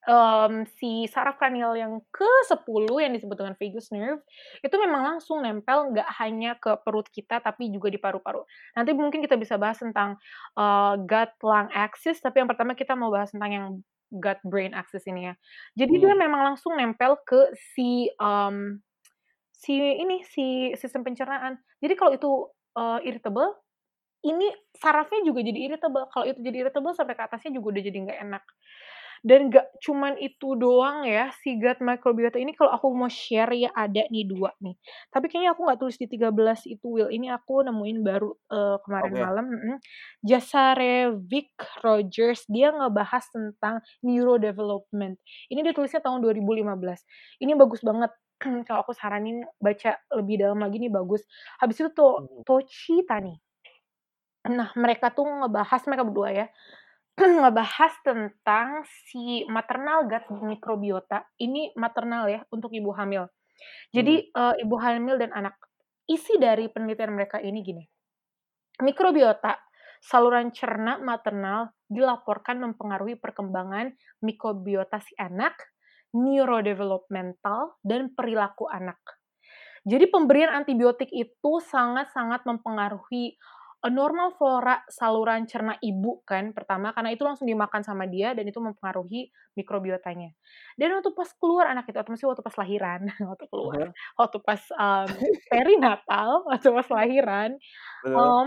mmm, 0.08 0.68
si 0.78 1.06
saraf 1.08 1.36
kranial 1.40 1.74
yang 1.78 2.00
ke-10 2.14 3.00
yang 3.02 3.12
disebut 3.16 3.36
dengan 3.40 3.54
vagus 3.58 3.88
nerve, 3.94 4.22
itu 4.64 4.76
memang 4.80 5.02
langsung 5.16 5.42
nempel 5.44 5.92
nggak 5.94 6.08
hanya 6.22 6.56
ke 6.60 6.76
perut 6.84 7.08
kita, 7.12 7.40
tapi 7.44 7.72
juga 7.74 7.88
di 7.92 8.00
paru-paru. 8.00 8.44
Nanti 8.76 8.92
mungkin 8.96 9.20
kita 9.24 9.36
bisa 9.40 9.56
bahas 9.60 9.78
tentang, 9.82 10.18
eee, 10.58 10.94
gut 11.08 11.30
lung 11.44 11.68
axis, 11.74 12.18
tapi 12.20 12.42
yang 12.44 12.50
pertama 12.52 12.74
kita 12.76 12.94
mau 12.98 13.10
bahas 13.14 13.32
tentang 13.34 13.50
yang 13.54 13.66
gut 14.12 14.38
brain 14.46 14.72
axis 14.76 15.04
ini 15.10 15.32
ya. 15.32 15.34
Jadi 15.78 15.94
dia 16.02 16.12
Hmm. 16.12 16.18
memang 16.18 16.42
langsung 16.54 16.74
nempel 16.78 17.18
ke 17.28 17.52
si, 17.74 18.08
mmm, 18.16 18.80
si 19.52 19.74
ini, 19.78 20.22
si 20.26 20.72
sistem 20.78 21.02
pencernaan. 21.06 21.58
Jadi 21.82 21.94
kalau 21.98 22.12
itu, 22.14 22.30
eee, 22.78 22.98
irritable, 23.12 23.50
ini 24.26 24.50
sarafnya 24.76 25.22
juga 25.26 25.40
jadi 25.46 25.60
irritable. 25.70 26.10
Kalau 26.12 26.26
itu 26.26 26.40
jadi 26.42 26.66
irritable 26.68 26.92
sampai 26.96 27.14
ke 27.18 27.22
atasnya 27.26 27.52
juga 27.56 27.76
udah 27.78 27.82
jadi 27.86 27.98
nggak 28.08 28.20
enak. 28.30 28.44
Dan 29.26 29.50
nggak 29.52 29.82
cuman 29.84 30.14
itu 30.20 30.54
doang 30.58 31.04
ya, 31.08 31.30
si 31.42 31.58
gut 31.60 31.78
microbiota 31.82 32.38
ini 32.40 32.54
kalau 32.56 32.70
aku 32.74 32.90
mau 32.94 33.10
share 33.10 33.50
ya 33.56 33.70
ada 33.74 34.04
nih 34.10 34.24
2 34.28 34.50
nih. 34.62 34.74
Tapi 35.12 35.26
kayaknya 35.30 35.52
aku 35.56 35.62
nggak 35.66 35.80
tulis 35.82 35.96
di 36.00 36.06
13 36.10 36.64
itu, 36.68 36.86
Will. 36.88 37.10
Ini 37.10 37.34
aku 37.34 37.62
nemuin 37.66 37.98
baru, 38.06 38.30
eee, 38.50 38.76
kemarin 38.86 39.14
Oke. 39.14 39.28
malam 39.28 39.46
mhm. 39.50 39.76
Jasarevic 40.26 41.50
Rogers, 41.84 42.44
dia 42.50 42.70
ngebahas 42.74 43.24
tentang 43.32 43.80
neurodevelopment. 44.06 45.18
Ini 45.52 45.60
dia 45.66 45.74
tulisnya 45.76 46.00
tahun 46.04 46.22
2015. 46.24 47.02
Ini 47.42 47.54
bagus 47.58 47.82
banget. 47.84 48.10
Kalau 48.70 48.80
aku 48.86 48.94
saranin 48.94 49.42
baca 49.58 49.98
lebih 50.14 50.38
dalam 50.42 50.58
lagi 50.62 50.78
nih 50.78 50.92
bagus. 50.94 51.26
Habis 51.62 51.82
itu 51.82 51.90
to 51.94 52.08
Mhm. 52.16 52.44
Tochi 52.46 53.02
Tani. 53.06 53.34
Nah, 54.46 54.70
mereka 54.78 55.10
tuh 55.10 55.26
ngebahas 55.26 55.82
mereka 55.90 56.04
berdua 56.06 56.28
ya, 56.30 56.46
ngebahas 57.42 57.92
tentang 58.06 58.86
si 59.10 59.42
maternal 59.50 60.06
gut 60.06 60.24
microbiota. 60.42 61.26
Ini 61.38 61.74
maternal 61.74 62.30
ya, 62.30 62.40
untuk 62.54 62.70
ibu 62.72 62.94
hamil. 62.94 63.26
Hmm. 63.26 63.32
Jadi, 63.94 64.14
eee, 64.30 64.54
ibu 64.64 64.76
hamil 64.78 65.16
dan 65.18 65.34
anak. 65.34 65.58
Isi 66.08 66.40
dari 66.40 66.70
penelitian 66.72 67.12
mereka 67.12 67.36
ini 67.42 67.60
gini, 67.60 67.84
mikrobiota 68.80 69.58
saluran 69.98 70.54
cerna 70.54 70.96
maternal 71.02 71.74
dilaporkan 71.90 72.62
mempengaruhi 72.62 73.18
perkembangan 73.18 73.92
mikrobiota 74.22 75.02
si 75.02 75.12
anak, 75.18 75.58
neurodevelopmental, 76.14 77.76
dan 77.84 78.14
perilaku 78.14 78.70
anak. 78.70 78.98
Jadi 79.88 80.10
pemberian 80.10 80.52
antibiotik 80.52 81.08
itu 81.12 81.52
sangat-sangat 81.64 82.44
mempengaruhi 82.44 83.38
normal 83.86 84.34
flora 84.34 84.82
saluran 84.90 85.46
cerna 85.46 85.78
ibu 85.78 86.22
kan 86.26 86.50
pertama, 86.56 86.90
karena 86.96 87.14
itu 87.14 87.22
langsung 87.22 87.46
dimakan 87.46 87.86
sama 87.86 88.10
dia 88.10 88.34
dan 88.34 88.42
itu 88.50 88.58
mempengaruhi 88.58 89.30
mikrobiotanya. 89.54 90.34
Dan 90.74 90.98
waktu 90.98 91.14
pas 91.14 91.30
keluar 91.38 91.70
anak 91.70 91.86
itu, 91.90 91.98
atau 91.98 92.10
maksudnya 92.10 92.32
waktu 92.34 92.44
pas 92.46 92.56
lahiran, 92.58 93.00
waktu 93.30 93.46
keluar, 93.50 93.80
hah. 93.80 93.92
waktu 94.18 94.38
pas, 94.42 94.62
mmm, 94.74 95.10
perinatal, 95.50 96.30
waktu 96.50 96.68
pas 96.74 96.88
lahiran, 96.90 97.50
mmm, 98.14 98.46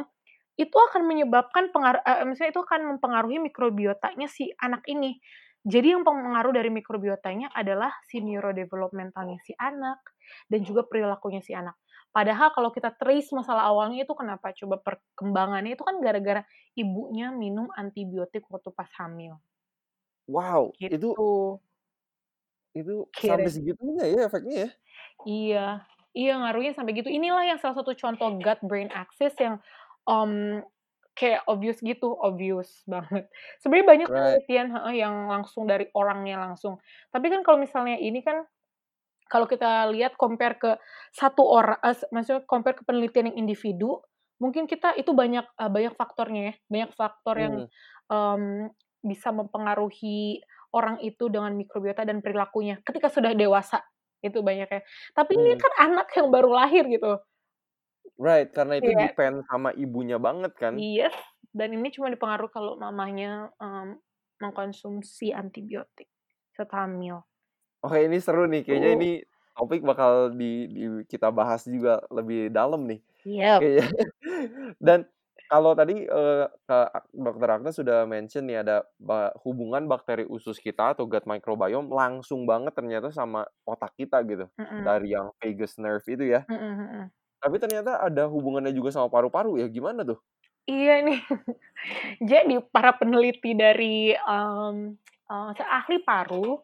itu 0.60 0.78
akan 0.78 1.02
menyebabkan 1.10 1.72
pengaru 1.74 2.00
eee, 2.06 2.24
maksudnya 2.28 2.52
itu 2.54 2.62
akan 2.64 2.82
mempengaruhi 2.98 3.38
mikrobiotanya 3.42 4.28
si 4.30 4.52
anak 4.62 4.86
ini. 4.92 5.18
Jadi 5.66 5.94
yang 5.94 6.02
pengaruh 6.06 6.54
dari 6.54 6.70
mikrobiotanya 6.74 7.54
adalah 7.54 7.94
si 8.10 8.20
neurodevelopmental-nya 8.22 9.40
si 9.46 9.54
anak, 9.58 10.02
dan 10.50 10.62
juga 10.66 10.86
perilakunya 10.90 11.42
si 11.46 11.54
anak. 11.54 11.78
Padahal 12.12 12.52
kalau 12.56 12.70
kita 12.76 12.92
trace 13.00 13.32
masalah 13.32 13.64
awalnya 13.72 14.04
itu 14.04 14.14
kenapa 14.16 14.52
coba 14.56 14.76
perkembangannya 14.84 15.76
itu 15.80 15.84
kan 15.88 15.96
gara-gara 16.04 16.44
ibunya 16.76 17.32
minum 17.32 17.72
antibiotik 17.76 18.44
waktu 18.52 18.70
pas 18.76 18.92
hamil. 19.00 19.42
Wow, 20.28 20.78
itu 20.90 21.18
Gitu. 21.18 21.62
itu 22.80 23.12
sampai 23.20 23.50
Kira 23.50 23.52
segitunya 23.52 24.04
ya 24.08 24.18
efeknya 24.32 24.56
ya? 24.64 24.72
Iya. 25.28 25.86
Iya 26.18 26.32
ngaruhnya 26.44 26.72
sampai 26.76 26.92
gitu. 27.00 27.08
Inilah 27.08 27.44
yang 27.48 27.60
salah 27.64 27.76
satu 27.80 27.96
contoh 27.96 28.28
gut 28.44 28.60
brain 28.68 28.92
axis 28.92 29.32
yang, 29.40 29.64
mmm, 30.04 30.60
kayak 31.16 31.48
obvious 31.48 31.80
gitu, 31.80 32.12
obvious 32.20 32.84
banget. 32.84 33.32
Sebenarnya 33.64 33.88
banyak 33.94 34.10
Right. 34.10 34.42
penelitian 34.44 34.68
yang 34.92 35.16
langsung 35.32 35.64
dari 35.72 35.88
orangnya 35.96 36.36
langsung. 36.44 36.84
Tapi 37.16 37.28
kan 37.32 37.42
kalau 37.48 37.60
misalnya 37.64 37.96
ini 38.00 38.20
kan, 38.28 38.44
kalau 39.32 39.48
kita 39.48 39.88
lihat 39.96 40.20
compare 40.20 40.60
ke 40.60 40.72
satu 41.16 41.44
ora 41.48 41.80
eee, 41.82 41.96
s 41.96 42.02
maksudnya 42.12 42.44
compare 42.50 42.76
ke 42.80 42.84
penelitian 42.88 43.32
yang 43.34 43.48
individu, 43.48 44.04
mungkin 44.44 44.68
kita 44.68 44.94
itu 45.00 45.16
banyak, 45.16 45.48
eee, 45.56 45.72
banyak 45.72 45.94
faktornya 45.96 46.42
ya, 46.52 46.56
banyak 46.72 46.92
faktor 47.00 47.36
yang, 47.40 47.56
Mmm. 47.56 47.72
mmm, 48.12 48.76
bisa 49.08 49.30
mempengaruhi 49.34 50.44
orang 50.76 51.00
itu 51.04 51.28
dengan 51.32 51.56
mikrobiota 51.58 52.04
dan 52.08 52.20
perilakunya 52.24 52.80
ketika 52.86 53.08
sudah 53.12 53.34
dewasa, 53.38 53.82
itu 54.24 54.40
banyaknya. 54.46 54.84
Tapi 55.18 55.32
ini 55.40 55.52
Mmm. 55.52 55.64
kan 55.64 55.74
anak 55.92 56.08
yang 56.20 56.30
baru 56.34 56.52
lahir 56.54 56.86
gitu. 56.92 57.24
Right, 58.20 58.50
karena 58.58 58.76
itu 58.82 58.92
Iya. 58.92 59.04
depend 59.04 59.44
sama 59.50 59.70
ibunya 59.84 60.18
banget 60.20 60.52
kan? 60.60 60.76
Yes, 60.94 61.12
dan 61.52 61.76
ini 61.76 61.92
cuma 61.92 62.08
dipengaruhi 62.08 62.48
kalau 62.56 62.80
mamanya, 62.80 63.52
mmm, 63.60 64.00
mengkonsumsi 64.40 65.36
antibiotik 65.36 66.08
saat 66.56 66.72
hamil. 66.72 67.26
Oke, 67.84 67.98
ini 68.06 68.22
seru 68.22 68.46
nih, 68.46 68.62
kayaknya 68.62 68.90
Tuh. 68.94 69.02
ini 69.02 69.26
topik 69.58 69.82
bakal 69.82 70.30
di 70.38 70.70
di 70.70 70.82
kita 71.10 71.34
bahas 71.34 71.66
juga 71.66 71.98
lebih 72.14 72.54
dalam 72.54 72.86
nih, 72.86 73.02
Yap. 73.26 73.62
kayaknya. 73.62 73.86
Dan 74.86 75.00
kalau 75.50 75.74
tadi, 75.74 76.06
ak 76.70 77.06
Dokter 77.14 77.50
Agnes 77.50 77.76
sudah 77.82 78.06
mention 78.06 78.46
nih 78.46 78.62
ada 78.62 78.86
hubungan 79.46 79.90
bakteri 79.90 80.30
usus 80.30 80.62
kita 80.62 80.94
atau 80.94 81.10
gut 81.10 81.26
microbiome 81.26 81.90
langsung 81.90 82.46
banget 82.46 82.74
ternyata 82.78 83.10
sama 83.14 83.50
otak 83.66 83.98
kita 83.98 84.22
gitu, 84.30 84.46
Mhm. 84.58 84.92
dari 84.92 85.14
yang 85.18 85.34
vagus 85.42 85.78
nerve 85.82 86.06
itu 86.10 86.26
ya. 86.38 86.46
Mhm 86.48 86.58
mhm. 86.82 87.12
Tapi 87.44 87.58
ternyata 87.62 88.02
ada 88.04 88.26
hubungannya 88.32 88.72
juga 88.76 88.92
sama 88.96 89.10
paru-paru 89.14 89.58
ya, 89.62 89.68
gimana 89.72 90.04
tuh? 90.08 90.22
Iya 90.70 90.94
nih. 91.06 91.20
Jadi 92.32 92.56
para 92.74 92.92
peneliti 93.00 93.54
dari, 93.58 94.14
mmm, 94.14 94.78
eee, 95.32 95.50
se 95.58 95.64
ahli 95.66 95.98
paru, 96.06 96.62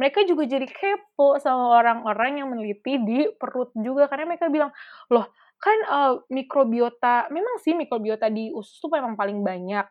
mereka 0.00 0.22
juga 0.28 0.44
jadi 0.48 0.66
kepo 0.68 1.36
sama 1.42 1.76
orang-orang 1.82 2.42
yang 2.44 2.48
meneliti 2.52 2.98
di 3.02 3.28
perut 3.40 3.72
juga, 3.78 4.06
karena 4.10 4.30
mereka 4.36 4.48
bilang, 4.52 4.72
"Loh 5.12 5.28
kan, 5.62 5.78
eee, 5.86 6.12
mikrobiota" 6.34 7.28
memang 7.32 7.58
sih 7.62 7.74
mikrobiota 7.78 8.28
di 8.32 8.50
usus 8.54 8.78
tuh 8.82 8.90
memang 8.92 9.14
paling 9.18 9.40
banyak, 9.46 9.86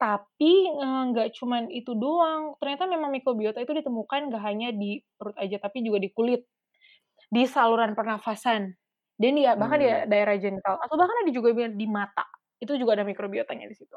tapi, 0.00 0.68
nggak 0.74 1.32
cuman 1.38 1.70
itu 1.72 1.94
doang, 1.98 2.56
ternyata 2.62 2.86
memang 2.90 3.10
mikrobiota 3.14 3.60
itu 3.64 3.72
ditemukan 3.76 4.30
nggak 4.32 4.42
hanya 4.44 4.70
di 4.74 5.00
perut 5.18 5.36
aja, 5.40 5.58
tapi 5.62 5.82
juga 5.86 5.98
di 6.02 6.10
kulit, 6.14 6.44
di 7.32 7.44
saluran 7.50 7.94
pernafasan, 7.98 8.74
dan 9.20 9.32
di 9.38 9.44
bahkan 9.58 9.78
di 9.82 9.88
Mmm. 9.88 10.04
daerah 10.10 10.36
genital, 10.40 10.78
atau 10.82 10.96
bahkan 11.00 11.16
ada 11.26 11.32
juga 11.34 11.50
di 11.70 11.86
mata, 11.90 12.26
itu 12.62 12.74
juga 12.80 12.98
ada 13.00 13.04
mikrobiotanya 13.08 13.66
di 13.70 13.76
situ. 13.78 13.96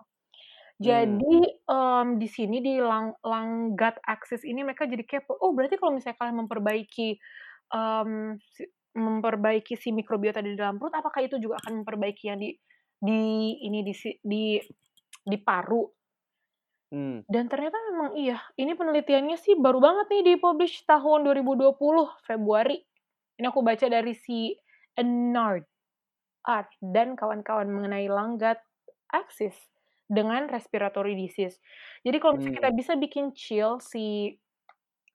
Mmm. 0.86 1.22
Jadi, 1.22 1.58
mmm, 1.66 2.22
di 2.22 2.28
sini 2.30 2.62
di 2.62 2.78
lung 2.78 3.74
gut 3.74 3.98
axis 4.06 4.46
ini 4.46 4.62
mereka 4.62 4.86
jadi 4.86 5.02
kepo, 5.10 5.34
"Oh 5.42 5.50
berarti 5.58 5.74
kalau 5.82 5.98
misalnya 5.98 6.22
kalian 6.22 6.38
memperbaiki, 6.46 7.18
mmm, 7.74 8.38
si 8.46 8.63
memperbaiki 8.98 9.74
si 9.78 9.90
mikrobiota 9.94 10.42
di 10.46 10.54
dalam 10.58 10.78
perut, 10.78 10.94
apakah 10.94 11.26
itu 11.26 11.38
juga 11.42 11.58
akan 11.66 11.82
memperbaiki 11.82 12.24
yang 12.30 12.38
di 12.42 12.54
di 13.02 13.22
ini, 13.66 13.82
di 13.82 13.94
di 14.22 14.44
di 15.26 15.38
paru?" 15.42 15.82
Mmm. 16.94 17.28
Dan 17.28 17.52
ternyata 17.52 17.76
memang 17.92 18.16
iya, 18.16 18.40
ini 18.56 18.72
penelitiannya 18.72 19.36
sih 19.36 19.60
baru 19.60 19.84
banget 19.84 20.08
nih 20.16 20.22
di-publish 20.34 20.88
tahun 20.88 21.28
2020 21.28 22.08
Februari. 22.24 22.80
Ini 23.36 23.52
aku 23.52 23.60
baca 23.68 23.84
dari 23.92 24.16
si 24.16 24.56
Ennard 24.96 25.68
Art 26.48 26.72
dan 26.84 27.16
kawan-kawan 27.20 27.68
mengenai 27.72 28.08
lung 28.12 28.40
gut 28.40 28.60
axis 29.12 29.56
dengan 30.10 30.48
respiratory 30.52 31.13
disease. 31.20 31.60
Jadi 32.06 32.17
kalau 32.22 32.36
misalnya 32.39 32.56
kita 32.63 32.70
Mmm. 32.70 32.80
bisa 32.80 32.93
bikin 33.00 33.26
chill 33.36 33.80
si, 33.84 34.36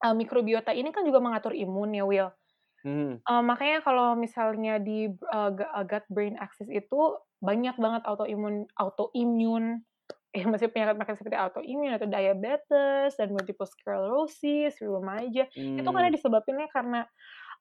eee, 0.04 0.14
mikrobiota 0.20 0.72
ini 0.76 0.90
kan 0.94 1.04
juga 1.08 1.20
mengatur 1.24 1.52
imun 1.56 1.90
ya, 1.98 2.04
Will. 2.08 2.30
Mhm. 2.84 3.22
Eee, 3.28 3.42
makanya 3.46 3.78
kalau 3.86 4.18
misalnya 4.18 4.82
di, 4.82 5.06
eee, 5.14 5.50
gut 5.86 6.04
brain 6.10 6.34
axis 6.42 6.66
itu 6.70 7.18
banyak 7.42 7.74
banget 7.78 8.02
autoimun 8.06 8.66
autoimmune 8.78 9.86
ya 10.36 10.48
maksudnya 10.48 10.72
penyakit-penyakit 10.74 11.16
seperti 11.22 11.38
autoimun 11.38 11.92
atau 11.94 12.08
diabetes 12.10 13.10
dan 13.20 13.28
multiple 13.36 13.68
sclerosis 13.68 14.74
di 14.80 14.86
remaja, 14.88 15.44
itu 15.78 15.88
karena 15.94 16.08
disebabinnya 16.14 16.68
karena, 16.72 17.00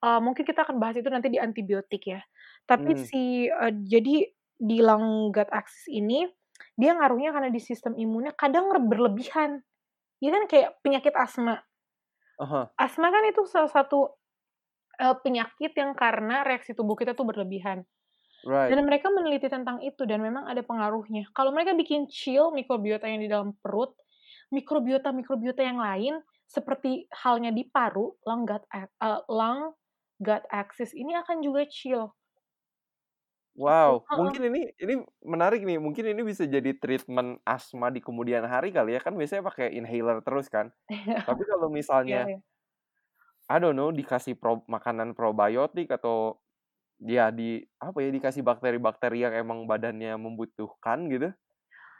eee, 0.05 0.19
mungkin 0.23 0.43
kita 0.47 0.63
akan 0.67 0.77
bahas 0.81 0.97
itu 1.01 1.09
nanti 1.11 1.29
di 1.33 1.39
antibiotik 1.41 2.03
ya. 2.09 2.21
Tapi 2.69 2.93
Mmm. 2.93 3.11
si 3.11 3.47
eee, 3.49 3.73
jadi 3.87 4.15
di 4.61 4.77
lung 4.85 5.33
gut 5.35 5.49
axis 5.53 5.89
ini, 5.91 6.25
dia 6.81 6.91
ngaruhnya 6.97 7.31
karena 7.35 7.49
di 7.53 7.61
sistem 7.61 7.93
imunnya 7.95 8.33
kadang 8.33 8.65
ber 8.73 8.79
berlebihan. 8.81 9.61
Dia 10.21 10.31
kan 10.35 10.45
kayak 10.51 10.69
penyakit 10.85 11.13
asma. 11.17 11.63
Hah. 12.39 12.71
Asma 12.79 13.11
kan 13.13 13.23
itu 13.29 13.43
salah 13.47 13.69
satu, 13.71 14.15
eee, 14.99 15.15
penyakit 15.23 15.71
yang 15.77 15.93
karena 15.97 16.43
reaksi 16.47 16.73
tubuh 16.77 16.95
kita 16.99 17.13
tuh 17.17 17.27
berlebihan. 17.27 17.85
Right. 18.43 18.77
Dan 18.77 18.87
mereka 18.87 19.09
meneliti 19.11 19.49
tentang 19.51 19.81
itu 19.83 20.05
dan 20.07 20.21
memang 20.23 20.47
ada 20.49 20.61
pengaruhnya. 20.65 21.29
Kalau 21.35 21.51
mereka 21.55 21.73
bikin 21.77 22.07
chill 22.11 22.53
mikrobiota 22.55 23.09
yang 23.09 23.21
di 23.23 23.29
dalam 23.31 23.57
perut, 23.59 23.95
mikrobiota-mikrobiota 24.53 25.61
yang 25.65 25.79
lain 25.81 26.21
seperti 26.47 27.07
halnya 27.13 27.51
di 27.55 27.67
paru, 27.69 28.15
lung 28.27 28.43
gut 28.47 28.63
eee, 28.73 29.19
lung 29.31 29.75
gut 30.21 30.43
axis 30.51 30.93
ini 30.97 31.15
akan 31.17 31.41
juga 31.45 31.65
chill. 31.69 32.13
Wow, 33.55 34.07
mungkin 34.15 34.47
ini 34.47 34.71
ini 34.79 35.03
menarik 35.27 35.67
nih, 35.67 35.75
mungkin 35.75 36.07
ini 36.07 36.23
bisa 36.23 36.47
jadi 36.47 36.71
treatment 36.71 37.43
asma 37.43 37.91
di 37.91 37.99
kemudian 37.99 38.47
hari 38.47 38.71
kali 38.71 38.95
ya, 38.95 39.03
kan 39.03 39.11
biasanya 39.19 39.43
pakai 39.43 39.75
inhaler 39.75 40.23
terus 40.23 40.47
kan. 40.47 40.71
Iya. 40.89 41.15
Tapi 41.25 41.43
kalau 41.49 41.67
Iya 42.07 42.19
misalnya 42.19 42.29
iya. 42.29 42.41
I 43.49 43.57
don't 43.61 43.73
know, 43.77 43.89
dikasih 43.89 44.37
prob 44.37 44.61
makanan 44.69 45.17
probiotik 45.17 45.89
atau 45.89 46.37
ya 47.01 47.29
di 47.33 47.63
apa 47.81 47.99
ya, 48.03 48.09
dikasih 48.13 48.43
bakteri-bakteri 48.45 49.25
yang 49.27 49.35
emang 49.37 49.65
badannya 49.69 50.15
membutuhkan 50.19 51.07
gitu, 51.11 51.29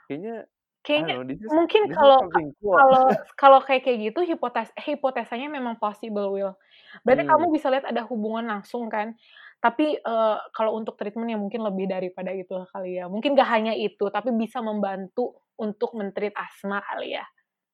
kayaknya 0.08 0.46
Kayaknya 0.84 1.14
know, 1.14 1.22
is 1.30 1.54
mungkin 1.54 1.86
kalau 1.94 2.26
cool. 2.60 2.78
kalau 2.78 3.02
kalau 3.38 3.58
kayak 3.62 3.86
kayak 3.86 3.98
gitu 4.10 4.20
hipotes 4.26 4.74
hipotesanya 4.82 5.46
memang 5.46 5.78
possible, 5.78 6.26
Will. 6.34 6.58
Berarti 7.06 7.22
kamu 7.22 7.44
Mmm. 7.44 7.54
bisa 7.54 7.70
lihat 7.70 7.86
ada 7.86 8.02
hubungan 8.10 8.50
langsung 8.50 8.90
kan. 8.90 9.14
Tapi, 9.62 9.94
eee, 10.02 10.36
kalau 10.50 10.74
untuk 10.74 10.98
treatment 10.98 11.30
ya 11.30 11.38
mungkin 11.38 11.62
lebih 11.62 11.86
daripada 11.86 12.34
itu 12.34 12.50
kali 12.74 12.98
ya. 12.98 13.06
Mungkin 13.06 13.38
nggak 13.38 13.50
hanya 13.50 13.72
itu, 13.78 14.10
tapi 14.10 14.34
bisa 14.34 14.58
membantu 14.58 15.38
untuk 15.54 15.94
men-treat 15.94 16.34
asma 16.34 16.82
kali 16.82 17.14
ya. 17.14 17.24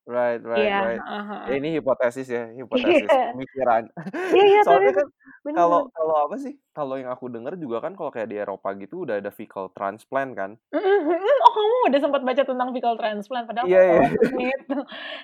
Right 0.09 0.41
right 0.41 0.73
Iya, 0.73 0.77
right. 0.85 1.05
heeh 1.09 1.49
Ya 1.49 1.53
ini 1.61 1.69
hipotesis 1.77 2.27
ya, 2.33 2.49
hipotesis, 2.59 3.13
Iya. 3.13 3.21
pemikiran. 3.29 3.83
Iya 4.33 4.43
iya, 4.51 4.61
tapi 4.71 4.85
Soalnya 4.85 4.93
itu 4.93 5.01
kan 5.01 5.09
kalau 5.57 5.79
bener. 5.79 5.91
kalau 5.97 6.15
apa 6.25 6.37
sih, 6.45 6.55
kalau 6.77 6.95
yang 7.01 7.11
aku 7.15 7.27
denger 7.35 7.55
juga 7.63 7.77
kan 7.85 7.93
kalau 7.99 8.09
kayak 8.15 8.29
di 8.33 8.37
Eropa 8.41 8.69
gitu 8.81 9.05
udah 9.05 9.17
ada 9.21 9.33
fecal 9.33 9.69
transplant 9.77 10.33
kan. 10.41 10.51
Mhm 10.73 10.85
mhm. 10.85 11.17
Oh 11.49 11.53
kamu 11.57 11.77
udah 11.89 12.01
sempat 12.05 12.23
baca 12.29 12.43
tentang 12.45 12.69
fecal 12.77 12.95
transplant, 13.01 13.49
padahal 13.49 13.73
takut 13.89 14.29
nih 14.37 14.53
itu. 14.53 14.77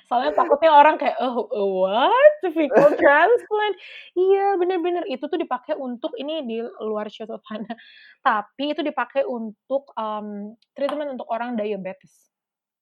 Soalnya 0.08 0.32
takutnya 0.32 0.70
orang 0.72 0.96
kayak, 0.96 1.20
"Eh, 1.20 1.28
eee, 1.36 1.68
what? 1.68 2.34
Fecal 2.56 2.88
transplant?" 2.96 3.76
Iya, 4.16 4.56
bener 4.56 4.78
bener, 4.80 5.04
itu 5.04 5.20
tuh 5.28 5.36
dipakai 5.36 5.76
untuk 5.76 6.16
ini 6.16 6.40
di 6.48 6.64
luar 6.80 7.12
suatu 7.12 7.36
tanah, 7.44 7.76
tapi 8.24 8.72
itu 8.72 8.80
dipakai 8.80 9.28
untuk, 9.28 9.92
mmm, 9.92 10.56
treatment 10.72 11.12
untuk 11.20 11.28
orang 11.28 11.60
diabetes. 11.60 12.08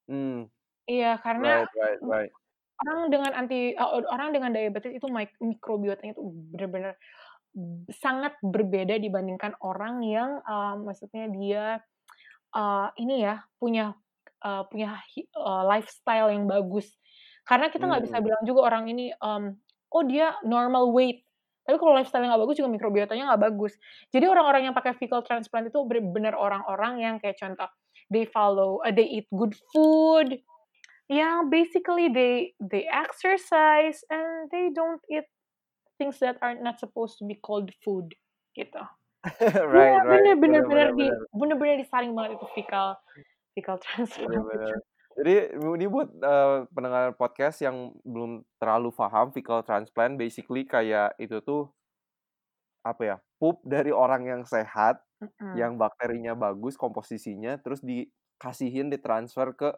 Mmm. 0.09 0.53
Iya, 0.90 1.07
karena 1.23 1.49
Right 1.49 1.68
right 1.75 1.99
right. 2.03 2.33
orang 2.83 3.01
dengan 3.12 3.33
anti 3.37 3.75
orang 3.79 4.31
dengan 4.35 4.51
diabetes 4.57 4.92
itu 4.97 5.07
mik 5.12 5.37
mikrobiotanya 5.42 6.12
tuh 6.18 6.33
bener-bener 6.53 6.97
sangat 7.92 8.37
berbeda 8.45 8.97
dibandingkan 9.03 9.55
orang 9.64 10.03
yang, 10.07 10.40
eee, 10.47 10.75
maksudnya 10.85 11.25
dia, 11.35 11.64
eee, 12.57 12.88
ini 13.03 13.16
ya, 13.27 13.45
punya, 13.61 13.95
eee, 14.45 14.62
punya 14.73 15.01
eee, 15.16 15.62
lifestyle 15.71 16.31
yang 16.35 16.47
bagus. 16.51 16.99
Karena 17.49 17.68
kita 17.73 17.87
nggak 17.90 18.05
bisa 18.07 18.18
Mmm. 18.18 18.25
bilang 18.25 18.42
juga 18.47 18.61
orang 18.73 18.85
ini, 18.92 19.12
mmm, 19.16 19.47
"Oh 19.95 20.05
dia 20.07 20.37
normal 20.47 20.90
weight," 20.95 21.25
tapi 21.66 21.77
kalau 21.83 21.95
lifestyle-nya 21.99 22.35
nggak 22.37 22.45
bagus 22.49 22.57
juga 22.62 22.71
mikrobiotanya 22.75 23.25
nggak 23.35 23.42
bagus. 23.53 23.75
Jadi 24.14 24.27
orang-orang 24.31 24.62
yang 24.73 24.77
pakai 24.77 24.95
fecal 24.99 25.23
transplant 25.27 25.68
itu 25.73 25.79
bener-bener 25.87 26.35
orang-orang 26.38 26.95
yang 27.03 27.14
kayak 27.23 27.37
contoh, 27.40 27.68
they 28.12 28.25
follow 28.29 28.81
eee, 28.87 28.95
they 28.97 29.07
eat 29.09 29.27
good 29.35 29.55
food, 29.75 30.38
yang 31.12 31.53
basically 31.53 32.09
they 32.09 32.57
they 32.61 32.88
exercise, 32.88 34.01
and 34.09 34.48
they 34.53 34.72
don't 34.72 35.03
eat 35.12 35.29
things 36.01 36.18
that 36.25 36.38
are 36.42 36.57
not 36.59 36.79
supposed 36.81 37.18
to 37.20 37.25
be 37.29 37.37
called 37.38 37.70
food, 37.85 38.14
gitu. 38.59 38.81
Right 38.83 38.90
Iya, 39.75 39.98
right, 40.05 40.33
bener 40.33 40.35
bener 40.42 40.62
bener 40.62 40.62
bener 40.68 40.88
bener 40.88 40.88
di 40.96 41.07
bener. 41.07 41.22
bener-bener 41.35 41.77
disaring 41.83 42.12
banget 42.16 42.38
itu 42.40 42.46
fecal 42.57 42.96
fecal 43.57 43.79
Bener 44.20 44.40
transplant 44.40 44.44
bener. 44.44 44.77
Jadi 45.12 45.33
ini 45.77 45.87
buat, 45.92 46.09
eee, 46.09 46.57
pendengar 46.72 47.12
podcast 47.20 47.61
yang 47.61 47.92
belum 48.01 48.44
terlalu 48.57 48.88
paham 48.96 49.29
fecal 49.37 49.61
transplant 49.61 50.16
basically 50.16 50.64
kayak 50.64 51.12
itu 51.20 51.37
tuh 51.44 51.72
apa 52.85 53.03
ya, 53.07 53.16
pup 53.38 53.62
dari 53.62 53.94
orang 53.94 54.27
yang 54.27 54.42
sehat, 54.42 54.98
Mhm. 55.20 55.53
yang 55.55 55.79
bakterinya 55.79 56.35
bagus 56.35 56.75
komposisinya, 56.75 57.55
terus 57.62 57.79
dikasihin, 57.79 58.90
ditransfer 58.90 59.55
ke 59.55 59.70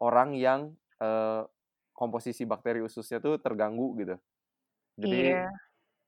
orang 0.00 0.36
yang, 0.38 0.76
eee, 1.02 1.42
komposisi 1.96 2.44
bakteri 2.48 2.80
ususnya 2.84 3.20
tuh 3.22 3.38
terganggu 3.42 3.94
gitu. 4.00 4.16
Jadi, 5.00 5.20
Iya. 5.20 5.52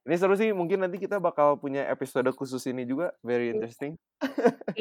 ini 0.07 0.15
seru 0.19 0.35
sih 0.39 0.51
mungkin 0.55 0.83
nanti 0.85 0.97
kita 1.01 1.19
bakal 1.23 1.57
punya 1.61 1.85
episode 1.91 2.27
khusus 2.35 2.63
ini 2.69 2.85
juga, 2.89 3.13
very 3.25 3.51
Iya. 3.51 3.55
interesting. 3.55 3.97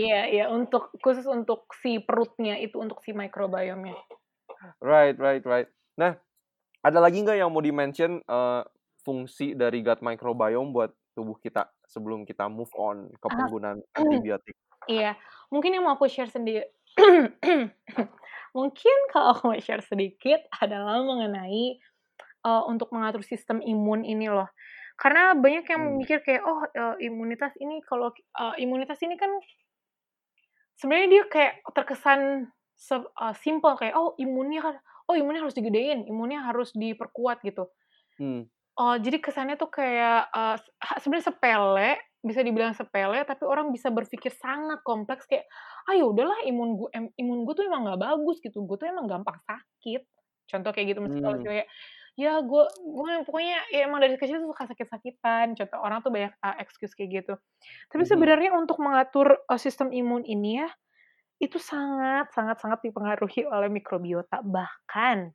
Iya 0.02 0.20
iya, 0.34 0.44
untuk 0.58 0.82
khusus 1.04 1.26
untuk 1.36 1.60
si 1.82 1.92
perutnya 2.06 2.54
itu, 2.66 2.76
untuk 2.84 2.98
si 3.04 3.10
microbiome-nya. 3.20 3.96
Right 4.82 5.16
right 5.18 5.42
right. 5.46 5.68
Nah, 5.98 6.18
ada 6.84 6.98
lagi 7.02 7.22
nggak 7.24 7.38
yang 7.40 7.50
mau 7.52 7.62
di-mention, 7.64 8.22
eee, 8.24 8.62
fungsi 9.04 9.54
dari 9.58 9.80
gut 9.84 10.00
microbiome 10.04 10.70
buat 10.74 10.92
tubuh 11.16 11.36
kita 11.40 11.70
sebelum 11.88 12.24
kita 12.28 12.48
move 12.50 12.72
on 12.78 13.10
ke 13.18 13.28
Ah, 13.30 13.34
penggunaan 13.34 13.80
antibiotik? 13.96 14.54
iya, 14.90 15.16
mungkin 15.52 15.74
yang 15.76 15.84
mau 15.86 15.96
aku 15.98 16.06
share 16.10 16.30
sendi 16.32 16.60
mungkin 18.56 18.96
kalau 19.12 19.34
aku 19.36 19.42
mau 19.52 19.58
share 19.60 19.82
sedikit 19.84 20.40
adalah 20.62 21.02
mengenai, 21.04 21.78
eee, 22.46 22.62
untuk 22.70 22.90
mengatur 22.94 23.22
sistem 23.26 23.60
imun 23.64 24.02
ini 24.06 24.28
loh. 24.32 24.48
Karena 25.00 25.34
banyak 25.38 25.66
yang 25.68 25.82
Mmm. 25.82 25.98
mikir 25.98 26.22
kayak, 26.26 26.42
"Oh, 26.46 26.62
eee, 26.70 27.10
imunitas 27.10 27.54
ini 27.60 27.82
kalau 27.86 28.12
eee, 28.14 28.54
imunitas 28.66 29.00
ini 29.04 29.16
kan" 29.18 29.30
sebenarnya 30.78 31.08
dia 31.10 31.22
kayak 31.30 31.54
terkesan 31.74 32.20
se 32.74 32.96
eee, 32.98 33.34
simpel 33.38 33.72
kayak, 33.78 33.94
"Oh 33.94 34.14
imunnya 34.18 34.60
kan 34.62 34.74
oh 35.10 35.14
imunnya 35.14 35.44
harus 35.46 35.54
digedein, 35.58 36.06
imunnya 36.10 36.42
harus 36.46 36.70
diperkuat," 36.74 37.42
gitu. 37.46 37.70
Mmm. 38.18 38.44
Oh, 38.74 38.98
jadi 38.98 39.22
kesannya 39.22 39.54
tuh 39.54 39.70
kayak, 39.70 40.34
ha 40.34 40.58
sebenarnya 40.98 41.30
sepele, 41.30 41.90
bisa 42.24 42.40
dibilang 42.42 42.72
sepele, 42.76 43.22
tapi 43.28 43.44
orang 43.46 43.70
bisa 43.74 43.88
berpikir 43.92 44.32
sangat 44.34 44.80
kompleks 44.86 45.28
kayak, 45.30 45.44
"Ah, 45.88 45.94
ya 45.98 46.04
udahlah 46.08 46.40
imun 46.48 46.70
gu 46.80 46.86
em 46.96 47.06
imun 47.20 47.44
gue 47.48 47.54
tuh 47.58 47.64
emang 47.68 47.84
nggak 47.88 48.00
bagus 48.02 48.40
gitu, 48.44 48.64
gue 48.66 48.76
tuh 48.80 48.88
emang 48.90 49.06
gampang 49.10 49.36
sakit." 49.46 50.02
Contoh 50.50 50.70
kayak 50.76 50.96
gitu, 50.96 51.00
misalnya 51.04 51.36
Mmm. 51.36 51.46
kayak, 51.46 51.66
"Ya 52.18 52.32
gue 52.44 52.64
gue 52.80 53.10
pokoknya 53.28 53.56
ya 53.74 53.80
emang 53.88 54.00
dari 54.04 54.16
kecil 54.20 54.40
tuh 54.44 54.50
suka 54.54 54.64
sakit-sakitan." 54.72 55.54
Contoh 55.58 55.78
orang 55.84 56.00
tuh 56.04 56.10
banyak, 56.14 56.32
eee, 56.40 56.56
excuse 56.64 56.92
kayak 56.96 57.10
gitu. 57.24 57.34
Tapi 57.92 58.02
Mhm. 58.02 58.08
sebenarnya 58.08 58.50
untuk 58.56 58.78
mengatur, 58.82 59.38
eee, 59.50 59.60
sistem 59.62 59.90
imun 59.94 60.24
ini 60.28 60.62
ya, 60.64 60.68
itu 61.42 61.58
sangat 61.62 62.30
sangat 62.36 62.58
sangat 62.62 62.80
dipengaruhi 62.86 63.44
oleh 63.48 63.68
mikrobiota. 63.72 64.40
Bahkan 64.44 65.32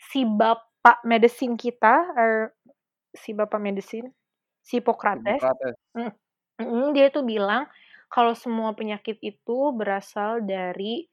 si 0.00 0.24
bapak 0.28 1.02
medicine 1.08 1.56
kita, 1.60 2.14
er 2.18 2.54
si 3.16 3.32
bapak 3.36 3.58
medicine, 3.62 4.12
si 4.70 4.78
Hippocrates 4.78 5.42
Hippocrates. 5.42 5.76
mhm, 6.60 6.94
dia 6.96 7.06
tuh 7.14 7.24
bilang 7.26 7.66
kalau 8.14 8.32
semua 8.34 8.70
penyakit 8.78 9.16
itu 9.22 9.58
berasal 9.78 10.42
dari 10.46 11.06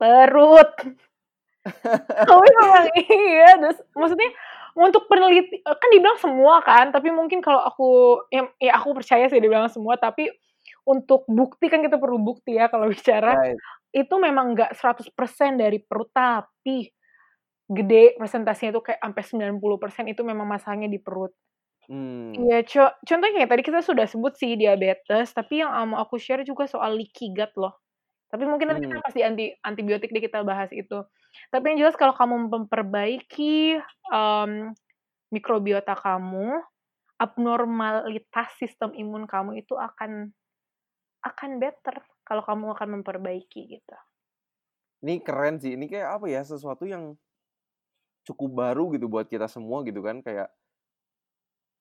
perut. 0.00 0.74
Tapi 2.24 2.48
memang 2.56 2.84
iya, 2.96 3.50
terus 3.60 3.78
maksudnya 3.92 4.30
untuk 4.74 5.04
peneliti 5.12 5.60
eee, 5.60 5.76
kan 5.76 5.88
dibilang 5.92 6.18
semua 6.18 6.64
kan, 6.64 6.88
tapi 6.90 7.12
mungkin 7.12 7.44
kalau 7.44 7.60
aku 7.62 7.88
ya 8.32 8.48
ya 8.58 8.72
aku 8.80 8.96
percaya 8.96 9.28
sih 9.28 9.38
dibilang 9.44 9.68
semua, 9.68 10.00
tapi 10.00 10.32
untuk 10.88 11.28
bukti 11.28 11.68
kan 11.68 11.84
kita 11.84 12.00
perlu 12.00 12.16
bukti 12.20 12.56
ya 12.56 12.66
kalau 12.72 12.88
bicara, 12.88 13.36
Right. 13.36 13.60
itu 13.94 14.14
memang 14.20 14.56
nggak 14.56 14.72
100% 14.78 15.60
dari 15.60 15.80
perut, 15.84 16.08
tapi 16.14 16.88
gede 17.70 18.16
persentasinya 18.20 18.76
itu 18.76 18.82
kayak 18.84 19.00
ampe 19.04 19.22
90% 19.24 20.06
itu 20.10 20.22
memang 20.24 20.46
masalahnya 20.48 20.88
di 20.92 21.00
perut. 21.00 21.32
Mmm. 21.88 22.48
Iya, 22.50 22.66
co 22.66 22.80
contohnya 23.06 23.34
kayak 23.42 23.50
tadi 23.52 23.62
kita 23.68 23.80
sudah 23.86 24.06
sebut 24.10 24.34
sih 24.40 24.58
diabetes, 24.58 25.30
tapi 25.38 25.62
yang, 25.62 25.70
mau 25.90 26.02
aku 26.02 26.18
share 26.18 26.42
juga 26.42 26.66
soal 26.66 26.98
leaky 26.98 27.30
gut 27.36 27.52
loh. 27.60 27.74
Tapi 28.32 28.44
mungkin 28.48 28.68
nanti 28.74 28.82
kita 28.86 28.96
Mmm. 28.96 29.04
pas 29.06 29.14
di 29.16 29.22
anti 29.26 29.44
antibiotik 29.64 30.10
deh 30.14 30.22
kita 30.24 30.42
bahas 30.46 30.70
itu. 30.74 30.98
Tapi 31.52 31.64
yang 31.74 31.78
jelas 31.86 31.96
kalau 32.00 32.14
kamu 32.16 32.36
memperbaiki, 32.52 33.78
mmm, 34.12 34.74
mikrobiota 35.34 35.94
kamu, 35.98 36.62
abnormalitas 37.22 38.48
sistem 38.60 38.92
imun 38.96 39.24
kamu 39.30 39.62
itu 39.64 39.74
akan 39.78 40.32
akan 41.26 41.50
better 41.62 41.96
kalau 42.28 42.42
kamu 42.46 42.74
akan 42.76 42.88
memperbaiki 43.02 43.60
gitu. 43.80 43.96
Ini 45.02 45.18
keren 45.26 45.58
sih, 45.58 45.74
ini 45.74 45.90
kayak 45.90 46.20
apa 46.20 46.26
ya, 46.30 46.40
sesuatu 46.46 46.86
yang 46.86 47.18
cukup 48.26 48.50
baru 48.56 48.88
gitu 48.96 49.04
buat 49.04 49.28
kita 49.28 49.44
semua 49.52 49.84
gitu 49.84 50.00
kan, 50.00 50.24
kayak 50.24 50.48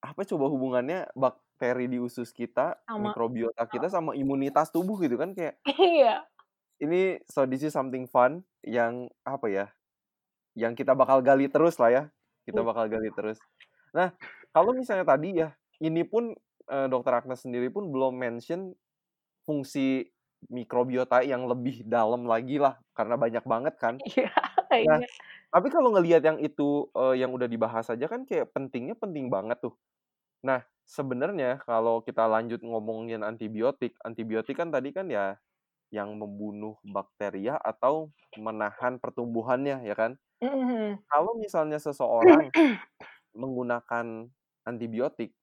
apa 0.03 0.21
coba 0.27 0.45
hubungannya 0.51 1.07
bakteri 1.15 1.87
di 1.87 1.97
usus 2.03 2.29
kita, 2.35 2.75
Sama 2.87 3.15
mikrobiota 3.15 3.63
kita 3.71 3.87
sama 3.87 4.13
imunitas 4.19 4.69
tubuh 4.75 4.99
gitu 5.03 5.15
kan, 5.21 5.31
kayak 5.37 5.59
Iya. 5.65 6.27
ini 6.81 7.21
so 7.29 7.45
this 7.45 7.61
is 7.65 7.73
something 7.75 8.05
fun 8.09 8.43
yang 8.65 9.07
apa 9.27 9.47
ya, 9.49 9.65
yang 10.57 10.73
kita 10.77 10.93
bakal 10.97 11.21
gali 11.25 11.47
terus 11.51 11.77
lah 11.81 11.91
ya, 11.93 12.03
kita 12.47 12.61
Iya. 12.61 12.65
bakal 12.65 12.87
gali 12.91 13.09
terus. 13.15 13.39
Nah, 13.95 14.13
kalau 14.55 14.73
misalnya 14.75 15.05
tadi 15.07 15.39
ya, 15.41 15.55
ini 15.83 16.03
pun, 16.07 16.35
eee, 16.69 16.87
Dokter 16.91 17.13
Agnes 17.23 17.43
sendiri 17.45 17.69
pun 17.73 17.89
belum 17.93 18.15
mention 18.19 18.73
fungsi 19.47 20.09
mikrobiota 20.51 21.23
yang 21.25 21.47
lebih 21.49 21.85
dalam 21.87 22.25
lagi 22.29 22.59
lah, 22.61 22.79
karena 22.97 23.15
banyak 23.19 23.45
banget 23.47 23.75
kan. 23.81 23.95
Iya 24.05 24.29
Nah, 24.81 24.99
iya. 24.99 25.07
Tapi 25.53 25.69
kalau 25.71 25.93
ngelihat 25.95 26.23
yang 26.25 26.39
itu, 26.41 26.89
eee, 26.97 27.21
yang 27.23 27.31
udah 27.35 27.47
dibahas 27.47 27.87
aja 27.93 28.05
kan 28.09 28.25
kayak 28.27 28.51
pentingnya 28.55 28.97
penting 28.97 29.29
banget 29.31 29.61
tuh. 29.63 29.75
Nah, 30.45 30.63
sebenarnya 30.87 31.61
kalau 31.65 32.01
kita 32.05 32.25
lanjut 32.29 32.61
ngomongin 32.65 33.21
antibiotik, 33.25 33.95
antibiotik 34.05 34.57
kan 34.59 34.69
tadi 34.73 34.91
kan 34.95 35.07
ya 35.11 35.37
yang 35.93 36.15
membunuh 36.19 36.77
bakteria 36.85 37.57
atau 37.61 38.11
menahan 38.37 38.97
pertumbuhannya 39.01 39.83
ya 39.87 39.95
kan. 39.97 40.17
Mhm. 40.41 41.03
Kalau 41.11 41.37
misalnya 41.37 41.77
seseorang 41.81 42.51
menggunakan 43.35 44.29
antibiotik, 44.67 45.35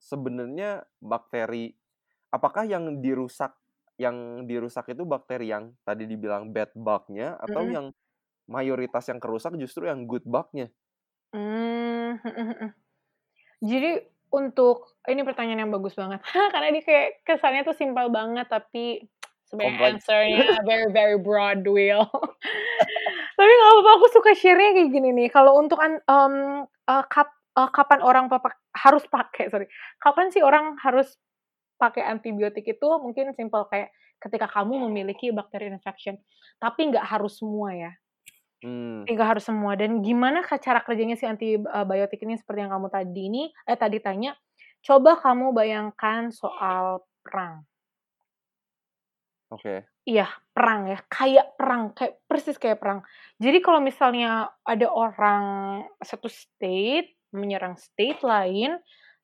sebenarnya 0.00 0.84
bakteri 1.02 1.74
apakah 2.34 2.64
yang 2.68 3.00
dirusak 3.04 3.56
yang 4.00 4.46
dirusak 4.50 4.90
itu 4.94 5.04
bakteri 5.08 5.52
yang 5.52 5.76
tadi 5.86 6.06
dibilang 6.10 6.50
bad 6.54 6.72
bug-nya 6.76 7.36
atau 7.40 7.68
Mhm. 7.68 7.74
yang 7.74 7.92
mayoritas 8.50 9.06
yang 9.10 9.22
kerusak 9.22 9.54
justru 9.56 9.86
yang 9.86 10.04
good 10.10 10.26
bug-nya? 10.26 10.68
Mmm, 11.34 12.18
mhm 12.26 12.44
mhm. 12.50 12.68
Jadi 13.64 13.90
untuk 14.30 14.96
ini 15.10 15.22
pertanyaan 15.26 15.66
yang 15.68 15.72
bagus 15.74 15.94
banget, 15.98 16.20
karena 16.54 16.68
dia 16.74 16.82
kayak 16.86 17.08
kesannya 17.26 17.62
tuh 17.66 17.76
simpel 17.76 18.08
banget, 18.12 18.46
tapi 18.50 19.04
sebenarnya 19.50 19.74
answer-nya 19.94 20.42
very 20.70 20.88
very 20.94 21.18
broad 21.18 21.62
wheel. 21.66 22.06
Tapi 23.38 23.50
nggak 23.50 23.70
apa-apa, 23.72 23.90
aku 24.00 24.06
suka 24.12 24.30
share-nya 24.36 24.70
kayak 24.76 24.90
gini 24.92 25.10
nih, 25.16 25.28
kalau 25.32 25.56
untuk 25.58 25.80
mmm, 25.80 26.66
eee, 26.68 27.04
kap 27.08 27.28
eee, 27.56 27.68
kapan 27.72 28.00
orang 28.04 28.26
papak 28.28 28.58
harus 28.76 29.04
pakai, 29.08 29.48
sorry, 29.50 29.66
kapan 30.02 30.28
sih 30.32 30.42
orang 30.44 30.76
harus 30.84 31.16
pakai 31.80 32.04
antibiotik 32.06 32.64
itu 32.68 32.88
mungkin 33.00 33.32
simpel 33.36 33.64
kayak 33.72 33.90
ketika 34.20 34.46
kamu 34.52 34.88
memiliki 34.90 35.32
bakteri 35.32 35.72
infection, 35.72 36.20
tapi 36.60 36.92
nggak 36.92 37.06
harus 37.08 37.40
semua 37.40 37.72
ya. 37.74 37.92
Nggak 39.08 39.28
harus 39.36 39.44
semua 39.48 39.72
dan 39.80 40.04
gimana 40.04 40.44
cara 40.44 40.80
kerjanya 40.84 41.16
si 41.16 41.24
anti, 41.24 41.56
eee, 41.56 41.84
biotik 41.88 42.20
ini 42.22 42.36
seperti 42.36 42.60
yang 42.68 42.72
kamu 42.76 42.88
tadi 42.92 43.20
ini 43.32 43.42
eh, 43.66 43.78
tadi 43.80 43.98
tanya, 43.98 44.36
coba 44.84 45.16
kamu 45.18 45.56
bayangkan 45.56 46.28
soal 46.30 47.02
perang. 47.24 47.64
Oke. 49.50 49.90
Iya, 50.08 50.24
perang 50.56 50.88
ya, 50.88 50.96
kayak 51.12 51.60
perang, 51.60 51.92
kayak 51.92 52.24
persis 52.24 52.56
kayak 52.56 52.80
perang. 52.80 53.04
Jadi 53.36 53.58
kalau 53.60 53.84
misalnya 53.84 54.48
ada 54.64 54.86
orang 54.88 55.44
satu 56.00 56.24
state 56.32 57.20
menyerang 57.36 57.76
state 57.76 58.24
lain, 58.24 58.80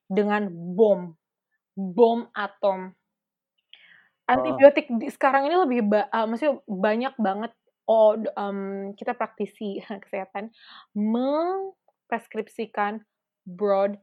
dengan 0.09 0.49
bom, 0.51 1.13
bom 1.77 2.29
atom. 2.35 2.95
Antibiotik 4.27 4.91
di 4.91 5.07
sekarang 5.07 5.47
ini 5.47 5.55
lebih 5.55 5.81
ba 5.87 6.11
maksudnya 6.27 6.59
banyak 6.67 7.15
banget 7.15 7.53
oh, 7.87 8.19
mmm, 8.19 8.99
kita 8.99 9.15
praktisi 9.15 9.79
kesehatan 10.05 10.51
mempreskripsikan 10.95 13.01
broad 13.47 13.95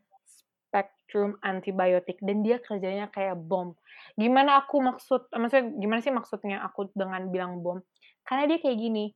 spectrum 0.74 1.38
antibiotik 1.46 2.18
dan 2.24 2.42
dia 2.42 2.58
kerjanya 2.58 3.06
kayak 3.12 3.36
bom. 3.38 3.76
Gimana 4.18 4.66
aku 4.66 4.82
maksud 4.82 5.30
maksudnya 5.30 5.70
gimana 5.78 6.02
sih 6.02 6.10
maksudnya 6.10 6.66
aku 6.66 6.90
dengan 6.98 7.30
bilang 7.30 7.62
bom, 7.62 7.86
karena 8.26 8.50
dia 8.50 8.58
kayak 8.64 8.80
gini, 8.80 9.14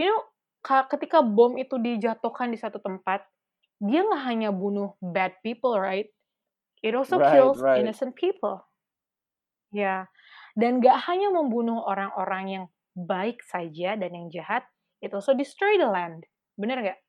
you 0.00 0.10
know, 0.10 0.24
ka 0.64 0.88
ketika 0.90 1.22
bom 1.22 1.54
itu 1.60 1.78
dijatuhkan 1.78 2.50
di 2.50 2.58
satu 2.58 2.82
tempat, 2.82 3.22
dia 3.78 4.02
nggak 4.02 4.24
hanya 4.26 4.50
bunuh 4.50 4.98
bad 4.98 5.38
people, 5.46 5.78
right? 5.78 6.10
It 6.82 6.98
also 6.98 7.20
Right 7.20 7.36
kills 7.36 7.60
right. 7.62 7.78
innocent 7.84 8.16
people. 8.18 8.66
Ya, 9.74 10.06
dan 10.56 10.80
nggak 10.80 11.04
hanya 11.06 11.28
membunuh 11.30 11.84
orang-orang 11.84 12.44
yang 12.48 12.64
baik 12.96 13.44
saja 13.44 13.94
dan 14.00 14.10
yang 14.16 14.32
jahat, 14.32 14.64
it 15.04 15.12
also 15.12 15.36
destroy 15.36 15.76
the 15.76 15.84
land. 15.84 16.24
Bener 16.56 16.80
nggak? 16.80 17.00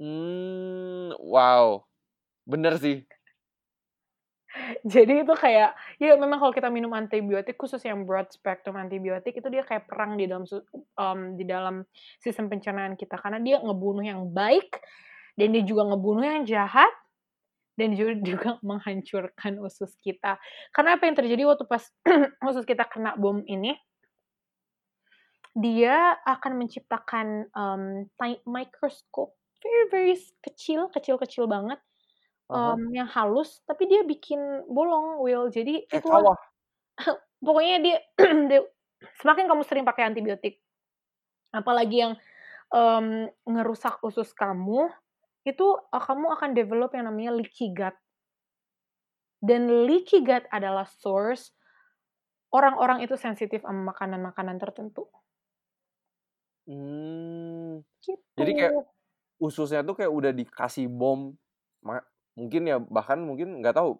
Mmm, 0.00 1.20
wow, 1.20 1.84
bener 2.48 2.80
sih. 2.80 3.04
Jadi 4.92 5.24
itu 5.24 5.34
kayak, 5.36 5.76
ya 6.00 6.16
memang 6.16 6.40
kalau 6.40 6.52
kita 6.52 6.72
minum 6.72 6.92
antibiotik 6.96 7.60
khusus 7.60 7.80
yang 7.84 8.08
broad 8.08 8.32
spectrum 8.32 8.80
antibiotik 8.80 9.36
itu 9.36 9.48
dia 9.52 9.62
kayak 9.64 9.84
perang 9.84 10.16
di 10.16 10.24
dalam 10.24 10.48
mmm, 10.48 11.36
di 11.36 11.44
dalam 11.44 11.84
sistem 12.20 12.48
pencernaan 12.48 12.96
kita 12.96 13.20
karena 13.20 13.38
dia 13.40 13.60
ngebunuh 13.60 14.04
yang 14.04 14.32
baik, 14.32 14.80
dan 15.36 15.52
dia 15.52 15.62
juga 15.64 15.92
ngebunuh 15.92 16.24
yang 16.24 16.42
jahat, 16.48 16.92
dan 17.76 17.92
ju 17.92 18.16
juga 18.28 18.56
menghancurkan 18.64 19.60
usus 19.60 19.92
kita. 20.00 20.40
Karena 20.72 20.96
apa 20.96 21.04
yang 21.04 21.16
terjadi 21.16 21.42
waktu 21.44 21.64
pas 21.68 21.84
usus 22.50 22.64
kita 22.64 22.88
kena 22.88 23.14
bom 23.20 23.44
ini 23.44 23.76
dia 25.56 26.20
akan 26.28 26.52
menciptakan, 26.60 27.48
mmm, 27.50 28.12
ti 28.20 28.38
microscope 28.46 29.34
very 29.64 29.84
very 29.90 30.14
s 30.16 30.36
kecil 30.44 30.92
kecil-kecil 30.92 31.48
banget, 31.48 31.80
hah. 32.48 32.76
mmm, 32.76 32.92
yang 32.96 33.08
halus 33.10 33.62
tapi 33.68 33.88
dia 33.90 34.02
bikin 34.06 34.40
bolong, 34.70 35.20
Will. 35.24 35.48
Jadi 35.52 35.86
Kayak 35.90 36.04
kawah? 36.06 36.36
pokoknya 37.46 37.76
dia 37.84 37.96
dia 38.50 38.60
semakin 39.22 39.46
kamu 39.50 39.62
sering 39.68 39.84
pakai 39.88 40.08
antibiotik, 40.08 40.60
apalagi 41.54 41.96
yang, 42.06 42.14
mmm, 42.74 43.32
ngerusak 43.48 44.00
usus 44.06 44.30
kamu, 44.36 44.90
itu, 45.48 45.66
eee, 45.92 46.02
kamu 46.04 46.26
akan 46.36 46.50
develop 46.56 46.90
yang 46.96 47.06
namanya 47.10 47.32
leaky 47.38 47.72
gut. 47.76 47.96
Dan 49.40 49.68
leaky 49.88 50.24
gut 50.24 50.44
adalah 50.52 50.84
source 50.88 51.52
orang-orang 52.54 52.98
itu 53.06 53.14
sensitif 53.18 53.62
sama 53.66 53.92
makanan-makanan 53.94 54.56
tertentu. 54.62 55.06
Mmm, 56.66 57.86
jadi 58.38 58.52
kayak 58.58 58.74
Gitu. 58.74 58.86
ususnya 59.42 59.80
tuh 59.88 59.94
kayak 59.98 60.12
udah 60.18 60.32
dikasih 60.40 60.86
bom, 60.98 61.20
mungkin 62.38 62.62
ya 62.70 62.76
bahkan 62.96 63.18
mungkin 63.28 63.48
nggak 63.60 63.76
tahu 63.78 63.90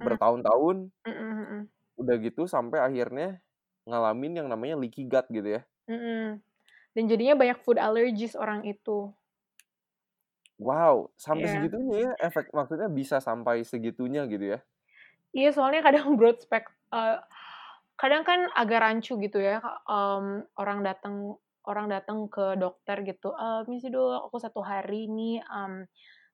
Mmm. 0.00 0.06
bertahun-tahun 0.06 0.76
Mhm 1.06 1.40
mhm. 1.40 1.70
udah 2.00 2.16
gitu 2.20 2.44
sampai 2.44 2.78
akhirnya 2.84 3.40
ngalamin 3.88 4.32
yang 4.44 4.48
namanya 4.52 4.76
leaky 4.80 5.08
gut 5.08 5.24
gitu 5.32 5.48
ya? 5.60 5.62
Mhm, 5.90 6.42
dan 6.94 7.04
jadinya 7.10 7.34
banyak 7.42 7.58
food 7.64 7.78
allergies 7.86 8.34
orang 8.44 8.62
itu. 8.74 9.14
Wow, 10.56 11.12
sampai 11.20 11.48
Iya. 11.48 11.52
segitunya 11.52 11.96
ya 12.08 12.10
efek 12.28 12.48
maksudnya 12.56 12.88
bisa 12.88 13.16
sampai 13.20 13.60
segitunya 13.60 14.24
gitu 14.24 14.56
ya? 14.56 14.58
Iya, 15.34 15.48
soalnya 15.54 15.80
kadang 15.86 16.06
broad 16.18 16.38
spec 16.42 16.64
eee, 16.94 17.16
kadang 18.00 18.22
kan 18.28 18.40
agak 18.54 18.78
rancu 18.84 19.16
gitu 19.20 19.38
ya, 19.40 19.58
mmm, 19.88 20.46
orang 20.60 20.78
datang 20.86 21.36
orang 21.68 21.86
datang 21.92 22.26
ke 22.32 22.54
dokter 22.60 23.02
gitu, 23.06 23.34
eee, 23.36 23.66
"Permisi 23.66 23.88
Dok, 23.92 24.30
aku 24.30 24.36
1 24.42 24.60
hari 24.64 25.06
ini, 25.10 25.38
mmm, 25.42 25.86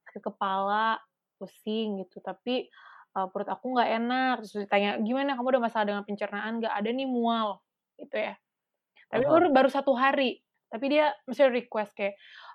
sakit 0.08 0.22
kepala, 0.32 1.00
pusing," 1.40 2.00
gitu, 2.06 2.20
"tapi, 2.24 2.68
eee, 3.16 3.26
perut 3.34 3.48
aku 3.50 3.66
nggak 3.76 3.90
enak." 4.02 4.32
Terus 4.44 4.54
ditanya, 4.68 4.90
"Gimana, 5.02 5.34
kamu 5.38 5.48
ada 5.58 5.62
masalah 5.64 5.86
dengan 5.90 6.04
pencernaan 6.08 6.60
nggak?" 6.62 6.74
"Ada 6.78 6.90
nih, 6.94 7.08
mual," 7.10 7.60
gitu 8.00 8.16
ya. 8.20 8.34
Tapi 9.12 9.24
hah. 9.24 9.32
baru 9.32 9.48
baru 9.54 9.68
1 9.72 9.92
hari, 9.98 10.42
tapi 10.72 10.86
dia 10.92 11.12
maksudnya 11.28 11.52
request 11.54 11.92
kayak, 11.98 12.14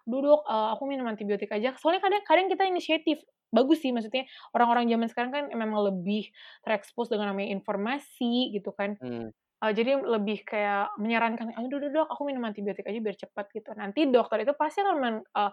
"Duh 0.09 0.21
Dok, 0.25 0.41
eee, 0.49 0.67
aku 0.77 0.83
minum 0.89 1.07
antibiotik 1.09 1.51
aja." 1.55 1.75
Soalnya 1.79 2.01
kadang 2.05 2.23
kadang 2.27 2.47
kita 2.51 2.63
inisiatif, 2.69 3.21
bagus 3.53 3.79
sih 3.85 3.91
maksudnya 3.95 4.27
orang-orang 4.57 4.87
zaman 4.91 5.07
sekarang 5.11 5.31
kan 5.35 5.45
memang 5.55 5.79
lebih 5.81 6.29
terekspos 6.67 7.07
dengan 7.13 7.31
namanya 7.33 7.51
informasi 7.55 8.51
gitu 8.55 8.71
kan, 8.75 8.99
Mmm. 9.01 9.29
Eee, 9.63 9.71
jadi 9.77 9.91
lebih 10.03 10.43
kayak 10.47 10.95
menyarankan, 11.01 11.53
"Aduh 11.57 11.79
deh 11.83 11.91
Dok, 11.93 12.07
aku 12.13 12.23
minum 12.29 12.43
antibiotik 12.47 12.85
aja 12.89 12.99
biar 13.01 13.17
cepet," 13.17 13.45
gitu. 13.57 13.69
Nanti 13.77 14.07
dokter 14.11 14.43
itu 14.45 14.53
pasti 14.57 14.81
akan 14.85 14.97
men 15.01 15.15
eee, 15.25 15.51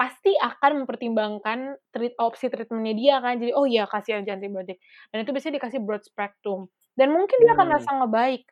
pasti 0.00 0.32
akan 0.38 0.84
mempertimbangkan 0.84 1.60
treat 1.94 2.14
opsi 2.18 2.48
treatment-nya 2.50 2.94
dia 2.98 3.14
kan, 3.22 3.38
jadi, 3.42 3.52
"Oh 3.56 3.66
iya, 3.68 3.86
kasih 3.90 4.22
aja 4.24 4.34
antibiotik." 4.38 4.80
Dan 5.14 5.22
itu 5.24 5.30
biasanya 5.36 5.56
dikasih 5.62 5.80
broad 5.86 6.02
spectrum, 6.06 6.66
dan 6.98 7.12
mungkin 7.14 7.36
dia 7.38 7.52
akan 7.58 7.66
Mmm. 7.68 7.74
ngerasa 7.74 7.90
ngebaik, 8.04 8.44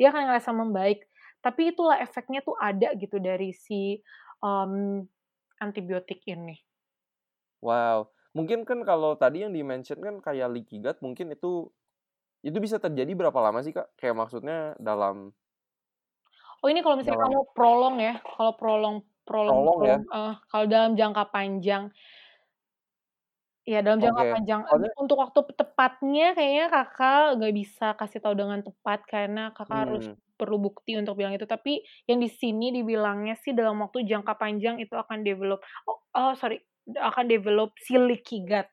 dia 0.00 0.08
akan 0.12 0.22
ngerasa 0.32 0.50
membaik, 0.56 1.00
tapi 1.44 1.72
itulah 1.74 1.96
efeknya 2.02 2.40
tuh 2.44 2.56
ada 2.60 2.92
gitu 2.98 3.18
dari 3.22 3.52
si, 3.56 4.02
mmm, 4.44 5.06
antibiotik 5.62 6.22
ini. 6.28 6.62
Wow, 7.62 8.14
mungkin 8.38 8.62
kan 8.62 8.86
kalau 8.86 9.18
tadi 9.18 9.42
yang 9.42 9.50
di-mention 9.50 9.98
kan 9.98 10.22
kayak 10.22 10.46
leaky 10.54 10.78
gut 10.78 11.02
mungkin 11.02 11.34
itu 11.34 11.74
itu 12.48 12.58
bisa 12.64 12.78
terjadi 12.84 13.12
berapa 13.20 13.40
lama 13.44 13.60
sih, 13.64 13.72
Kak? 13.76 13.94
Kayak 14.00 14.16
maksudnya 14.20 14.56
dalam 14.80 15.36
Oh, 16.62 16.66
ini 16.70 16.80
kalau 16.82 16.98
misalnya 16.98 17.20
dalam 17.20 17.30
kamu 17.30 17.38
prolong 17.54 17.96
ya, 18.02 18.12
kalau 18.26 18.52
prolong 18.58 18.96
prolong 19.26 19.60
Prolong 19.66 19.80
ya? 19.84 19.96
heeh, 20.10 20.32
kalau 20.50 20.66
dalam 20.66 20.92
jangka 20.98 21.22
panjang 21.34 21.84
Iya, 23.68 23.78
dalam 23.84 24.00
jangka 24.00 24.22
Oke, 24.22 24.28
panjang, 24.32 24.60
soalnya 24.64 24.90
untuk 24.96 25.16
waktu 25.20 25.40
tepatnya 25.58 26.24
kayaknya 26.36 26.64
Kakak 26.72 27.20
nggak 27.36 27.52
bisa 27.60 27.86
kasih 27.98 28.18
tahu 28.24 28.34
dengan 28.38 28.60
tepat 28.64 28.98
karena 29.04 29.52
Kakak 29.52 29.78
harus 29.88 30.04
Mmm. 30.04 30.18
perlu 30.38 30.56
bukti 30.62 30.94
untuk 30.96 31.18
bilang 31.18 31.34
itu, 31.36 31.44
tapi 31.44 31.82
yang 32.08 32.18
di 32.22 32.30
sini 32.30 32.70
dibilangnya 32.72 33.34
sih 33.36 33.52
dalam 33.52 33.76
waktu 33.84 34.06
jangka 34.08 34.38
panjang 34.38 34.78
itu 34.80 34.94
akan 34.94 35.26
develop 35.26 35.60
oh 35.90 35.98
oh 36.16 36.32
sorry, 36.38 36.62
akan 36.94 37.24
develop 37.28 37.74
si 37.82 37.98
leaky 37.98 38.46
gut. 38.48 38.68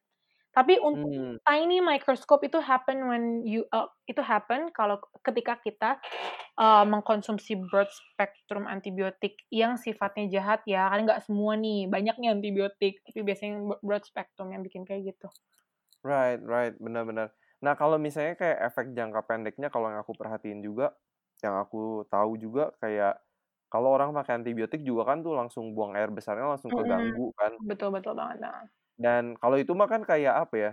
Tapi 0.55 0.79
untuk 0.81 1.11
Mmm. 1.11 1.37
tiny 1.45 1.77
microscope 1.83 2.41
itu 2.49 2.57
happen 2.63 3.05
when 3.11 3.23
you 3.45 3.67
eee, 3.69 3.87
itu 4.09 4.21
happen 4.25 4.73
kalau 4.73 4.97
ketika 5.21 5.59
kita, 5.61 5.91
eee, 6.59 6.83
mengkonsumsi 6.89 7.53
broad 7.69 7.89
spectrum 7.91 8.65
antibiotik 8.69 9.37
yang 9.53 9.77
sifatnya 9.79 10.25
jahat 10.31 10.61
ya, 10.69 10.89
kan 10.91 11.05
nggak 11.07 11.21
semua 11.27 11.53
nih, 11.59 11.87
banyak 11.91 12.15
nih 12.21 12.29
antibiotik, 12.35 13.01
tapi 13.05 13.21
biasanya 13.27 13.55
broad 13.85 14.03
spectrum 14.07 14.49
yang 14.53 14.63
bikin 14.65 14.83
kayak 14.87 15.15
gitu. 15.15 15.29
Right 16.05 16.37
right, 16.45 16.73
benar 16.77 17.03
benar. 17.09 17.27
Nah, 17.65 17.73
kalau 17.79 17.97
misalnya 17.97 18.37
kayak 18.37 18.57
efek 18.69 18.85
jangka 18.97 19.21
pendeknya 19.25 19.67
kalau 19.73 19.89
yang 19.89 19.99
aku 20.05 20.13
perhatiin 20.13 20.61
juga, 20.61 20.93
yang 21.41 21.55
aku 21.63 22.05
tahu 22.13 22.37
juga 22.37 22.69
kayak 22.81 23.13
kalau 23.73 23.89
orang 23.95 24.13
pakai 24.13 24.37
antibiotik 24.39 24.81
juga 24.85 25.03
kan 25.09 25.17
tuh 25.25 25.33
langsung 25.39 25.73
buang 25.75 25.97
air 25.97 26.09
besarnya 26.13 26.45
langsung 26.53 26.71
keganggu 26.77 27.33
kan. 27.39 27.57
betul 27.67 27.89
betul 27.95 28.13
banget, 28.19 28.39
heeh. 28.45 28.65
Dan 28.95 29.35
kalau 29.39 29.57
itu 29.59 29.71
mah 29.75 29.87
kan 29.91 30.01
kayak 30.07 30.35
apa 30.47 30.55
ya, 30.57 30.71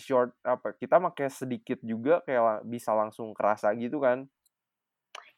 short 0.00 0.36
apa, 0.44 0.72
kita 0.76 0.96
make 1.00 1.24
sedikit 1.32 1.78
juga 1.84 2.20
kayak 2.24 2.64
bisa 2.68 2.92
langsung 2.96 3.32
kerasa 3.36 3.72
gitu 3.76 4.00
kan. 4.00 4.28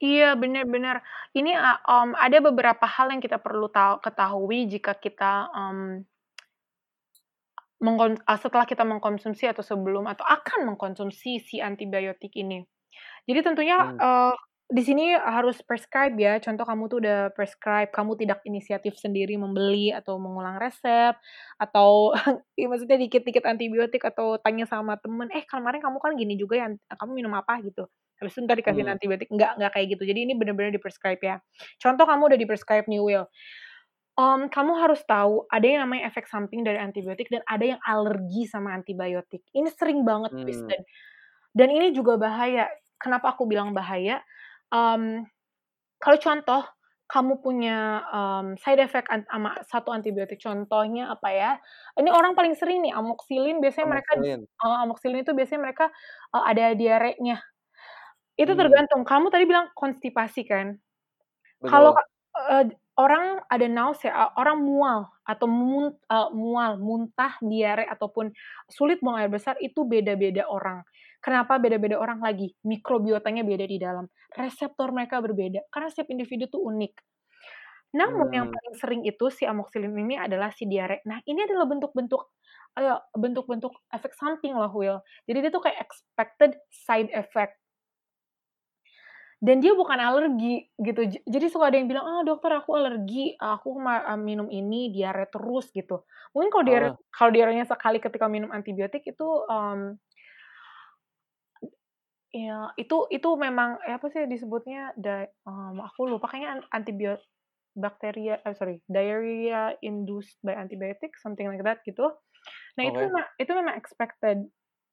Iya, 0.04 0.26
bener. 0.72 0.96
Ini, 1.36 1.50
mmm, 1.56 2.10
ada 2.24 2.38
beberapa 2.48 2.84
hal 2.84 3.06
yang 3.12 3.22
kita 3.24 3.38
perlu 3.40 3.66
tau 3.72 3.96
ketahui 4.04 4.58
jika 4.72 4.92
kita, 5.04 5.32
eee, 8.28 8.36
setelah 8.40 8.64
kita 8.68 8.84
mengkonsumsi 8.88 9.44
atau 9.52 9.60
sebelum 9.64 10.04
atau 10.08 10.24
akan 10.24 10.60
mengkonsumsi 10.72 11.30
si 11.40 11.56
antibiotik 11.60 12.32
ini. 12.36 12.64
Jadi 13.28 13.40
tentunya, 13.46 13.78
Mmm. 13.78 14.00
eee, 14.00 14.34
di 14.66 14.82
sini 14.82 15.14
harus 15.14 15.62
prescribe 15.62 16.18
ya, 16.18 16.34
contoh 16.42 16.66
kamu 16.66 16.82
tuh 16.90 16.98
udah 16.98 17.18
prescribe, 17.38 17.86
kamu 17.94 18.18
tidak 18.18 18.42
inisiatif 18.42 18.98
sendiri 18.98 19.38
membeli 19.38 19.94
atau 19.94 20.18
mengulang 20.18 20.58
resep, 20.58 21.14
atau 21.62 22.10
ya 22.60 22.66
maksudnya 22.66 22.98
dikit-dikit 22.98 23.46
antibiotik 23.46 24.02
atau 24.02 24.34
tanya 24.42 24.66
sama 24.66 24.98
temen, 24.98 25.30
"Eh, 25.30 25.46
kemarin 25.46 25.78
kamu 25.78 25.98
kan 26.02 26.12
gini 26.18 26.34
juga 26.34 26.54
ya, 26.66 26.66
kamu 26.98 27.12
minum 27.14 27.32
apa?" 27.38 27.62
Gitu. 27.62 27.86
Habis 28.18 28.32
itu 28.34 28.40
entar 28.42 28.56
dikasihin 28.58 28.88
Mmm. 28.88 28.90
antibiotik, 28.90 29.28
enggak 29.30 29.54
enggak 29.60 29.70
kayak 29.76 29.86
gitu. 29.94 30.02
Jadi 30.08 30.20
ini 30.26 30.32
bener-bener 30.34 30.72
di-prescribe 30.74 31.20
ya. 31.22 31.36
Contoh 31.78 32.02
kamu 32.08 32.22
udah 32.34 32.38
di-prescribe 32.40 32.86
nih, 32.90 32.98
Will, 33.04 33.26
mmm, 34.18 34.48
kamu 34.52 34.72
harus 34.82 35.00
tahu 35.06 35.44
ada 35.52 35.66
yang 35.66 35.80
namanya 35.86 36.08
efek 36.10 36.26
samping 36.28 36.64
dari 36.66 36.78
antibiotik 36.80 37.28
dan 37.32 37.42
ada 37.48 37.64
yang 37.76 37.80
alergi 37.84 38.44
sama 38.48 38.72
antibiotik. 38.76 39.42
Ini 39.56 39.68
sering 39.74 40.02
banget 40.06 40.32
Mmm. 40.32 40.70
dan 40.70 40.80
dan 41.56 41.68
ini 41.72 41.92
juga 41.96 42.16
bahaya. 42.20 42.68
Kenapa 43.00 43.34
aku 43.36 43.44
bilang 43.50 43.72
bahaya, 43.76 44.22
mmm, 44.74 45.26
kalau 46.02 46.18
contoh 46.22 46.62
kamu 47.10 47.34
punya, 47.44 48.02
mmm, 48.12 48.58
side 48.62 48.82
effect 48.82 49.08
an 49.12 49.24
sama 49.30 49.60
satu 49.68 49.90
antibiotik, 49.94 50.40
contohnya 50.42 51.10
apa 51.14 51.28
ya, 51.34 51.52
ini 52.00 52.10
orang 52.14 52.34
paling 52.38 52.54
sering 52.58 52.82
nih 52.86 52.92
amoxicillin 52.96 53.58
biasanya 53.64 53.88
mereka 54.00 54.12
Amoxicillin. 54.12 54.46
heeh, 54.64 54.78
amoxicillin 54.86 55.22
itu 55.26 55.32
biasanya 55.36 55.62
mereka, 55.66 55.86
eee, 56.34 56.44
ada 56.52 56.64
diarenya. 56.78 57.36
Itu 58.40 58.52
Mmm. 58.52 58.56
tergantung, 58.58 59.02
kamu 59.08 59.28
tadi 59.34 59.44
bilang 59.48 59.70
konstipasi 59.76 60.44
kan? 60.48 60.78
Kalau 61.68 61.92
eee, 62.50 62.72
orang 63.00 63.42
ada 63.52 63.66
nausea, 63.70 64.32
orang 64.38 64.60
mual 64.64 65.00
atau 65.28 65.46
mun 65.50 65.94
eee, 66.10 66.28
mual, 66.36 66.78
muntah, 66.82 67.36
diare, 67.44 67.86
ataupun 67.90 68.32
sulit 68.72 69.00
buang 69.04 69.18
air 69.22 69.30
besar 69.32 69.56
itu 69.62 69.84
beda-beda 69.88 70.46
orang. 70.50 70.82
Kenapa 71.26 71.58
beda-beda 71.58 71.98
orang 71.98 72.22
lagi? 72.22 72.54
Mikrobiotanya 72.62 73.42
beda 73.42 73.66
di 73.66 73.78
dalam, 73.82 74.06
reseptor 74.38 74.94
mereka 74.94 75.18
berbeda, 75.18 75.66
karena 75.74 75.90
setiap 75.90 76.08
individu 76.14 76.46
tuh 76.46 76.62
unik. 76.70 76.94
Namun 77.98 78.28
yang 78.34 78.46
Mmm. 78.46 78.56
paling 78.56 78.74
sering 78.78 79.02
itu 79.08 79.26
si 79.32 79.44
amoxicillin 79.48 79.94
ini 79.96 80.16
adalah 80.20 80.50
si 80.54 80.66
diare. 80.70 81.02
Nah, 81.08 81.20
ini 81.26 81.40
adalah 81.46 81.66
bentuk-bentuk, 81.70 82.22
bentuk-bentuk 83.16 83.74
efek 83.94 84.12
samping 84.18 84.54
loh, 84.58 84.70
Will. 84.74 84.98
Jadi 85.30 85.38
dia 85.46 85.52
tuh 85.54 85.62
kayak 85.64 85.78
expected 85.86 86.58
side 86.72 87.10
effect. 87.14 87.56
Dan 89.42 89.60
dia 89.60 89.76
bukan 89.76 90.00
alergi 90.00 90.64
gitu. 90.80 91.00
Ja 91.12 91.20
jadi 91.28 91.46
suka 91.52 91.68
ada 91.68 91.76
yang 91.76 91.92
bilang, 91.92 92.08
"Ah, 92.08 92.22
dokter 92.24 92.48
aku 92.56 92.72
alergi, 92.72 93.36
aku 93.36 93.76
eee, 93.76 94.16
minum 94.16 94.48
ini 94.48 94.88
diare 94.88 95.28
terus," 95.28 95.68
gitu. 95.76 96.08
Mungkin 96.32 96.48
kalau 96.48 96.64
diare 96.64 96.88
Heeh. 96.88 96.96
kalau 97.12 97.30
diarenya 97.36 97.68
sekali 97.68 98.00
ketika 98.00 98.32
minum 98.32 98.48
antibiotik 98.48 99.04
itu, 99.04 99.26
mmm 99.44 100.00
Iya, 102.36 102.52
itu 102.82 102.94
itu 103.16 103.28
memang, 103.46 103.70
eee, 103.86 103.94
apa 103.98 104.06
sih 104.12 104.22
disebutnya, 104.32 104.78
da 105.04 105.10
mmm, 105.46 105.78
aku 105.88 106.00
lupa 106.12 106.26
kayaknya 106.30 106.50
an 106.58 106.60
antibio 106.76 107.12
bacteria 107.84 108.34
eh, 108.46 108.54
sorry, 108.58 108.76
diarrhea 108.94 109.76
induced 109.88 110.38
by 110.46 110.54
antibiotic, 110.62 111.12
something 111.24 111.46
like 111.50 111.62
that 111.68 111.78
gitu. 111.88 112.02
Nah, 112.78 112.84
itu 112.88 112.98
Oke. 112.98 113.06
memang 113.06 113.24
itu 113.42 113.52
memang 113.60 113.74
expected, 113.80 114.38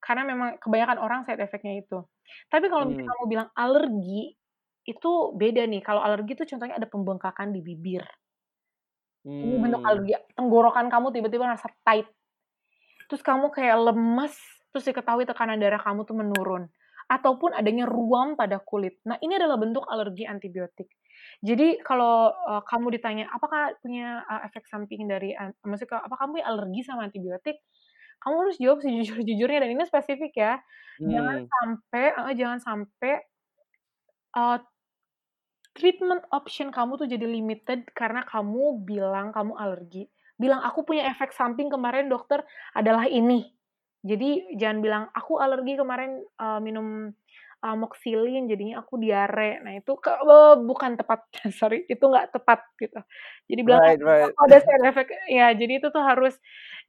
karena 0.05 0.23
memang 0.31 0.49
kebanyakan 0.63 0.99
orang 1.05 1.21
side 1.27 1.41
effect-nya 1.45 1.73
itu. 1.83 1.97
Tapi 2.53 2.65
kalau 2.71 2.85
misalnya 2.89 3.07
Mmm. 3.07 3.13
kamu 3.17 3.25
bilang 3.33 3.49
alergi, 3.63 4.19
itu 4.89 5.09
beda 5.41 5.61
nih, 5.71 5.81
kalau 5.87 6.01
alergi 6.05 6.31
itu 6.37 6.45
contohnya 6.51 6.75
ada 6.81 6.89
pembengkakan 6.93 7.49
di 7.55 7.61
bibir. 7.67 8.03
Ini 9.41 9.55
bentuk 9.57 9.81
Mmm. 9.81 9.83
alergi, 9.83 10.13
tenggorokan 10.37 10.87
kamu 10.93 11.07
tiba-tiba 11.15 11.43
ngerasa 11.49 11.69
tight. 11.83 12.07
Terus 13.09 13.21
kamu 13.25 13.51
kayak 13.53 13.77
lemes, 13.91 14.35
terus 14.73 14.85
diketahui 14.89 15.25
tekanan 15.27 15.59
darah 15.61 15.81
kamu 15.81 16.07
tuh 16.07 16.15
menurun, 16.17 16.69
ataupun 17.13 17.53
adanya 17.53 17.85
ruam 17.85 18.33
pada 18.39 18.57
kulit. 18.63 18.97
Nah, 19.05 19.17
ini 19.21 19.37
adalah 19.37 19.57
bentuk 19.61 19.85
alergi 19.85 20.25
antibiotik. 20.25 20.89
Jadi 21.45 21.77
kalau, 21.85 22.33
eee, 22.33 22.61
kamu 22.69 22.87
ditanya, 22.97 23.25
"Apakah 23.35 23.77
punya, 23.83 24.25
eee, 24.29 24.41
efek 24.49 24.65
samping 24.69 25.05
dari 25.09 25.37
an" 25.37 25.53
maksudnya, 25.65 26.01
"Apa 26.05 26.15
kamu 26.25 26.41
alergi 26.41 26.81
sama 26.87 27.05
antibiotik?" 27.09 27.61
Kamu 28.23 28.35
harus 28.47 28.57
jawab 28.61 28.79
sejujur-jujurnya 28.85 29.59
dan 29.63 29.69
ini 29.75 29.83
spesifik 29.87 30.33
ya. 30.37 30.53
Jangan 31.05 31.37
Mmm. 31.37 31.51
sampai 31.51 32.05
heeh, 32.17 32.33
jangan 32.39 32.59
sampai, 32.63 33.13
eee, 34.35 34.57
treatment 35.77 36.23
option 36.37 36.69
kamu 36.77 36.91
tuh 37.01 37.07
jadi 37.13 37.25
limited 37.37 37.79
karena 37.99 38.21
kamu 38.33 38.63
bilang 38.89 39.27
kamu 39.37 39.53
alergi. 39.57 40.03
Bilang, 40.41 40.61
"Aku 40.65 40.79
punya 40.87 41.03
efek 41.13 41.29
samping 41.33 41.69
kemarin 41.73 42.09
dokter 42.13 42.41
adalah 42.79 43.05
ini." 43.09 43.53
Jadi 44.03 44.57
jangan 44.59 44.79
bilang, 44.85 45.03
"Aku 45.15 45.39
alergi 45.43 45.73
kemarin, 45.79 46.19
eee, 46.41 46.59
minum 46.65 46.87
amoxicillin 47.63 48.45
jadinya 48.51 48.83
aku 48.83 48.99
diare." 49.03 49.63
Nah, 49.63 49.73
itu 49.79 49.91
ke 50.03 50.11
eee, 50.11 50.53
bukan 50.69 50.91
tepat, 50.99 51.19
sorry, 51.59 51.87
itu 51.91 52.03
nggak 52.11 52.35
tepat 52.35 52.59
gitu. 52.81 52.99
Jadi 53.49 53.61
bilang 53.67 53.81
Right 53.81 54.35
ada 54.43 54.57
side 54.63 54.83
effect 54.89 55.09
ya, 55.31 55.51
jadi 55.55 55.73
itu 55.79 55.87
tuh 55.95 56.03
harus 56.03 56.35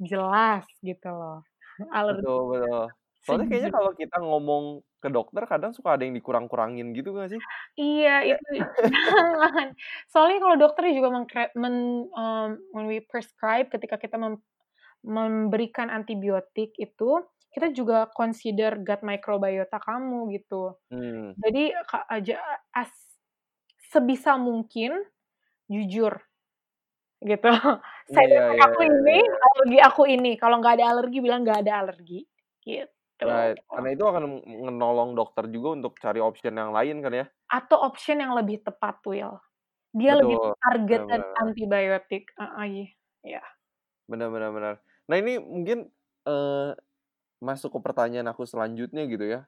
jelas 0.02 0.64
gitu 0.82 1.06
loh, 1.10 1.42
alergi 1.98 2.28
Betul 2.28 2.38
betul. 2.52 2.80
Soalnya 3.24 3.46
kayaknya 3.48 3.70
kalau 3.72 3.90
kita 3.96 4.16
ngomong 4.20 4.64
ke 5.00 5.08
dokter 5.08 5.42
kadang 5.48 5.72
suka 5.72 5.96
ada 5.96 6.04
yang 6.04 6.12
dikurang-kurangin 6.16 6.92
gitu 6.92 7.16
nggak 7.16 7.30
sih? 7.32 7.42
Iya, 7.80 8.10
itu 8.30 8.44
jangan. 8.58 9.66
Soalnya 10.10 10.38
kalau 10.42 10.56
dokter 10.62 10.82
juga 10.94 11.08
mengkre 11.14 11.42
men 11.58 11.74
mmm, 12.10 12.48
when 12.74 12.86
we 12.90 13.02
prescribe 13.02 13.66
ketika 13.74 13.96
kita 13.98 14.14
mem 14.22 14.38
memberikan 15.04 15.88
antibiotik 15.92 16.74
itu, 16.80 17.22
kita 17.54 17.70
juga 17.76 18.08
consider 18.16 18.80
gut 18.82 19.00
microbiota 19.06 19.78
kamu 19.82 20.32
gitu. 20.40 20.74
Mmm. 20.90 21.34
Jadi 21.40 21.72
aja 22.10 22.36
as 22.74 22.92
sebisa 23.92 24.36
mungkin 24.40 24.94
jujur, 25.70 26.14
gitu. 27.24 27.48
Side 28.14 28.32
Iya 28.32 28.42
effect 28.42 28.60
iya 28.60 28.72
aku 28.72 28.80
iya 28.92 28.92
ini, 28.92 29.18
iya. 29.20 29.34
alergi 29.46 29.78
aku 29.82 30.02
ini, 30.10 30.32
kalau 30.40 30.60
nggak 30.62 30.74
ada 30.82 30.86
alergi 30.96 31.18
bilang 31.24 31.42
nggak 31.46 31.60
ada 31.66 31.74
alergi, 31.86 32.26
gitu. 32.66 33.24
Right, 33.24 33.56
karena 33.70 33.88
itu 33.94 34.04
akan 34.10 34.24
menolong 34.66 35.14
dokter 35.14 35.46
juga 35.46 35.68
untuk 35.78 35.92
cari 36.02 36.18
option 36.18 36.54
yang 36.58 36.74
lain 36.74 36.98
kan 36.98 37.12
ya? 37.14 37.24
Atau 37.52 37.76
option 37.84 38.20
yang 38.24 38.32
lebih 38.32 38.64
tepat, 38.64 39.04
Will. 39.04 39.36
Dia 39.96 40.14
lebih 40.20 40.38
Betul, 40.38 40.52
bener 40.88 41.04
targeted 41.04 41.22
bener 41.24 41.28
bener. 41.32 41.44
antibiotik, 41.44 42.24
iya. 43.26 43.42
Bener 44.08 44.28
bener 44.32 44.52
bener. 44.54 44.76
Nah, 45.08 45.16
ini 45.20 45.36
mungkin, 45.36 45.88
eee, 46.24 46.70
masuk 47.44 47.78
ke 47.78 47.80
pertanyaan 47.84 48.28
aku 48.32 48.44
selanjutnya 48.48 49.04
gitu 49.08 49.26
ya. 49.26 49.40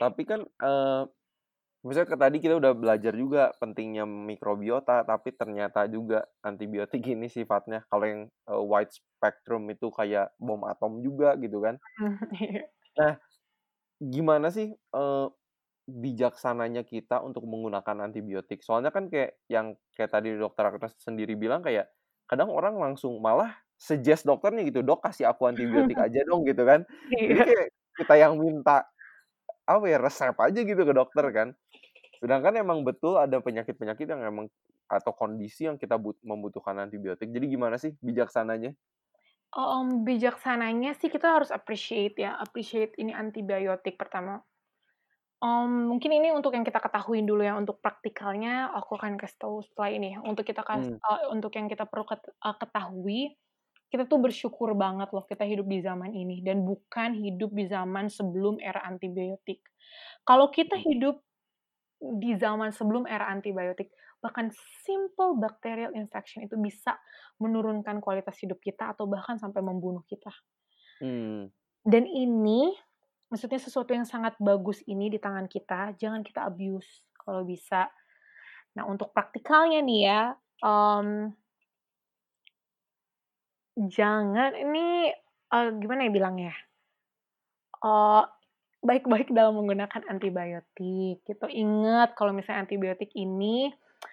Tapi 0.00 0.22
kan, 0.28 0.40
eee, 0.46 1.02
misalnya 1.86 2.10
ke 2.12 2.18
tadi 2.18 2.38
kita 2.42 2.54
udah 2.60 2.74
belajar 2.76 3.14
juga 3.16 3.52
pentingnya 3.62 4.04
mikrobiota, 4.08 5.02
tapi 5.06 5.32
ternyata 5.36 5.86
juga 5.90 6.26
antibiotik 6.44 7.04
ini 7.08 7.28
sifatnya 7.32 7.84
kalau 7.90 8.06
yang, 8.08 8.22
eee, 8.48 8.62
wide 8.66 8.92
spectrum 8.94 9.68
itu 9.72 9.88
kayak 9.94 10.32
bom 10.40 10.62
atom 10.68 11.00
juga 11.04 11.34
gitu 11.40 11.60
kan. 11.64 11.76
Nah, 12.98 13.16
gimana 14.02 14.48
sih, 14.54 14.72
eee, 14.74 15.26
bijaksananya 15.90 16.84
kita 16.86 17.22
untuk 17.24 17.44
menggunakan 17.48 18.08
antibiotik? 18.10 18.62
Soalnya 18.64 18.90
kan 18.94 19.08
kayak 19.12 19.38
yang 19.50 19.76
kayak 19.96 20.12
tadi 20.14 20.34
dokter 20.38 20.66
Agnes 20.70 20.94
sendiri 21.02 21.34
bilang 21.38 21.62
kayak, 21.66 21.90
kadang 22.30 22.50
orang 22.54 22.76
langsung 22.78 23.18
malah 23.22 23.54
suggest 23.80 24.24
dokternya 24.28 24.62
gitu, 24.68 24.80
"Dok, 24.84 25.04
kasih 25.06 25.28
aku 25.32 25.46
antibiotik 25.50 25.98
aja 26.02 26.20
dong," 26.28 26.44
gitu 26.48 26.62
kan. 26.66 26.84
Jadi 27.28 27.40
Iya. 27.40 27.46
kayak 27.46 27.66
kita 28.00 28.14
yang 28.20 28.34
minta, 28.40 28.86
apa 29.68 29.84
ya, 29.90 29.98
resep 30.02 30.34
aja 30.38 30.60
gitu 30.62 30.82
ke 30.86 30.94
dokter 30.96 31.26
kan. 31.34 31.48
Sedangkan 32.22 32.54
emang 32.60 32.82
betul 32.86 33.18
ada 33.20 33.38
penyakit-penyakit 33.42 34.06
yang 34.10 34.22
emang 34.26 34.46
atau 34.90 35.12
kondisi 35.16 35.66
yang 35.68 35.76
kita 35.80 35.96
but 36.00 36.16
membutuhkan 36.24 36.76
antibiotik. 36.80 37.30
Jadi 37.32 37.46
gimana 37.50 37.76
sih 37.80 37.94
bijaksananya? 38.04 38.74
Mmm, 39.56 40.04
bijaksananya 40.06 40.90
sih 41.00 41.08
kita 41.14 41.26
harus 41.40 41.50
appreciate 41.58 42.14
ya, 42.24 42.30
appreciate 42.44 42.92
ini 43.02 43.12
antibiotik 43.22 43.94
pertama. 44.02 44.34
Mmm, 45.44 45.92
mungkin 45.92 46.10
ini 46.16 46.28
untuk 46.32 46.56
yang 46.56 46.64
kita 46.64 46.80
ketahuin 46.80 47.28
dulu 47.28 47.44
ya, 47.44 47.54
untuk 47.60 47.76
praktikalnya 47.84 48.72
aku 48.72 48.96
akan 48.96 49.20
kasih 49.20 49.36
tahu 49.42 49.56
setelah 49.66 49.90
ini. 49.92 50.08
Untuk 50.24 50.44
kita 50.48 50.64
kas 50.64 50.88
Mmm. 50.88 50.98
eee, 51.08 51.28
untuk 51.34 51.52
yang 51.58 51.68
kita 51.68 51.84
perlu 51.84 52.04
ket 52.08 52.24
eee, 52.24 52.54
ketahui, 52.62 53.20
kita 53.92 54.04
tuh 54.10 54.18
bersyukur 54.22 54.74
banget 54.74 55.08
loh 55.14 55.24
kita 55.26 55.46
hidup 55.46 55.66
di 55.70 55.78
zaman 55.84 56.10
ini 56.14 56.42
dan 56.42 56.62
bukan 56.66 57.14
hidup 57.16 57.50
di 57.54 57.64
zaman 57.70 58.10
sebelum 58.10 58.58
era 58.62 58.82
antibiotik. 58.86 59.62
Kalau 60.26 60.50
kita 60.52 60.74
Mmm. 60.74 60.86
hidup 60.86 61.22
di 62.00 62.36
zaman 62.36 62.70
sebelum 62.74 63.08
era 63.08 63.26
antibiotik, 63.32 63.90
bahkan 64.20 64.52
simple 64.84 65.38
bacterial 65.40 65.92
infection 65.96 66.44
itu 66.44 66.56
bisa 66.60 66.98
menurunkan 67.40 67.98
kualitas 68.04 68.36
hidup 68.42 68.60
kita 68.60 68.92
atau 68.96 69.08
bahkan 69.08 69.40
sampai 69.40 69.62
membunuh 69.64 70.04
kita. 70.06 70.30
Mmm. 71.00 71.50
Dan 71.86 72.04
ini, 72.08 72.74
maksudnya 73.30 73.60
sesuatu 73.62 73.94
yang 73.94 74.06
sangat 74.08 74.34
bagus 74.42 74.82
ini 74.90 75.06
di 75.12 75.18
tangan 75.22 75.46
kita, 75.46 75.94
jangan 75.98 76.22
kita 76.26 76.46
abuse 76.48 77.06
kalau 77.14 77.46
bisa. 77.46 77.90
Nah, 78.76 78.84
untuk 78.88 79.12
praktikalnya 79.16 79.80
nih 79.84 80.00
ya, 80.08 80.22
mmm 80.64 81.36
jangan 83.76 84.52
ini, 84.56 85.12
eee, 85.52 85.68
gimana 85.80 86.00
ya 86.08 86.10
bilangnya, 86.16 86.52
eee, 87.84 88.22
baik-baik 88.86 89.28
dalam 89.34 89.58
menggunakan 89.58 90.02
antibiotik 90.08 91.22
gitu. 91.26 91.46
Ingat 91.50 92.14
kalau 92.18 92.30
misalnya 92.36 92.66
antibiotik 92.68 93.10
ini 93.18 93.72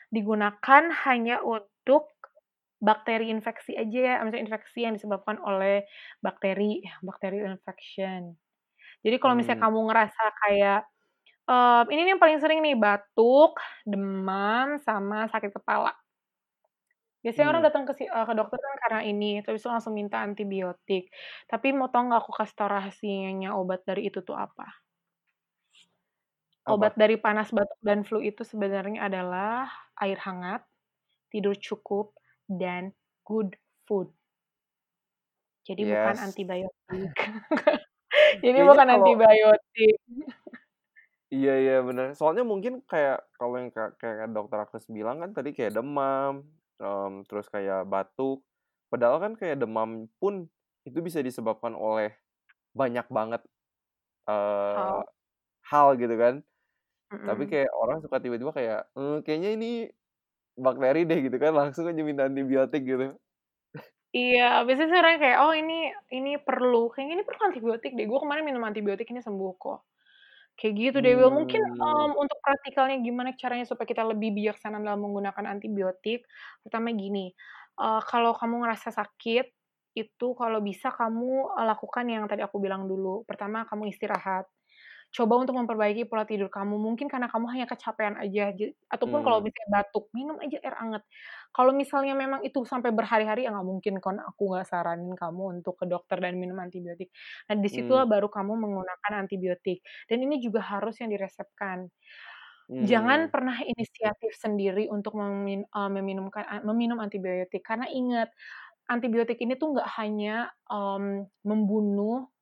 digunakan 0.10 0.84
hanya 1.08 1.42
untuk 1.46 2.10
bakteri 2.84 3.32
infeksi 3.34 3.76
aja 3.80 4.00
ya, 4.00 4.16
maksudnya 4.24 4.44
infeksi 4.50 4.80
yang 4.88 4.96
disebabkan 4.98 5.40
oleh 5.44 5.86
bakteri, 6.24 6.84
bacterial 7.06 7.54
infection. 7.56 8.36
Jadi 9.06 9.18
kalau 9.22 9.36
misalnya 9.40 9.60
Mmm. 9.60 9.66
kamu 9.66 9.80
ngerasa 9.92 10.24
kayak, 10.48 10.82
eee, 11.50 11.82
ini 11.94 12.02
nih 12.08 12.12
yang 12.18 12.22
paling 12.24 12.40
sering 12.44 12.60
nih, 12.66 12.76
batuk, 12.80 13.58
demam, 13.88 14.80
sama 14.84 15.28
sakit 15.32 15.52
kepala. 15.56 15.94
Biasanya 17.24 17.48
orang 17.56 17.64
Mmm. 17.64 17.68
datang 17.68 17.84
ke 17.88 17.94
si 18.00 18.04
eee, 18.04 18.26
ke 18.30 18.34
dokter 18.36 18.60
kan 18.60 18.76
karena 18.84 19.02
ini, 19.08 19.26
terus 19.46 19.64
langsung 19.64 19.96
minta 19.96 20.18
antibiotik. 20.28 21.08
Tapi 21.48 21.68
mau 21.72 21.88
tahu 21.88 22.04
nggak 22.12 22.22
aku 22.28 22.32
kasih 22.40 22.56
tahu 22.60 22.70
rahasianya 22.76 23.50
obat 23.56 23.80
dari 23.88 24.02
itu 24.12 24.20
tuh 24.28 24.36
apa? 24.36 24.84
Obat 26.68 26.94
Apa? 26.94 26.96
dari 26.96 27.20
panas, 27.20 27.52
batuk, 27.52 27.76
dan 27.84 28.08
flu 28.08 28.24
itu 28.24 28.48
sebenarnya 28.48 29.04
adalah 29.12 29.68
air 30.00 30.16
hangat 30.24 30.64
tidur 31.34 31.56
cukup, 31.60 32.16
dan 32.48 32.96
good 33.28 33.56
food. 33.88 34.16
Jadi 35.68 35.88
bukan 35.88 36.16
Yes. 36.18 36.20
antibiotik. 36.20 37.12
Jadi 38.46 38.60
Kayaknya 38.60 38.68
bukan 38.68 38.88
kalau 38.88 39.26
antibiotik. 39.28 39.98
Iya 41.32 41.52
iya, 41.62 41.74
bener. 41.88 42.06
Soalnya 42.20 42.44
mungkin 42.52 42.74
kayak 42.92 43.16
kalau 43.40 43.56
yang 43.62 43.70
kayak 43.76 43.92
kayak 44.02 44.28
Dokter 44.36 44.58
Agnes 44.64 44.86
bilang 44.98 45.18
kan 45.24 45.30
tadi 45.38 45.50
kayak 45.58 45.72
demam, 45.78 46.34
mmm, 46.82 47.26
terus 47.30 47.48
kayak 47.54 47.86
batuk. 47.92 48.42
Padahal 48.92 49.18
kan 49.24 49.34
kayak 49.40 49.58
demam 49.62 50.10
pun 50.22 50.48
itu 50.88 51.00
bisa 51.08 51.20
disebabkan 51.26 51.74
oleh 51.78 52.14
banyak 52.78 53.06
banget, 53.12 53.42
eee, 54.30 54.76
Hal. 54.76 55.04
hal 55.72 55.88
gitu 56.02 56.16
kan. 56.24 56.36
Tapi 57.28 57.44
Mhm. 57.44 57.54
kayak 57.54 57.72
orang 57.78 58.00
suka 58.06 58.18
tiba-tiba 58.24 58.54
kayak, 58.56 58.80
eee, 58.98 59.18
kayaknya 59.26 59.50
ini 59.58 59.68
bakteri 60.60 61.00
deh 61.10 61.20
gitu 61.28 61.38
kan, 61.44 61.54
langsung 61.60 61.86
aja 61.92 62.02
minta 62.06 62.26
antibiotik 62.30 62.84
gitu. 62.88 63.18
Iya, 64.14 64.44
biasanya 64.66 64.90
sih 64.94 65.00
orang 65.02 65.18
kayak, 65.24 65.38
"Oh 65.42 65.54
ini 65.62 65.74
ini 66.18 66.30
perlu, 66.48 66.78
kayaknya 66.94 67.14
ini 67.18 67.26
perlu 67.28 67.42
antibiotik 67.50 67.92
deh, 67.98 68.06
gue 68.06 68.20
kemarin 68.24 68.46
minum 68.46 68.62
antibiotik 68.70 69.10
ini 69.10 69.22
sembuh 69.26 69.52
kok." 69.58 69.80
Kayak 70.60 70.74
gitu 70.78 70.98
deh, 71.02 71.14
Will. 71.18 71.34
Mungkin, 71.34 71.62
mmm, 71.82 72.12
untuk 72.14 72.38
praktikalnya 72.46 73.02
gimana 73.02 73.34
caranya 73.34 73.66
supaya 73.66 73.90
kita 73.90 74.06
lebih 74.06 74.30
bijaksana 74.38 74.78
dalam 74.86 75.02
menggunakan 75.02 75.46
antibiotik, 75.50 76.22
pertama 76.62 76.94
gini, 76.94 77.34
eee, 77.82 78.00
kalau 78.06 78.38
kamu 78.38 78.62
ngerasa 78.62 78.94
sakit, 78.94 79.46
itu 79.98 80.28
kalau 80.38 80.62
bisa 80.62 80.90
kamu, 80.94 81.54
lakukan 81.70 82.06
yang 82.10 82.26
tadi 82.30 82.42
aku 82.46 82.58
bilang 82.62 82.86
dulu. 82.90 83.26
Pertama, 83.26 83.66
kamu 83.70 83.90
istirahat. 83.94 84.46
Coba 85.14 85.38
untuk 85.38 85.54
memperbaiki 85.62 86.10
pola 86.10 86.26
tidur 86.26 86.50
kamu, 86.50 86.74
mungkin 86.82 87.06
karena 87.06 87.30
kamu 87.30 87.46
hanya 87.54 87.66
kecapean 87.70 88.18
aja, 88.18 88.50
ja 88.58 88.68
ataupun 88.90 89.22
kalau 89.22 89.40
Mmm. 89.40 89.46
misalnya 89.46 89.70
batuk, 89.70 90.10
minum 90.10 90.42
aja 90.42 90.58
air 90.58 90.74
anget. 90.82 91.04
Kalau 91.54 91.70
misalnya 91.78 92.18
memang 92.18 92.42
itu 92.42 92.66
sampai 92.66 92.90
berhari-hari, 92.98 93.46
ya 93.46 93.54
nggak 93.54 93.68
mungkin 93.70 94.02
kan 94.02 94.18
aku 94.26 94.50
nggak 94.58 94.66
saranin 94.66 95.14
kamu 95.14 95.62
untuk 95.62 95.78
ke 95.78 95.86
dokter 95.86 96.18
dan 96.18 96.42
minum 96.42 96.58
antibiotik. 96.58 97.14
Nah, 97.46 97.56
di 97.62 97.70
Mmm. 97.72 98.04
situlah 98.10 98.10
baru 98.10 98.26
kamu 98.26 98.54
menggunakan 98.58 99.14
antibiotik, 99.22 99.86
dan 100.10 100.18
ini 100.26 100.42
juga 100.42 100.66
harus 100.66 100.98
yang 100.98 101.14
diresepkan. 101.14 101.94
Jangan 102.82 103.28
Mmm. 103.28 103.34
pernah 103.34 103.60
inisiatif 103.64 104.34
sendiri 104.38 104.90
untuk 104.92 105.14
memin 105.20 105.64
eee, 105.70 105.90
meminumkan 105.94 106.44
a 106.50 106.56
meminum 106.66 107.00
antibiotik, 107.04 107.62
karena 107.66 107.86
ingat, 107.92 108.30
antibiotik 108.90 109.38
ini 109.44 109.56
tuh 109.62 109.78
nggak 109.78 109.90
hanya, 110.02 110.50
mmm, 110.72 111.30
membunuh, 111.48 112.33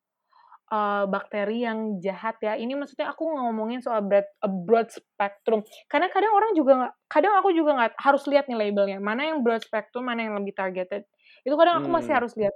eee, 0.72 1.04
bakteri 1.12 1.58
yang 1.68 2.00
jahat 2.00 2.40
ya, 2.40 2.56
ini 2.56 2.72
maksudnya 2.78 3.12
aku 3.12 3.28
ngomongin 3.28 3.84
soal 3.84 4.00
broad 4.04 4.24
a 4.40 4.48
broad 4.50 4.88
spectrum. 4.90 5.60
Karena 5.92 6.08
kadang 6.08 6.32
orang 6.32 6.52
juga 6.56 6.72
nggak 6.80 6.94
kadang 7.12 7.34
aku 7.40 7.50
juga 7.52 7.70
nggak 7.78 7.92
harus 8.00 8.24
lihat 8.30 8.48
nih 8.50 8.58
label-nya, 8.58 8.98
mana 9.04 9.28
yang 9.30 9.44
broad 9.44 9.60
spectrum, 9.64 10.08
mana 10.08 10.24
yang 10.28 10.34
lebih 10.40 10.56
targeted. 10.56 11.04
Itu 11.44 11.54
kadang 11.60 11.84
aku 11.84 11.88
masih 11.92 12.12
Mmm. 12.12 12.22
harus 12.22 12.32
lihat. 12.40 12.54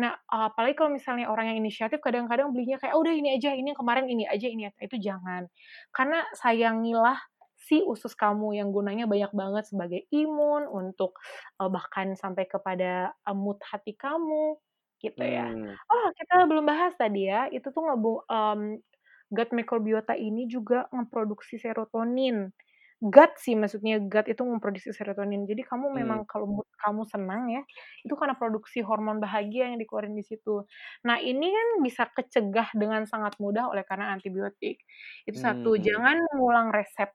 Nah, 0.00 0.16
apalagi 0.30 0.74
kalau 0.78 0.92
misalnya 0.94 1.28
orang 1.30 1.52
yang 1.54 1.58
inisiatif 1.64 2.00
kadang-kadang 2.04 2.50
belinya 2.54 2.78
kayak, 2.80 2.94
"Oh 2.96 3.02
udah 3.04 3.12
ini 3.14 3.36
aja, 3.38 3.52
ini 3.56 3.72
yang 3.74 3.78
kemarin 3.80 4.06
ini 4.10 4.24
aja 4.28 4.46
ini 4.48 4.68
ya." 4.68 4.72
Itu 4.80 4.96
jangan. 5.00 5.48
Karena 5.94 6.24
sayangilah 6.36 7.18
si 7.60 7.80
usus 7.84 8.12
kamu 8.18 8.58
yang 8.58 8.70
gunanya 8.74 9.06
banyak 9.06 9.30
banget 9.36 9.64
sebagai 9.70 10.02
imun, 10.12 10.66
untuk, 10.70 11.16
eee, 11.62 11.70
bahkan 11.72 12.14
sampai 12.18 12.44
kepada, 12.50 13.14
mood 13.36 13.60
hati 13.64 13.94
kamu, 13.96 14.58
gitu 15.04 15.22
ya. 15.26 15.50
Mmm. 15.50 15.76
Oh, 15.90 16.06
kita 16.18 16.46
belum 16.50 16.64
bahas 16.70 16.94
tadi 16.98 17.28
ya, 17.30 17.46
itu 17.52 17.68
tuh 17.74 17.82
ngebu 17.86 18.24
mmm, 18.30 18.62
gut 19.34 19.48
microbiota 19.56 20.14
ini 20.18 20.46
juga 20.50 20.86
ngeproduksi 20.94 21.56
serotonin. 21.62 22.50
Gut 23.02 23.34
sih 23.42 23.54
maksudnya, 23.58 23.98
gut 24.02 24.26
itu 24.30 24.42
memproduksi 24.46 24.94
serotonin. 24.94 25.44
Jadi 25.50 25.62
kamu 25.66 25.90
memang 25.92 26.22
kalau 26.30 26.46
mood 26.48 26.68
kamu 26.80 27.02
senang 27.10 27.50
ya, 27.50 27.62
itu 28.06 28.14
karena 28.16 28.34
produksi 28.38 28.78
hormon 28.86 29.18
bahagia 29.22 29.70
yang 29.74 29.78
dikeluarin 29.82 30.14
di 30.16 30.22
situ. 30.26 30.62
Nah, 31.06 31.18
ini 31.20 31.50
kan 31.50 31.68
bisa 31.84 32.06
kecegah 32.14 32.70
dengan 32.78 33.02
sangat 33.10 33.34
mudah 33.42 33.68
oleh 33.74 33.82
karena 33.88 34.14
antibiotik. 34.14 34.78
Itu 35.28 35.38
satu, 35.38 35.76
Mmm. 35.76 35.82
jangan 35.82 36.18
ngulang 36.38 36.70
resep. 36.74 37.10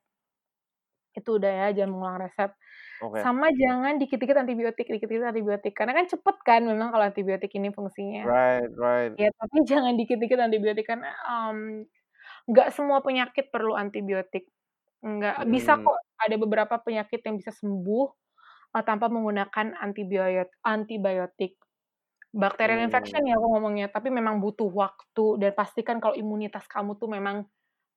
Itu 1.18 1.38
udah 1.42 1.50
ya, 1.50 1.66
jangan 1.82 1.90
mengulang 1.94 2.18
resep. 2.26 2.50
Oke. 3.00 3.24
Sama 3.24 3.50
jangan 3.54 3.98
dikit-dikit 4.02 4.36
antibiotik 4.40 4.86
dikit-dikit 4.90 5.26
antibiotik, 5.34 5.74
karena 5.78 5.92
kan 5.98 6.06
cepet 6.10 6.36
kan 6.46 6.62
memang 6.66 6.90
kalau 6.94 7.04
antibiotik 7.10 7.52
ini 7.58 7.70
fungsinya. 7.74 8.24
Right 8.24 8.68
right. 8.76 9.18
Ya 9.18 9.28
tapi 9.36 9.64
jangan 9.70 9.94
dikit-dikit 10.00 10.38
antibiotik 10.40 10.86
karena, 10.88 11.10
mmm, 11.28 11.86
nggak 12.50 12.68
semua 12.76 13.00
penyakit 13.04 13.50
perlu 13.54 13.74
antibiotik. 13.78 14.48
Nggak 15.04 15.46
bisa 15.52 15.76
Mmm. 15.76 15.86
kok 15.86 15.98
ada 16.22 16.36
beberapa 16.40 16.76
penyakit 16.82 17.20
yang 17.26 17.36
bisa 17.40 17.52
sembuh, 17.56 18.06
eee, 18.76 18.84
tanpa 18.86 19.08
menggunakan 19.12 19.76
antibioit 19.80 20.50
antibiotik. 20.66 21.58
Bacterial 22.34 22.84
Mmm. 22.84 22.88
infection 22.88 23.24
ya 23.26 23.36
aku 23.40 23.46
ngomongnya, 23.56 23.88
tapi 23.92 24.08
memang 24.12 24.38
butuh 24.44 24.68
waktu 24.72 25.40
dan 25.42 25.52
pastikan 25.56 25.98
kalau 26.02 26.14
imunitas 26.18 26.66
kamu 26.70 26.96
tuh 27.00 27.08
memang 27.12 27.48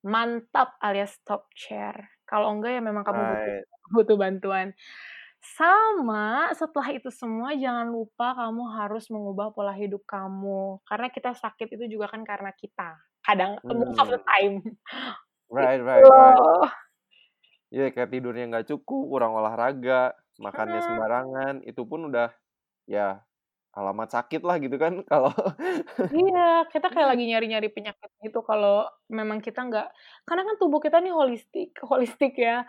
mantap 0.05 0.75
alias 0.83 1.19
top 1.27 1.49
chair. 1.57 1.95
Kalau 2.31 2.47
enggak 2.55 2.71
ya 2.79 2.81
memang 2.83 3.03
kamu 3.03 3.21
butuh 3.35 3.53
Right. 3.53 3.65
butuh 3.95 4.15
bantuan. 4.23 4.67
Sama 5.43 6.51
setelah 6.55 6.89
itu 6.95 7.09
semua 7.13 7.51
jangan 7.57 7.87
lupa 7.91 8.33
kamu 8.39 8.63
harus 8.79 9.05
mengubah 9.13 9.51
pola 9.55 9.73
hidup 9.75 10.03
kamu, 10.07 10.79
karena 10.89 11.07
kita 11.15 11.31
sakit 11.35 11.67
itu 11.77 11.85
juga 11.99 12.07
kan 12.13 12.23
karena 12.27 12.51
kita, 12.55 12.97
kadang 13.27 13.59
most 13.69 13.99
of 14.01 14.09
the 14.13 14.17
Mmm. 14.17 14.25
time. 14.25 14.55
Right 15.49 15.81
Gitu 15.81 15.83
right 15.83 16.07
right. 16.07 16.41
loh. 16.43 16.67
Iya, 17.73 17.83
kayak 17.95 18.09
tidurnya 18.11 18.43
nggak 18.51 18.67
cukup, 18.71 19.01
kurang 19.11 19.31
olahraga, 19.39 20.11
makannya 20.45 20.79
sembarangan, 20.83 21.53
itu 21.63 21.81
pun 21.87 21.99
udah, 22.11 22.27
ya 22.85 23.23
alamat 23.77 24.09
sakit 24.15 24.41
lah 24.47 24.55
gitu 24.63 24.75
kan 24.81 24.93
kalau 25.09 25.31
Iya, 26.11 26.67
kita 26.73 26.87
kayak 26.91 27.07
lagi 27.15 27.23
nyari-nyari 27.29 27.67
penyakit 27.71 28.09
gitu 28.25 28.39
kalau 28.43 28.83
memang 29.07 29.39
kita 29.45 29.59
nggak 29.63 29.87
karena 30.27 30.41
kan 30.47 30.55
tubuh 30.59 30.79
kita 30.83 30.97
nih 31.03 31.13
holistik 31.15 31.71
holistik 31.87 32.33
ya. 32.35 32.65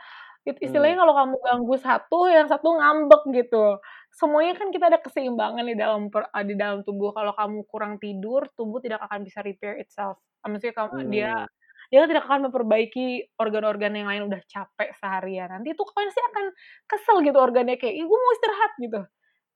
It 0.47 0.59
Mmm. 0.65 0.95
istilahnya 0.99 0.99
kalau 1.03 1.15
kamu 1.19 1.35
ganggu 1.47 1.75
satu, 1.79 2.27
yang 2.31 2.47
satu 2.51 2.69
ngambek 2.79 3.23
gitu. 3.39 3.79
Semuanya 4.15 4.55
kan 4.59 4.69
kita 4.75 4.91
ada 4.91 4.99
keseimbangan 5.03 5.65
di 5.71 5.75
dalam 5.79 6.11
per 6.11 6.27
eee, 6.35 6.45
di 6.51 6.55
dalam 6.59 6.83
tubuh. 6.87 7.15
Kalau 7.15 7.33
kamu 7.39 7.59
kurang 7.71 7.95
tidur, 8.03 8.47
tubuh 8.59 8.79
tidak 8.83 9.01
akan 9.07 9.23
bisa 9.27 9.39
repair 9.47 9.79
itself. 9.83 10.19
Eee, 10.43 10.51
maksudnya 10.51 10.75
kamu 10.79 10.97
dia 11.11 11.31
Mmm. 11.31 11.47
dia 11.95 12.01
tidak 12.11 12.25
akan 12.27 12.49
memperbaiki 12.51 13.37
organ-organ 13.39 13.93
yang 13.99 14.09
lain 14.11 14.23
udah 14.31 14.41
capek 14.49 14.91
seharian, 14.99 15.51
nanti 15.53 15.77
tuh 15.77 15.85
pasti 15.93 16.21
akan 16.33 16.45
kesel 16.89 17.17
gitu 17.27 17.37
organnya 17.39 17.77
kayak, 17.77 17.95
"Ih, 18.01 18.05
gue 18.09 18.19
mau 18.19 18.33
istirahat," 18.35 18.73
gitu. 18.81 19.01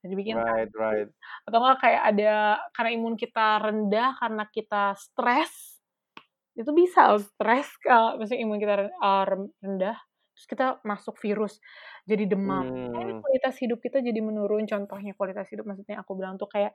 Jadi 0.07 0.17
bikin 0.19 0.39
Right 0.39 0.69
sakit. 0.75 0.75
right. 0.75 1.09
Atau 1.49 1.59
enggak 1.63 1.79
kayak 1.85 2.03
ada 2.15 2.33
karena 2.77 2.91
imun 2.99 3.15
kita 3.21 3.47
rendah, 3.65 4.09
karena 4.21 4.45
kita 4.53 4.83
stres, 4.99 5.53
itu 6.59 6.71
bisa 6.77 7.15
stres, 7.23 7.69
eee, 7.87 8.11
maksudnya 8.21 8.43
imun 8.47 8.59
kita 8.63 8.75
rem 9.31 9.43
rendah, 9.65 9.97
terus 10.37 10.47
kita 10.53 10.67
masuk 10.89 11.17
virus, 11.25 11.59
jadi 12.11 12.25
demam. 12.31 12.65
Eh, 12.97 13.13
Mmm. 13.13 13.23
kualitas 13.23 13.57
hidup 13.63 13.81
kita 13.85 13.99
jadi 14.05 14.21
menurun, 14.25 14.65
contohnya 14.71 15.13
kualitas 15.19 15.49
hidup 15.53 15.67
maksudnya 15.71 16.01
aku 16.03 16.13
bilang 16.19 16.37
tuh 16.43 16.49
kayak, 16.51 16.73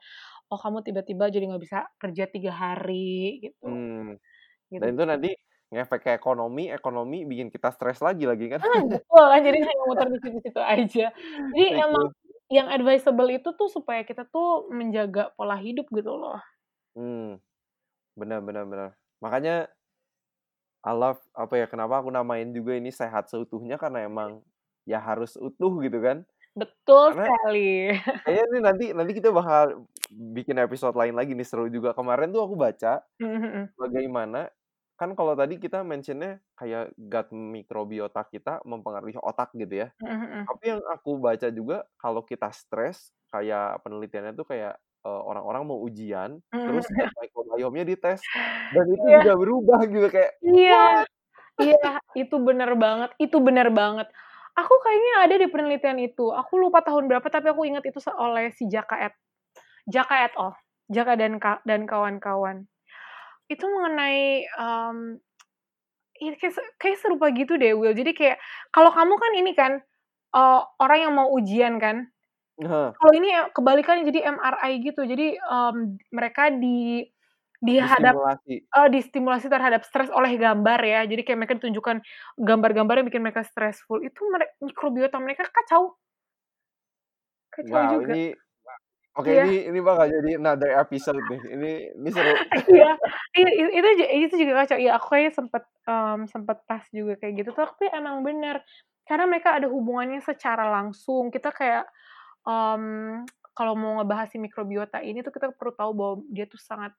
oh 0.53 0.59
kamu 0.61 0.81
tiba-tiba 0.87 1.25
jadi 1.33 1.45
nggak 1.51 1.63
bisa 1.65 1.79
kerja 2.01 2.25
3 2.31 2.51
hari 2.55 3.39
gitu. 3.45 3.65
Mmm. 3.65 4.17
Dan 4.79 4.89
itu 4.95 5.03
Gitu. 5.05 5.11
nanti 5.11 5.29
ngefek 5.73 6.01
ke 6.05 6.11
ekonomi, 6.19 6.63
ekonomi 6.77 7.17
bikin 7.31 7.49
kita 7.55 7.69
stres 7.75 7.99
lagi 8.07 8.25
lagi 8.31 8.45
kan. 8.53 8.61
Ah, 8.61 8.81
betul 8.91 9.23
kan, 9.31 9.39
jadi 9.47 9.57
hanya 9.63 9.83
muter 9.87 10.07
di 10.13 10.17
situ-situ 10.23 10.59
aja. 10.59 11.05
Jadi 11.51 11.65
emang. 11.79 12.05
Yang 12.51 12.67
advisable 12.69 13.29
itu 13.31 13.49
tuh 13.55 13.69
supaya 13.71 14.03
kita 14.03 14.27
tuh 14.29 14.67
menjaga 14.69 15.31
pola 15.39 15.55
hidup 15.57 15.87
gitu 15.95 16.13
loh. 16.19 16.39
Mmm. 16.95 17.39
Benar 18.19 18.39
benar 18.47 18.65
benar. 18.71 18.89
Makanya 19.23 19.71
I 20.83 20.97
love 20.97 21.21
apa 21.37 21.53
ya, 21.61 21.65
kenapa 21.69 22.01
aku 22.01 22.09
namain 22.09 22.49
juga 22.57 22.73
ini 22.73 22.89
sehat 22.89 23.29
seutuhnya 23.29 23.77
karena 23.77 24.01
emang, 24.09 24.41
ya 24.89 24.97
harus 24.97 25.37
utuh 25.37 25.77
gitu 25.85 26.01
kan. 26.01 26.25
Betul 26.55 27.15
Karena, 27.15 27.23
sekali. 27.23 27.95
kayaknya 28.25 28.45
nih 28.53 28.61
nanti 28.67 28.85
nanti 28.97 29.11
kita 29.17 29.29
bakal 29.33 29.87
bikin 30.09 30.57
episode 30.63 30.95
lain 30.97 31.15
lagi 31.17 31.33
nih, 31.37 31.47
seru 31.47 31.67
juga. 31.71 31.93
Kemarin 31.97 32.29
tuh 32.35 32.43
aku 32.45 32.55
baca, 32.59 33.03
Mhm 33.19 33.41
mhm. 33.43 33.73
bagaimana 33.79 34.51
kan 35.01 35.11
kalau 35.17 35.33
tadi 35.39 35.57
kita 35.63 35.81
mention-nya 35.81 36.37
kayak 36.59 36.93
gut 37.11 37.27
microbiota 37.33 38.21
kita 38.29 38.61
mempengaruhi 38.69 39.17
otak 39.21 39.49
gitu 39.57 39.75
ya. 39.85 39.89
Mhm 39.99 40.11
mhm. 40.21 40.47
Tapi 40.47 40.63
yang 40.77 40.81
aku 40.93 41.11
baca 41.21 41.47
juga 41.53 41.87
kalau 42.01 42.21
kita 42.25 42.49
stres, 42.55 43.11
kayak 43.33 43.81
penelitiannya 43.85 44.33
tuh 44.39 44.47
kayak, 44.51 44.73
eee, 45.05 45.21
orang-orang 45.29 45.63
mau 45.69 45.79
ujian, 45.87 46.39
Mhm 46.53 46.61
terus 46.67 46.85
mhm. 46.89 47.11
microbiome-nya 47.21 47.85
dites, 47.89 48.29
dan 48.73 48.85
itu 48.93 49.07
Iya. 49.07 49.21
juga 49.21 49.33
berubah 49.39 49.81
gitu 49.89 50.07
kayak, 50.13 50.33
Iya. 50.41 50.73
what? 50.73 51.07
Iya, 51.61 51.77
itu 52.17 52.35
bener 52.47 52.71
banget 52.79 53.11
itu 53.23 53.37
bener 53.47 53.69
banget. 53.73 54.07
Aku 54.59 54.73
kayaknya 54.83 55.13
ada 55.25 55.33
deh 55.41 55.49
penelitian 55.53 55.99
itu, 56.01 56.31
aku 56.33 56.53
lupa 56.59 56.81
tahun 56.85 57.05
berapa 57.11 57.27
tapi 57.31 57.47
aku 57.53 57.63
ingat 57.69 57.83
itu 57.87 57.99
oleh 58.17 58.51
si 58.57 58.65
Jaka 58.71 58.97
et 59.11 59.13
Jaka 59.89 60.15
et 60.27 60.33
al. 60.39 60.53
Jaka 60.91 61.13
dan 61.19 61.37
ka 61.43 61.61
dan 61.69 61.85
kawan-kawan. 61.89 62.67
Itu 63.51 63.65
mengenai, 63.67 64.47
mmm, 64.47 64.99
iya 66.21 66.31
kayak 66.39 66.53
se 66.57 66.61
kayaknya 66.81 66.99
serupa 67.03 67.27
gitu 67.35 67.53
deh, 67.61 67.73
Will. 67.77 67.93
Jadi 67.97 68.11
kayak, 68.17 68.37
kalau 68.75 68.91
kamu 68.95 69.15
kan 69.19 69.33
ini 69.39 69.51
kan 69.57 69.73
eee, 70.35 70.61
orang 70.83 70.99
yang 71.09 71.13
mau 71.17 71.29
ujian 71.35 71.77
kan. 71.83 72.09
Heeh. 72.59 72.93
Kalau 72.99 73.13
ini 73.17 73.29
ya 73.35 73.49
kebalikannya 73.53 74.05
jadi 74.09 74.21
MRI 74.35 74.71
gitu. 74.85 75.01
Jadi, 75.07 75.27
mmm, 75.39 75.77
mereka 76.15 76.49
di 76.53 77.05
dihadap 77.63 78.17
Distimulasi. 78.19 78.67
eee, 78.77 78.89
distimulasi 78.95 79.47
terhadap 79.51 79.83
stres 79.87 80.09
oleh 80.13 80.33
gambar 80.39 80.79
ya. 80.85 81.01
Jadi 81.09 81.21
kayak 81.27 81.39
mereka 81.45 81.55
ditunjukkan 81.61 81.97
gambar-gambar 82.41 82.95
yang 83.03 83.07
bikin 83.11 83.23
mereka 83.25 83.43
stressful, 83.47 84.01
itu 84.05 84.21
mere 84.33 84.53
mikrobiota 84.63 85.17
mereka 85.23 85.45
kacau. 85.51 85.97
Kacau 87.53 87.83
Wow, 87.83 87.91
juga. 87.91 88.15
ini 88.15 88.33
oke 89.17 89.27
Iya. 89.27 89.43
ini 89.43 89.57
ini 89.67 89.79
bakal 89.83 90.05
jadi 90.07 90.31
another 90.39 90.71
episode 90.79 91.19
nih. 91.27 91.41
Ini 91.55 91.71
ini 91.99 92.09
seru. 92.11 92.33
Iya, 92.71 92.91
iya 93.35 93.67
itu 93.79 93.89
ju 93.99 94.05
itu 94.29 94.35
juga 94.45 94.53
kacau. 94.63 94.77
Iya, 94.79 94.91
aku 94.99 95.07
kayaknya 95.11 95.33
sempet, 95.35 95.63
mmm, 95.87 96.19
sempet 96.31 96.57
pas 96.67 96.83
juga 96.91 97.13
kayak 97.19 97.33
gitu, 97.43 97.51
tapi 97.55 97.87
emang 97.91 98.23
bener. 98.23 98.63
Karena 99.07 99.25
mereka 99.27 99.57
ada 99.57 99.67
hubungannya 99.67 100.23
secara 100.23 100.67
langsung. 100.71 101.27
Kita 101.33 101.51
kayak, 101.51 101.87
mmm, 102.47 103.27
kalau 103.51 103.73
mau 103.75 103.99
ngebahas 103.99 104.31
si 104.31 104.37
mikrobiota 104.39 105.03
ini 105.03 105.19
tuh 105.23 105.35
kita 105.35 105.51
perlu 105.55 105.73
tahu 105.75 105.91
bahwa 105.91 106.15
dia 106.31 106.47
tuh 106.47 106.59
sangat 106.59 106.95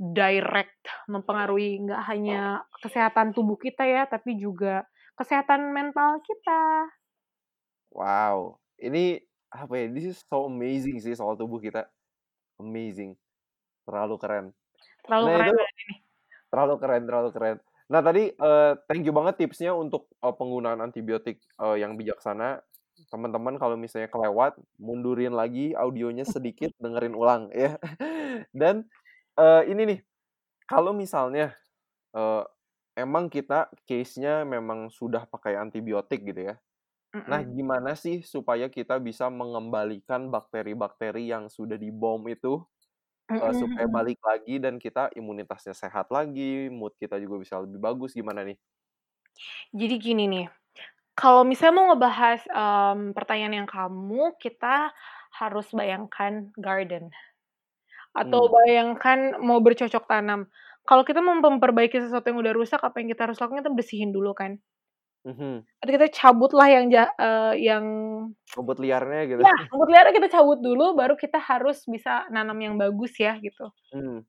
direct 0.00 0.80
mempengaruhi 1.12 1.82
nggak 1.84 2.02
hanya 2.08 2.64
kesehatan 2.80 3.36
tubuh 3.36 3.58
kita 3.60 3.84
ya, 3.84 4.06
tapi 4.08 4.38
juga 4.38 4.86
kesehatan 5.18 5.74
mental 5.76 6.22
kita. 6.24 6.88
Wow, 7.90 8.62
ini 8.80 9.18
apa 9.52 9.74
ya, 9.78 9.86
this 9.90 10.06
is 10.06 10.18
so 10.26 10.46
amazing 10.50 10.98
sih 11.02 11.14
soal 11.18 11.34
tubuh 11.38 11.58
kita. 11.62 11.90
Amazing, 12.60 13.16
terlalu 13.88 14.16
keren. 14.20 14.46
Terlalu 15.04 15.26
Nah 15.26 15.34
keren 15.34 15.48
itu 15.48 15.54
ini. 15.60 15.94
terlalu 16.52 16.74
keren 16.82 17.02
terlalu 17.08 17.30
keren. 17.34 17.56
Nah 17.92 18.00
tadi, 18.04 18.32
eee, 18.34 18.72
thank 18.90 19.04
you 19.06 19.14
banget 19.14 19.36
tipsnya 19.42 19.72
untuk, 19.76 20.10
eee, 20.22 20.34
penggunaan 20.36 20.80
antibiotik, 20.82 21.42
eee, 21.60 21.76
yang 21.82 21.94
bijaksana. 22.00 22.62
Teman-teman 23.12 23.58
kalau 23.60 23.76
misalnya 23.78 24.08
kelewat, 24.12 24.58
mundurin 24.80 25.34
lagi 25.36 25.74
audionya 25.76 26.24
sedikit, 26.28 26.72
dengerin 26.82 27.14
ulang 27.18 27.50
ya. 27.54 27.76
Dan, 28.54 28.86
eee, 29.38 29.62
ini 29.72 29.82
nih, 29.96 30.00
kalau 30.70 30.92
misalnya, 30.96 31.54
eee, 32.16 32.44
emang 32.98 33.28
kita 33.32 33.70
case-nya 33.88 34.44
memang 34.48 34.90
sudah 34.92 35.26
pakai 35.30 35.56
antibiotik 35.60 36.22
gitu 36.26 36.54
ya. 36.54 36.56
Nah 37.28 37.40
Mhm. 37.40 37.50
gimana 37.56 37.90
sih 38.02 38.16
supaya 38.24 38.66
kita 38.72 38.94
bisa 39.08 39.28
mengembalikan 39.28 40.32
bakteri-bakteri 40.34 41.28
yang 41.32 41.44
sudah 41.52 41.76
dibom 41.76 42.20
itu, 42.32 42.64
Mhm 43.28 43.50
supaya 43.56 43.86
balik 43.90 44.18
lagi 44.24 44.52
dan 44.64 44.76
kita 44.82 45.10
imunitasnya 45.18 45.74
sehat 45.76 46.06
lagi, 46.16 46.68
mood 46.72 46.94
kita 47.02 47.16
juga 47.22 47.36
bisa 47.44 47.56
lebih 47.64 47.80
bagus, 47.82 48.12
gimana 48.18 48.42
nih? 48.48 48.58
Jadi 49.74 49.94
gini 50.02 50.24
nih, 50.26 50.46
kalau 51.18 51.42
misalnya 51.46 51.74
mau 51.78 51.86
ngebahas, 51.94 52.40
mmm, 52.50 53.14
pertanyaan 53.16 53.54
yang 53.64 53.70
kamu, 53.70 54.36
kita 54.42 54.92
harus 55.40 55.66
bayangkan 55.74 56.50
garden. 56.58 57.10
Atau 58.14 58.42
Mmm. 58.42 58.54
bayangkan 58.54 59.38
mau 59.38 59.62
bercocok 59.62 60.04
tanam. 60.10 60.50
Kalau 60.88 61.02
kita 61.06 61.22
mau 61.22 61.38
memperbaiki 61.38 62.02
sesuatu 62.02 62.26
yang 62.34 62.40
udah 62.42 62.54
rusak, 62.56 62.80
apa 62.82 62.98
yang 63.02 63.08
kita 63.14 63.30
harus 63.30 63.38
lakukan, 63.38 63.62
kita 63.62 63.72
bersihin 63.74 64.10
dulu 64.10 64.34
kan. 64.34 64.58
Mhm. 65.24 65.66
Nanti 65.82 65.92
kita 65.96 66.08
cabutlah 66.12 66.68
yang 66.68 66.86
ja 66.92 67.08
eee, 67.16 67.52
yang 67.72 67.84
Rumput 68.56 68.78
liarnya 68.82 69.20
gitu. 69.30 69.44
ya, 69.44 69.54
rumput 69.72 69.88
liarnya 69.92 70.14
kita 70.18 70.28
cabut 70.40 70.58
dulu, 70.62 70.94
baru 70.98 71.14
kita 71.18 71.38
harus 71.42 71.84
bisa 71.88 72.26
nanam 72.32 72.58
yang 72.62 72.76
bagus 72.80 73.14
ya, 73.20 73.36
gitu. 73.42 73.72
Mmm. 73.92 74.20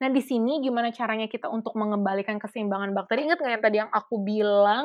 Nah 0.00 0.08
di 0.14 0.22
sini 0.24 0.62
gimana 0.64 0.88
caranya 0.94 1.26
kita 1.28 1.50
untuk 1.52 1.74
mengembalikan 1.76 2.38
keseimbangan 2.40 2.94
bakteri, 2.96 3.26
inget 3.28 3.38
nggak 3.42 3.52
yang 3.58 3.64
tadi 3.66 3.76
yang 3.84 3.90
aku 3.92 4.14
bilang, 4.24 4.84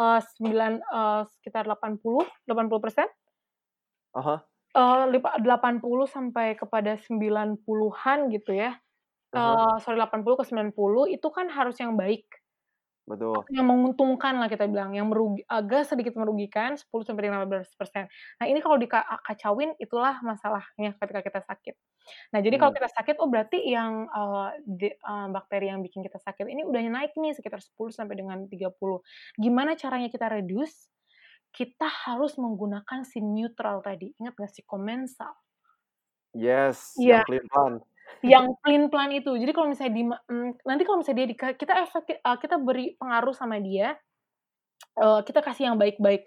eee, 0.00 0.18
9 0.34 0.72
eee, 0.82 1.20
sekitar 1.38 1.64
80, 1.68 2.24
80%? 2.48 3.10
Ah 4.14 4.22
hah. 4.24 4.50
Eee, 4.74 5.02
lipa 5.10 5.34
80 5.42 6.06
sampai 6.06 6.54
kepada 6.54 6.94
90-an 6.94 8.30
gitu 8.30 8.54
ya. 8.54 8.78
Hah. 9.32 9.60
Eee, 9.60 9.74
sorry 9.84 9.96
80 10.00 10.36
ke 10.40 10.46
90 10.48 11.04
itu 11.10 11.28
kan 11.34 11.48
harus 11.52 11.76
yang 11.82 11.94
baik. 12.00 12.39
Betul. 13.10 13.50
Yang 13.50 13.66
menguntungkanlah 13.66 14.46
kita 14.50 14.66
bilang, 14.70 14.94
yang 14.94 15.10
merugi 15.10 15.42
agak 15.50 15.86
sedikit 15.88 16.14
merugikan 16.18 16.78
10 16.78 17.02
sampai 17.06 17.30
15%. 17.30 18.06
Nah 18.38 18.46
ini 18.46 18.62
kalau 18.62 18.78
dika 18.78 19.02
a 19.02 19.18
kacauin, 19.22 19.74
itulah 19.82 20.18
masalahnya 20.22 20.94
ketika 20.98 21.20
kita 21.26 21.40
sakit. 21.46 21.74
Nah 22.34 22.40
jadi 22.44 22.56
kalau 22.60 22.70
Mmm. 22.70 22.76
kita 22.76 22.88
sakit, 22.90 23.16
oh 23.22 23.28
berarti 23.30 23.58
yang, 23.66 24.06
eee, 24.10 24.48
di 24.66 24.88
eee, 24.94 25.26
bakteri 25.34 25.66
yang 25.72 25.80
bikin 25.86 26.02
kita 26.06 26.18
sakit 26.22 26.46
ini 26.46 26.62
udah 26.66 26.80
naik 26.90 27.12
nih 27.18 27.34
sekitar 27.36 27.60
10 27.62 27.90
sampai 27.94 28.18
dengan 28.18 28.46
30. 28.50 29.02
Gimana 29.38 29.74
caranya 29.78 30.08
kita 30.12 30.28
reduce? 30.30 30.90
Kita 31.54 31.86
harus 31.88 32.36
menggunakan 32.40 33.02
si 33.08 33.20
neutral 33.24 33.80
tadi, 33.84 34.12
ingat 34.20 34.34
nggak 34.38 34.52
si 34.54 34.62
komensal? 34.66 35.34
Yes, 36.34 36.98
Iya. 36.98 37.10
yang 37.10 37.26
pelin-pelan. 37.26 37.82
Yang 38.22 38.46
pelin-pelan 38.60 39.10
itu. 39.16 39.32
Jadi 39.40 39.50
kalau 39.56 39.68
misalnya 39.72 39.94
di 39.96 40.04
mmm, 40.04 40.50
nanti 40.68 40.82
kalau 40.84 40.98
misalnya 41.00 41.24
dia 41.32 41.52
kita 41.56 41.72
efek 41.88 42.04
eee, 42.20 42.36
kita 42.42 42.56
beri 42.60 42.86
pengaruh 43.00 43.32
sama 43.32 43.56
dia, 43.64 43.96
eee, 44.98 45.20
kita 45.26 45.40
kasih 45.44 45.72
yang 45.74 45.78
baik-baik. 45.80 46.26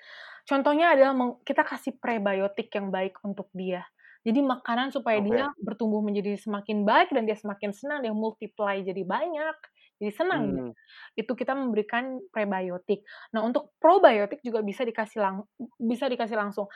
Contohnya 0.50 0.96
adalah 0.96 1.14
kita 1.48 1.64
kasih 1.68 1.98
prebiotik 2.02 2.70
yang 2.76 2.90
baik 2.94 3.20
untuk 3.26 3.48
dia. 3.56 3.86
Jadi 4.28 4.40
makanan 4.44 4.92
supaya 4.96 5.20
dia 5.24 5.42
Oke. 5.42 5.64
bertumbuh 5.64 6.00
menjadi 6.04 6.36
semakin 6.40 6.84
baik 6.88 7.12
dan 7.16 7.24
dia 7.28 7.36
semakin 7.40 7.72
senang, 7.76 8.00
dia 8.06 8.14
multiply 8.16 8.80
jadi 8.84 9.04
banyak, 9.08 9.58
jadi 10.04 10.14
senang 10.16 10.44
dia. 10.60 10.64
Mmm. 10.64 10.74
Itu 11.20 11.34
kita 11.40 11.54
memberikan 11.58 12.20
prebiotik. 12.34 13.04
Nah 13.36 13.42
untuk 13.48 13.74
probiotik 13.82 14.42
juga 14.46 14.62
bisa 14.66 14.84
dikasih 14.88 15.20
lang 15.24 15.36
bisa 15.82 16.08
dikasih 16.12 16.38
langsung. 16.40 16.68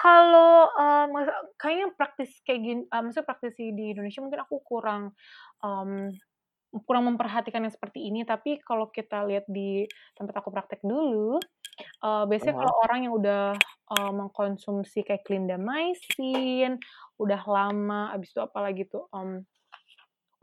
Kalau, 0.00 0.68
masa 1.14 1.34
kayaknya 1.60 1.88
praktis 1.98 2.40
kayak 2.46 2.60
gin 2.66 2.80
eee, 2.90 3.00
maksudnya 3.04 3.26
praktisi 3.28 3.64
di 3.76 3.94
Indonesia 3.96 4.20
mungkin 4.24 4.42
aku 4.46 4.56
kurang, 4.66 5.14
mmm, 5.64 6.14
kurang 6.88 7.04
memperhatikan 7.14 7.64
yang 7.66 7.74
seperti 7.74 8.06
ini, 8.10 8.24
tapi 8.28 8.60
kalau 8.64 8.90
kita 8.92 9.24
lihat 9.28 9.46
di 9.50 9.86
tempat 10.18 10.36
aku 10.44 10.50
praktek 10.54 10.82
dulu, 10.86 11.42
Ah 12.02 12.24
biasanya 12.30 12.54
hah. 12.54 12.60
kalau 12.60 12.74
orang 12.88 13.00
yang 13.08 13.14
udah, 13.18 13.54
eee, 13.92 14.12
mengkonsumsi 14.16 15.02
kayak 15.06 15.24
clindamycin, 15.28 16.78
udah 17.20 17.42
lama, 17.48 18.12
habis 18.14 18.30
itu 18.34 18.40
apalagi 18.44 18.86
tuh, 18.90 19.06
mmm, 19.14 19.44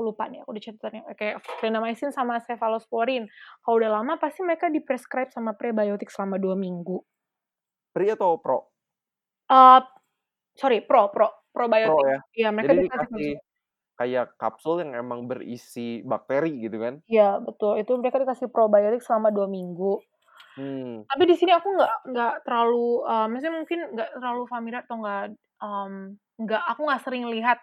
aku 0.01 0.09
lupa 0.17 0.25
nih, 0.33 0.41
aku 0.41 0.51
di 0.57 0.63
catatannya, 0.65 1.01
eee, 1.13 1.17
kayak 1.19 1.35
clindamycin 1.61 2.09
sama 2.09 2.41
cephalosporin. 2.41 3.29
Kalau 3.61 3.75
udah 3.77 3.91
lama 4.01 4.17
pasti 4.17 4.41
mereka 4.41 4.73
di-prescribe 4.73 5.29
sama 5.29 5.53
prebiotik 5.53 6.09
selama 6.09 6.41
2 6.41 6.57
minggu. 6.57 7.05
Pre 7.95 8.07
atau 8.11 8.39
pro? 8.39 8.71
Eee, 9.49 9.79
sorry 10.59 10.81
pro 10.87 11.09
pro, 11.13 11.27
Pro 11.83 11.93
probiotik. 11.93 12.07
ya? 12.11 12.17
Iya 12.37 12.49
mereka 12.55 12.71
Jadi 12.71 12.77
dikasih 12.79 13.17
dikasih 13.17 13.27
kayak 13.99 14.25
kapsul 14.41 14.75
yang 14.83 14.91
emang 15.03 15.21
berisi 15.29 16.01
bakteri 16.11 16.51
gitu 16.65 16.77
kan? 16.81 16.95
Iya 17.09 17.41
betul, 17.41 17.81
itu 17.81 17.91
mereka 17.97 18.21
dikasih 18.21 18.47
probiotik 18.53 19.01
selama 19.01 19.33
2 19.33 19.47
minggu. 19.49 20.05
Mmm. 20.57 21.05
Tapi 21.11 21.23
di 21.27 21.35
sini 21.35 21.51
aku 21.51 21.67
nggak 21.75 21.93
nggak 22.11 22.33
terlalu, 22.47 23.03
eee, 23.07 23.25
maksudnya 23.31 23.53
mungkin 23.59 23.79
nggak 23.95 24.09
terlalu 24.19 24.43
familiar 24.47 24.81
atau 24.87 24.95
nggak, 25.03 25.23
mmm, 25.61 25.95
nggak 26.41 26.61
aku 26.71 26.81
nggak 26.87 27.01
sering 27.05 27.23
lihat 27.29 27.59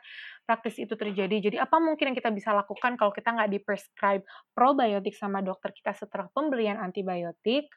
praktis 0.46 0.76
itu 0.80 0.94
terjadi. 0.96 1.36
Jadi 1.50 1.56
apa 1.60 1.76
mungkin 1.80 2.12
yang 2.12 2.18
kita 2.18 2.30
bisa 2.34 2.52
lakukan 2.56 2.94
kalau 3.00 3.12
kita 3.14 3.32
nggak 3.34 3.50
di-prescribe 3.56 4.22
probiotik 4.56 5.14
sama 5.16 5.40
dokter 5.44 5.72
kita 5.76 5.92
setelah 5.96 6.28
pemberian 6.36 6.76
antibiotik, 6.80 7.68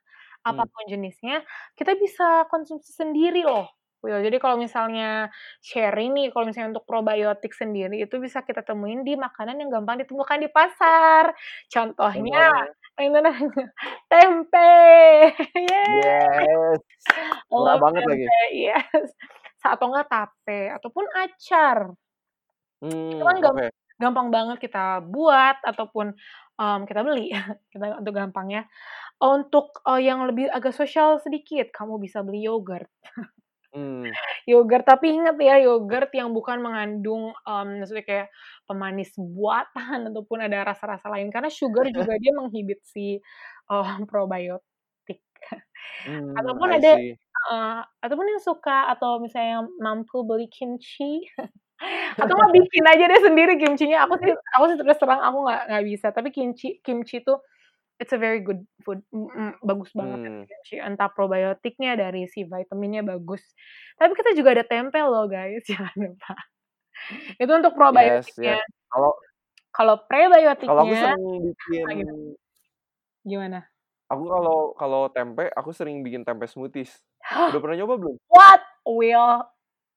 apa 0.43 0.63
Mmm. 0.63 0.71
pun 0.71 0.83
jenisnya, 0.91 1.43
kita 1.79 1.95
bisa 1.99 2.45
konsumsi 2.51 2.91
sendiri 2.95 3.43
loh. 3.47 3.71
Will, 4.03 4.17
jadi 4.25 4.37
kalau 4.41 4.57
misalnya 4.57 5.29
sharing 5.61 6.09
nih, 6.17 6.25
kalau 6.33 6.49
misalnya 6.49 6.73
untuk 6.73 6.89
probiotik 6.89 7.53
sendiri 7.53 8.01
itu 8.01 8.17
bisa 8.17 8.41
kita 8.41 8.65
temuin 8.65 9.05
di 9.05 9.13
makanan 9.13 9.61
yang 9.61 9.69
gampang 9.69 10.01
ditemukan 10.01 10.41
di 10.41 10.49
pasar. 10.49 11.29
Contohnya, 11.69 12.33
Contohnya? 12.33 12.71
tempe, 14.11 14.59
yeay. 15.69 16.45
Yes, 16.45 16.79
murah 17.57 17.77
love 17.77 17.83
banget 17.83 18.03
lagi. 18.09 18.27
tempe, 18.27 18.37
yes. 18.57 19.07
Sa 19.61 19.77
atau 19.77 19.89
enggak 19.93 20.09
tape, 20.09 20.73
ataupun 20.77 21.05
acar. 21.13 21.93
Itu 23.11 23.23
kan 23.27 23.35
Mmm, 23.35 23.43
gamp 23.43 23.59
oke. 23.59 23.71
gampang 24.01 24.27
banget 24.33 24.57
kita 24.65 25.03
buat 25.05 25.61
ataupun, 25.61 26.15
mmm, 26.57 26.79
kita 26.89 26.99
beli 27.05 27.29
kita 27.73 28.01
untuk 28.01 28.13
gampangnya. 28.17 28.65
Untuk, 29.23 29.81
eee, 29.87 30.07
yang 30.11 30.25
lebih 30.29 30.47
agak 30.51 30.73
sosial 30.77 31.17
sedikit, 31.23 31.71
kamu 31.73 31.97
bisa 32.03 32.21
beli 32.25 32.45
yogurt. 32.47 32.89
Mmm. 33.73 34.17
Yogurt, 34.49 34.83
tapi 34.89 35.13
ingat 35.15 35.37
ya, 35.37 35.55
yogurt 35.61 36.09
yang 36.17 36.33
bukan 36.33 36.59
mengandung, 36.65 37.31
mmm, 37.45 37.79
maksudnya 37.85 38.03
kayak 38.05 38.27
pemanis 38.67 39.13
buatan 39.15 40.09
ataupun 40.09 40.39
ada 40.43 40.65
rasa-rasa 40.65 41.07
lain, 41.13 41.29
karena 41.29 41.47
sugar 41.53 41.87
juga 41.93 42.17
dia 42.17 42.33
menghibit 42.35 42.81
eee, 43.71 43.95
probiotik. 44.11 45.21
Mmm, 46.05 46.37
Ataupun 46.39 46.69
I 46.71 46.77
ada 46.77 46.93
heeh, 47.51 47.77
ataupun 48.05 48.27
yang 48.31 48.41
suka 48.43 48.91
atau 48.93 49.19
misalnya 49.23 49.65
mampu 49.83 50.23
beli 50.27 50.47
kimchi, 50.51 51.25
atau 52.21 52.33
enggak 52.37 52.53
bikin 52.63 52.85
aja 52.89 53.05
deh 53.11 53.21
sendiri 53.23 53.53
kimchinya. 53.61 54.05
Aku 54.07 54.15
sih 54.21 54.31
aku 54.57 54.63
sih 54.73 54.77
terus 54.81 54.99
terang 55.01 55.21
aku 55.23 55.37
nggak 55.47 55.61
nggak 55.71 55.85
bisa, 55.89 56.07
tapi 56.15 56.29
kimchi 56.35 56.79
kimchi 56.85 57.23
tuh 57.25 57.39
it's 58.01 58.09
a 58.11 58.17
very 58.17 58.41
good 58.41 58.65
food. 58.81 59.05
Mm, 59.13 59.61
bagus 59.61 59.93
banget 59.93 60.19
Hmm. 60.25 60.43
sih. 60.65 60.81
Entah 60.81 61.13
probiotiknya 61.13 61.93
dari 61.93 62.25
si 62.25 62.41
vitaminnya 62.41 63.05
bagus. 63.05 63.45
Tapi 64.01 64.17
kita 64.17 64.33
juga 64.33 64.57
ada 64.57 64.65
tempe 64.65 64.97
loh 64.97 65.29
guys, 65.29 65.61
jangan 65.69 65.93
lupa. 65.93 66.33
Itu 67.37 67.51
untuk 67.53 67.77
Yes, 67.77 67.79
probiotiknya. 67.79 68.57
yes. 68.57 68.65
Kalau 68.89 69.11
Kalau 69.71 69.95
kalau 69.95 69.95
aku 69.95 70.03
prebiotiknya 70.09 70.99
sering 71.15 71.39
bikin 71.47 71.85
ah, 71.85 71.93
gimana? 71.95 72.33
Gimana? 73.21 73.59
aku 74.11 74.23
kalau 74.27 74.57
kalau 74.75 75.01
tempe, 75.07 75.47
aku 75.55 75.71
sering 75.71 76.03
bikin 76.03 76.27
tempe 76.27 76.43
smoothies. 76.43 76.91
Udah 77.31 77.61
pernah 77.63 77.79
nyoba 77.79 77.95
belum? 77.95 78.15
What? 78.27 78.59
Will? 78.83 79.47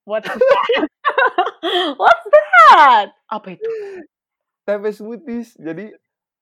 That? 0.07 0.22
What's 1.98 2.26
that? 2.30 3.09
Apa 3.32 3.59
itu? 3.59 3.66
Tempe 4.68 4.94
smoothies. 4.94 5.59
Jadi 5.59 5.90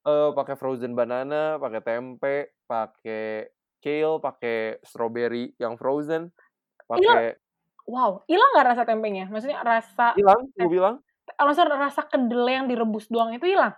eh, 0.06 0.28
pakai 0.38 0.54
frozen 0.60 0.92
banana, 0.98 1.58
pakai 1.62 1.80
tempe, 1.84 2.34
pakai 2.70 3.50
kale, 3.82 4.14
pakai 4.22 4.78
strawberry 4.86 5.54
yang 5.62 5.74
frozen, 5.80 6.30
pakai 6.90 7.38
Wow, 7.86 8.22
hilang 8.30 8.48
nggak 8.54 8.66
rasa 8.74 8.82
tempenya? 8.86 9.26
Maksudnya 9.26 9.58
rasa 9.66 10.06
hilang, 10.16 10.40
eh, 10.60 10.64
gue 10.64 10.70
bilang 10.70 10.96
maksudnya 11.38 11.74
rasa 11.78 12.02
kedelai 12.06 12.54
yang 12.62 12.66
direbus 12.70 13.06
doang 13.10 13.34
itu 13.34 13.46
hilang? 13.54 13.74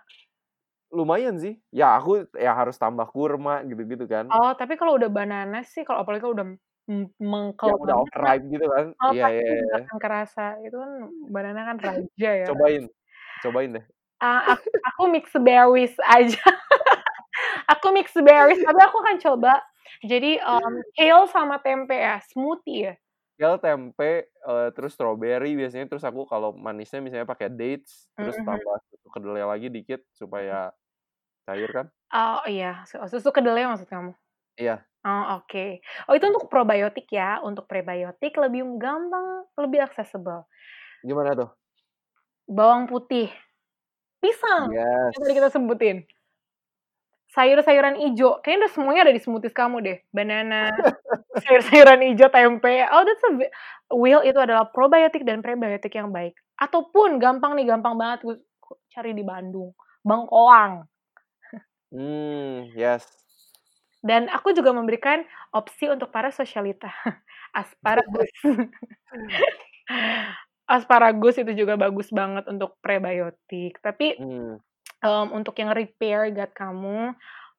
lumayan 0.99 1.37
sih. 1.43 1.55
Ya 1.79 1.87
aku 1.99 2.11
ya 2.45 2.53
harus 2.59 2.77
tambah 2.83 3.07
kurma 3.15 3.55
gitu-gitu 3.69 4.05
kan. 4.15 4.27
Oh, 4.33 4.51
tapi 4.59 4.73
kalau 4.81 4.93
udah 4.99 5.11
banana 5.19 5.57
sih, 5.73 5.83
kalau 5.87 5.99
apalagi 6.03 6.23
kalau 6.25 6.37
udah 6.39 6.49
m- 6.91 7.13
mengkel 7.31 7.71
Yang 7.71 7.79
udah 7.85 7.97
banget 7.97 8.15
kan, 8.25 8.37
overripe 8.37 8.45
gitu 8.53 8.67
kan. 8.75 8.87
oh, 9.03 9.13
Iya, 9.13 9.25
pasti 9.25 9.41
iya, 9.41 9.53
nggak 9.67 9.79
iya. 9.79 9.81
akan 9.85 9.99
kerasa. 10.05 10.41
Itu 10.67 10.77
kan 10.83 10.93
banana 11.35 11.61
kan 11.69 11.77
raja 11.87 12.31
ya. 12.45 12.49
Cobain. 12.49 12.89
Cobain 13.43 13.73
deh. 13.75 13.85
Ah, 14.25 14.57
aku, 14.57 14.67
aku 14.73 15.03
mix 15.13 15.29
berries 15.37 15.93
aja. 16.01 16.41
aku 17.77 17.93
mix 17.93 18.09
berries, 18.17 18.57
tapi 18.65 18.81
aku 18.81 18.97
akan 19.05 19.17
coba. 19.21 19.61
Jadi 20.01 20.41
um, 20.41 20.81
kale 20.97 21.29
sama 21.29 21.61
tempe 21.61 21.93
ya, 21.93 22.17
smoothie 22.33 22.89
ya. 22.89 22.95
Kale, 23.37 23.61
tempe, 23.61 24.33
eh, 24.33 24.69
terus 24.73 24.97
strawberry 24.97 25.53
biasanya. 25.53 25.93
Terus 25.93 26.09
aku 26.09 26.25
kalau 26.25 26.57
manisnya 26.57 27.05
misalnya 27.05 27.29
pakai 27.29 27.53
dates, 27.53 28.09
terus 28.17 28.41
Mhm. 28.41 28.49
tambah 28.49 28.77
susu 28.89 29.09
kedelai 29.13 29.45
lagi 29.45 29.69
dikit 29.69 30.01
supaya 30.17 30.73
cair 31.45 31.69
kan. 31.69 31.87
Oh 32.15 32.47
iya, 32.49 32.81
su- 32.89 33.03
susu 33.13 33.29
kedelai 33.29 33.69
maksud 33.69 33.91
kamu? 33.91 34.17
Iya. 34.57 34.81
Oh 35.05 35.43
oke. 35.43 35.85
Oh 36.09 36.17
itu 36.17 36.25
untuk 36.33 36.49
probiotik 36.49 37.11
ya. 37.13 37.45
Untuk 37.45 37.69
prebiotik 37.69 38.33
lebih 38.41 38.65
gampang, 38.81 39.45
lebih 39.61 39.85
accessible. 39.85 40.49
Gimana 41.05 41.37
tuh? 41.37 41.51
Bawang 42.49 42.89
putih, 42.89 43.29
pisang, 44.25 44.73
yang 44.73 45.13
Yes. 45.13 45.21
tadi 45.21 45.33
kita 45.37 45.51
sebutin. 45.53 45.97
Sayur-sayuran 47.35 47.99
hijau, 47.99 48.39
kayaknya 48.41 48.65
udah 48.65 48.73
semuanya 48.73 49.01
ada 49.11 49.13
di 49.13 49.21
smoothies 49.21 49.53
kamu 49.53 49.77
deh. 49.83 49.99
Banana, 50.15 50.71
sayur-sayuran 51.45 52.01
hijau, 52.07 52.31
tempe. 52.31 52.87
Oh, 52.89 53.03
that's 53.05 53.21
a 53.27 53.31
Will 53.93 54.23
itu 54.25 54.39
adalah 54.39 54.71
probiotik 54.71 55.27
dan 55.27 55.45
prebiotik 55.45 55.93
yang 55.93 56.15
baik. 56.15 56.39
Ataupun 56.57 57.19
gampang 57.19 57.59
nih, 57.59 57.67
gampang 57.69 57.99
banget 57.99 58.25
gue 58.25 58.37
cari 58.95 59.13
di 59.13 59.27
Bandung, 59.27 59.75
bengkoang. 60.07 60.87
Hmm, 61.91 62.71
yes. 62.75 63.07
Dan 64.05 64.29
aku 64.29 64.53
juga 64.53 64.77
memberikan 64.77 65.25
opsi 65.57 65.89
untuk 65.89 66.13
para 66.13 66.29
sosialita. 66.29 66.91
Asparagus. 67.57 68.29
Asparagus 70.65 71.37
itu 71.37 71.53
juga 71.53 71.77
bagus 71.77 72.09
banget 72.09 72.49
untuk 72.49 72.81
prebiotik. 72.81 73.77
Tapi 73.85 74.17
Hmm. 74.17 74.57
um, 75.05 75.27
untuk 75.37 75.57
yang 75.61 75.77
repair 75.77 76.33
gut 76.33 76.57
kamu, 76.57 77.13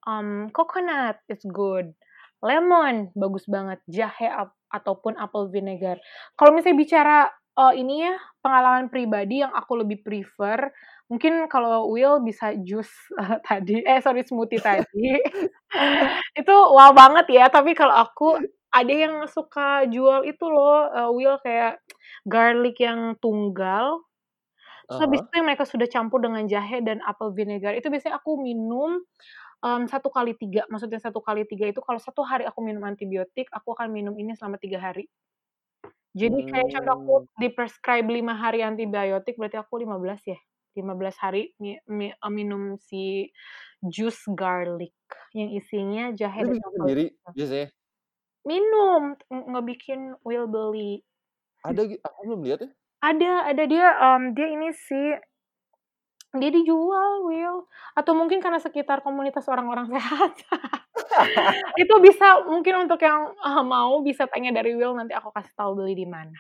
um, 0.10 0.50
coconut 0.50 1.22
is 1.30 1.42
good. 1.46 1.94
Lemon 2.42 3.10
bagus 3.14 3.46
banget. 3.46 3.82
Jahe 3.86 4.30
ap- 4.30 4.58
ataupun 4.74 5.16
apple 5.18 5.50
vinegar. 5.54 6.02
Kalau 6.34 6.52
misalnya 6.54 6.78
bicara 6.82 7.18
uh, 7.58 7.74
ini 7.74 8.06
ya 8.10 8.16
pengalaman 8.44 8.90
pribadi 8.92 9.42
yang 9.46 9.54
aku 9.56 9.82
lebih 9.86 10.04
prefer, 10.04 10.70
mungkin 11.08 11.48
kalau 11.48 11.88
Will 11.94 12.20
bisa 12.22 12.54
jus 12.66 12.90
uh, 13.18 13.38
tadi, 13.48 13.82
eh 13.86 14.02
sorry 14.04 14.26
smoothie 14.28 14.62
tadi, 14.62 15.22
itu 16.40 16.56
wow 16.56 16.92
banget 16.96 17.26
ya. 17.32 17.46
Tapi 17.52 17.74
kalau 17.78 17.96
aku 17.96 18.40
ada 18.74 18.92
yang 18.94 19.24
suka 19.32 19.88
jual 19.88 20.28
itu 20.28 20.46
loh, 20.50 20.90
uh, 20.92 21.10
Will 21.14 21.40
kayak 21.42 21.80
garlic 22.28 22.78
yang 22.82 23.16
tunggal. 23.22 24.04
Terus 24.90 25.00
habis 25.06 25.20
itu 25.26 25.34
yang 25.42 25.48
mereka 25.50 25.66
sudah 25.68 25.88
campur 25.90 26.20
dengan 26.22 26.46
jahe 26.50 26.80
dan 26.86 27.02
apple 27.06 27.34
vinegar. 27.34 27.74
Itu 27.78 27.90
biasanya 27.94 28.22
aku 28.22 28.38
minum 28.42 29.02
um, 29.66 29.84
satu 29.90 30.10
kali 30.14 30.34
tiga. 30.38 30.66
Maksudnya 30.72 31.02
satu 31.04 31.22
kali 31.24 31.46
tiga 31.50 31.70
itu 31.72 31.82
kalau 31.84 32.00
satu 32.02 32.22
hari 32.28 32.46
aku 32.50 32.62
minum 32.66 32.84
antibiotik, 32.86 33.50
aku 33.54 33.74
akan 33.78 33.90
minum 33.94 34.16
ini 34.20 34.34
selama 34.38 34.58
tiga 34.62 34.80
hari. 34.82 35.10
Jadi 36.16 36.40
kayak 36.48 36.68
contoh 36.72 36.94
aku 36.96 37.14
Hmm. 37.16 37.42
di 37.42 37.48
prescribe 37.52 38.08
5 38.08 38.34
hari 38.40 38.64
antibiotik, 38.64 39.36
berarti 39.36 39.60
aku 39.60 39.84
15 39.84 40.22
ya? 40.24 40.40
15 40.76 41.16
hari 41.24 41.56
mi 41.60 41.80
mi 41.88 42.12
eee, 42.12 42.32
minum 42.32 42.76
si 42.80 43.32
jus 43.84 44.20
garlic 44.40 44.96
yang 45.36 45.50
isinya 45.56 46.12
jahe 46.16 46.42
dan 46.48 46.60
sendiri 46.76 47.06
vinegar. 47.24 47.36
biasanya? 47.36 47.68
Minum, 48.46 49.18
ng 49.34 49.42
ngebikin 49.58 50.02
Will 50.22 50.46
beli. 50.46 51.02
Ada 51.66 51.82
aku 52.06 52.20
belum 52.30 52.42
lihat 52.46 52.60
ya. 52.66 52.70
Ada 53.04 53.52
ada 53.52 53.64
dia, 53.68 53.88
mmm, 53.92 54.24
dia 54.36 54.48
ini 54.56 54.70
sih 54.72 55.20
dia 56.36 56.50
dijual, 56.52 57.24
Will. 57.30 57.68
Atau 57.96 58.12
mungkin 58.18 58.42
karena 58.44 58.60
sekitar 58.60 59.00
komunitas 59.06 59.46
orang-orang 59.48 59.88
sehat. 59.96 60.34
Itu 61.82 61.96
bisa 62.04 62.44
mungkin 62.48 62.88
untuk 62.88 63.00
yang, 63.04 63.34
eee, 63.40 63.64
mau 63.66 64.02
bisa 64.06 64.26
tanya 64.32 64.52
dari 64.56 64.74
Will, 64.78 64.96
nanti 64.98 65.14
aku 65.16 65.30
kasih 65.36 65.54
tahu 65.58 65.72
beli 65.80 65.94
di 65.98 66.08
mana. 66.10 66.36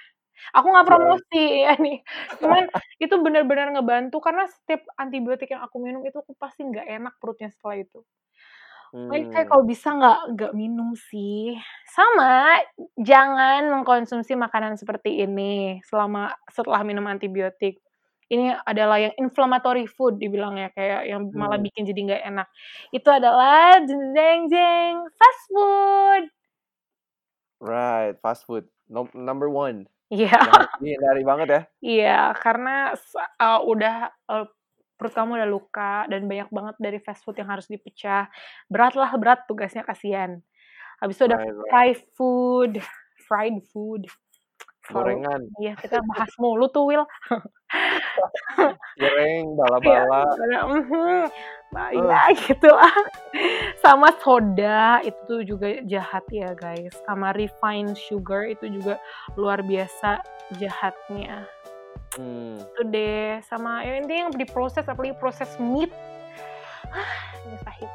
Aku 0.57 0.67
nggak 0.71 0.88
Boleh. 0.88 0.89
promosi 0.89 1.43
ya 1.67 1.73
nih, 1.80 1.99
cuman 2.41 2.63
itu 3.01 3.15
benar-benar 3.23 3.71
ngebantu 3.76 4.17
karena 4.23 4.45
setiap 4.51 4.84
antibiotik 4.99 5.49
yang 5.53 5.63
aku 5.65 5.78
minum 5.84 6.03
itu 6.07 6.17
aku 6.19 6.34
pasti 6.39 6.63
nggak 6.67 6.88
enak 6.88 7.13
perutnya 7.21 7.49
setelah 7.53 7.78
itu. 7.84 7.99
Makanya 9.10 9.28
saya 9.34 9.46
Hmm. 9.46 9.52
kalau 9.52 9.64
bisa 9.70 9.88
nggak 9.93 10.18
nggak 10.34 10.52
minum 10.58 10.89
sih. 10.98 11.56
Sama, 11.93 12.58
jangan 13.00 13.70
mengkonsumsi 13.74 14.34
makanan 14.39 14.76
seperti 14.82 15.22
ini 15.24 15.80
selama 15.86 16.34
setelah 16.50 16.82
minum 16.88 17.06
antibiotik. 17.08 17.80
Ini 18.32 18.58
adalah 18.66 18.98
yang 18.98 19.14
inflammatory 19.22 19.86
food 19.86 20.18
dibilangnya, 20.18 20.74
kayak 20.74 21.06
yang 21.06 21.30
malah 21.38 21.58
Hmm. 21.58 21.66
bikin 21.66 21.86
jadi 21.86 22.00
nggak 22.10 22.24
enak. 22.34 22.48
Itu 22.89 23.10
adalah 23.14 23.78
jeng 23.86 24.98
fast 25.14 25.41
food. 25.54 26.32
Right, 27.62 28.20
fast 28.22 28.43
food. 28.46 28.68
Nom 28.91 29.08
number 29.16 29.48
1. 29.50 29.88
Iya. 30.14 30.38
Yang 30.43 30.52
harus 30.56 30.70
dihindari 30.80 31.22
banget 31.26 31.48
ya. 31.52 31.62
Iya, 31.86 32.34
karena 32.43 32.96
sa 32.98 33.22
eee, 33.41 33.60
udah, 33.72 33.96
eee, 34.32 34.46
perut 34.96 35.14
kamu 35.14 35.38
udah 35.39 35.50
luka 35.50 35.96
dan 36.08 36.28
banyak 36.28 36.50
banget 36.52 36.76
dari 36.80 36.98
fast 37.04 37.22
food 37.24 37.38
yang 37.39 37.52
harus 37.52 37.68
dipecah. 37.68 38.28
Beratlah, 38.72 39.12
berat 39.20 39.43
tugasnya, 39.48 39.84
kasihan. 39.84 40.39
Habis 41.04 41.20
itu 41.20 41.24
ada 41.28 41.38
right. 41.43 41.56
fried 41.72 42.00
food 42.16 42.74
fried 43.26 43.58
food. 43.74 44.06
Gorengan. 44.86 45.50
iya, 45.58 45.74
kita 45.74 45.98
bahas 46.06 46.30
mulu 46.38 46.70
tuh, 46.70 46.86
Will. 46.86 47.10
Goreng, 49.02 49.46
Iya, 49.58 49.58
bala-bala. 49.58 50.22
gimana 50.30 50.60
mhm, 50.70 51.26
Eh. 51.76 51.91
iya 51.98 52.22
gitulah. 52.38 52.93
Sama 53.84 54.14
soda, 54.22 55.02
itu 55.02 55.41
juga 55.41 55.82
jahat 55.89 56.22
ya, 56.30 56.54
guys. 56.54 56.93
Sama 57.10 57.34
refined 57.34 57.98
sugar 57.98 58.46
itu 58.46 58.70
juga 58.70 59.02
luar 59.34 59.66
biasa 59.66 60.22
jahatnya. 60.62 61.50
Hmm. 62.16 62.57
Itu 62.63 62.82
deh, 62.88 63.43
sama 63.45 63.84
ya 63.84 63.99
intinya 63.99 64.30
yang 64.30 64.34
diproses, 64.34 64.88
apalagi 64.88 65.16
proses 65.20 65.51
meat. 65.59 65.91
Mustahil. 67.45 67.89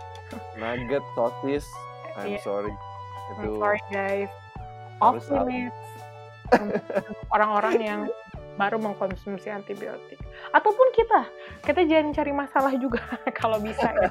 Nugget, 0.61 1.05
sosis, 1.17 1.65
I'm 2.21 2.37
Iya. 2.37 2.41
sorry. 2.45 2.73
I'm 3.39 3.57
sorry, 3.57 3.83
guys. 3.89 4.33
Off 5.01 5.23
limits. 5.31 5.79
Orang-orang 7.31 7.77
yang 7.81 8.01
baru 8.59 8.77
mengkonsumsi 8.77 9.49
antibiotik. 9.49 10.21
Ataupun 10.53 10.93
kita, 10.93 11.25
kita 11.65 11.81
jangan 11.89 12.13
cari 12.13 12.33
masalah 12.35 12.73
juga 12.77 13.01
kalau 13.41 13.57
bisa 13.57 13.89
ya. 13.89 14.11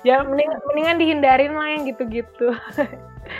Ya 0.00 0.16
mending 0.24 0.48
mendingan 0.72 0.96
dihindarin 0.96 1.52
lah 1.52 1.68
yang 1.68 1.82
gitu-gitu. 1.84 2.56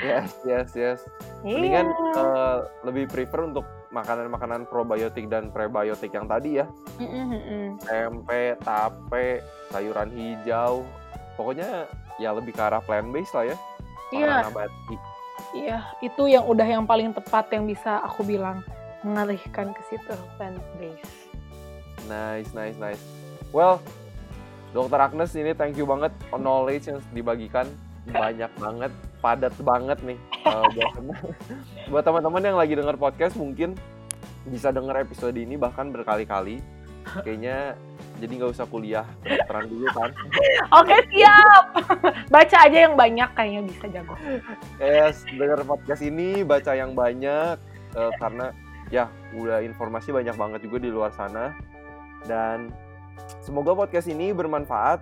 Yes, 0.04 0.36
yes, 0.44 0.68
yes. 0.76 1.00
Iya. 1.40 1.56
Mendingan, 1.56 1.86
eee, 2.12 2.56
lebih 2.84 3.04
prefer 3.08 3.48
untuk 3.48 3.64
makanan-makanan 3.90 4.70
probiotik 4.70 5.26
dan 5.26 5.50
prebiotik 5.50 6.14
yang 6.14 6.30
tadi 6.30 6.62
ya. 6.62 6.66
Mhm 6.98 7.26
mhm. 7.26 7.66
Tempe, 7.82 8.54
tape, 8.62 9.42
sayuran 9.70 10.10
hijau, 10.14 10.86
pokoknya 11.34 11.90
ya 12.22 12.30
lebih 12.34 12.54
ke 12.54 12.62
arah 12.62 12.82
plant 12.82 13.10
based 13.10 13.34
lah 13.34 13.50
ya. 13.50 13.56
Iya. 14.10 14.36
Iya, 15.50 15.78
itu 15.98 16.30
yang 16.30 16.46
udah 16.46 16.62
yang 16.62 16.84
paling 16.86 17.10
tepat 17.10 17.50
yang 17.50 17.66
bisa 17.66 17.98
aku 18.06 18.22
bilang, 18.22 18.62
mengalihkan 19.02 19.74
ke 19.74 19.82
situ, 19.90 20.14
plant 20.38 20.62
based. 20.78 21.10
Nice 22.06 22.54
nice 22.54 22.78
nice. 22.78 23.02
Well, 23.50 23.82
Dokter 24.70 25.02
Agnes 25.02 25.34
ini 25.34 25.50
thank 25.58 25.74
you 25.74 25.86
banget 25.88 26.14
knowledge 26.30 26.86
yang 26.86 27.02
dibagikan 27.10 27.66
banyak 28.08 28.52
banget, 28.56 28.92
padat 29.20 29.54
banget 29.60 29.98
nih. 30.00 30.18
Uh, 30.48 30.64
buat 31.92 32.04
teman-teman 32.04 32.42
yang 32.48 32.58
lagi 32.58 32.72
dengar 32.72 32.96
podcast 32.96 33.36
mungkin 33.36 33.76
bisa 34.48 34.72
dengar 34.72 34.96
episode 35.04 35.36
ini 35.36 35.60
bahkan 35.60 35.92
berkali-kali. 35.92 36.64
Kayaknya 37.24 37.76
jadi 38.20 38.32
nggak 38.36 38.52
usah 38.52 38.68
kuliah 38.68 39.08
kedokteran 39.24 39.66
dulu 39.68 39.86
kan. 39.92 40.10
Oke 40.80 40.96
siap. 41.12 41.64
baca 42.28 42.56
aja 42.68 42.78
yang 42.88 42.94
banyak 42.94 43.30
kayaknya 43.32 43.60
bisa 43.64 43.84
jago. 43.88 44.14
Yes, 44.76 45.24
dengar 45.32 45.64
podcast 45.64 46.04
ini 46.04 46.44
baca 46.44 46.72
yang 46.76 46.92
banyak 46.92 47.56
uh, 47.96 48.12
karena 48.20 48.52
ya 48.92 49.08
udah 49.32 49.64
informasi 49.64 50.12
banyak 50.12 50.36
banget 50.36 50.60
juga 50.66 50.76
di 50.82 50.90
luar 50.92 51.14
sana 51.14 51.54
dan 52.26 52.68
semoga 53.40 53.72
podcast 53.72 54.10
ini 54.10 54.34
bermanfaat 54.34 55.00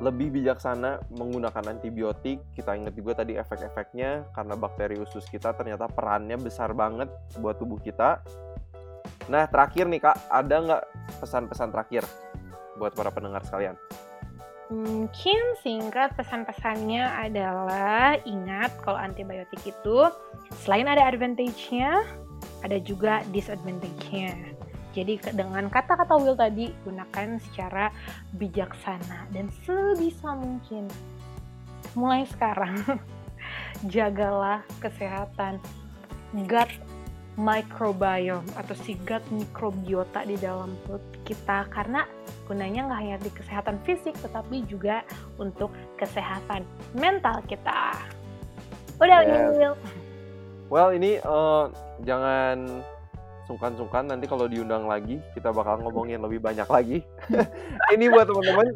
lebih 0.00 0.28
bijaksana 0.28 1.00
menggunakan 1.16 1.72
antibiotik. 1.72 2.44
Kita 2.52 2.76
ingat 2.76 2.92
juga 2.92 3.24
tadi 3.24 3.40
efek-efeknya 3.40 4.28
karena 4.36 4.54
bakteri 4.54 5.00
usus 5.00 5.24
kita 5.28 5.56
ternyata 5.56 5.88
perannya 5.88 6.36
besar 6.36 6.76
banget 6.76 7.08
buat 7.40 7.56
tubuh 7.56 7.80
kita. 7.80 8.20
Nah, 9.26 9.48
terakhir 9.50 9.88
nih 9.88 10.00
Kak, 10.04 10.16
ada 10.30 10.56
nggak 10.62 10.82
pesan-pesan 11.18 11.72
terakhir 11.72 12.02
buat 12.76 12.92
para 12.92 13.10
pendengar 13.10 13.42
sekalian? 13.42 13.74
Mungkin 14.66 15.62
singkat 15.62 16.18
pesan-pesannya 16.18 17.06
adalah 17.30 18.18
ingat 18.26 18.74
kalau 18.82 18.98
antibiotik 18.98 19.62
itu 19.62 20.10
selain 20.66 20.90
ada 20.90 21.06
advantage-nya, 21.06 22.02
ada 22.66 22.78
juga 22.82 23.22
disadvantage-nya. 23.30 24.55
Jadi 24.96 25.20
dengan 25.36 25.68
kata-kata 25.68 26.16
Will 26.16 26.32
tadi 26.32 26.72
gunakan 26.88 27.36
secara 27.36 27.92
bijaksana 28.32 29.28
dan 29.28 29.52
sebisa 29.60 30.32
mungkin 30.32 30.88
mulai 31.92 32.24
sekarang 32.24 32.80
jagalah 33.92 34.64
kesehatan 34.80 35.60
gut 36.48 36.72
microbiome 37.36 38.48
atau 38.56 38.72
si 38.72 38.96
gut 39.04 39.20
mikrobiota 39.28 40.24
di 40.24 40.40
dalam 40.40 40.72
perut 40.88 41.04
kita 41.28 41.68
karena 41.68 42.08
gunanya 42.48 42.88
nggak 42.88 43.00
hanya 43.04 43.16
di 43.20 43.30
kesehatan 43.36 43.76
fisik 43.84 44.16
tetapi 44.24 44.64
juga 44.64 45.04
untuk 45.36 45.68
kesehatan 46.00 46.64
mental 46.96 47.44
kita. 47.44 48.00
Udah. 48.96 49.20
Will. 49.52 49.76
Well, 50.72 50.90
ini 50.96 51.20
uh, 51.20 51.68
jangan 52.08 52.80
sungkan-sungkan 53.46 54.10
nanti 54.10 54.26
kalau 54.26 54.50
diundang 54.50 54.90
lagi 54.90 55.22
kita 55.32 55.54
bakal 55.54 55.78
ngomongin 55.80 56.18
lebih 56.18 56.42
banyak 56.42 56.66
lagi. 56.66 56.98
ini 57.94 58.10
buat 58.10 58.26
teman-teman, 58.26 58.74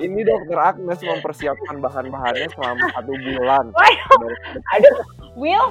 ini 0.00 0.24
dokter 0.24 0.56
Agnes 0.56 1.00
mempersiapkan 1.04 1.76
bahan-bahannya 1.84 2.48
selama 2.56 2.84
satu 2.96 3.12
bulan. 3.12 3.64
Wah, 3.76 3.96
Aduh, 4.76 4.96
Will, 5.36 5.68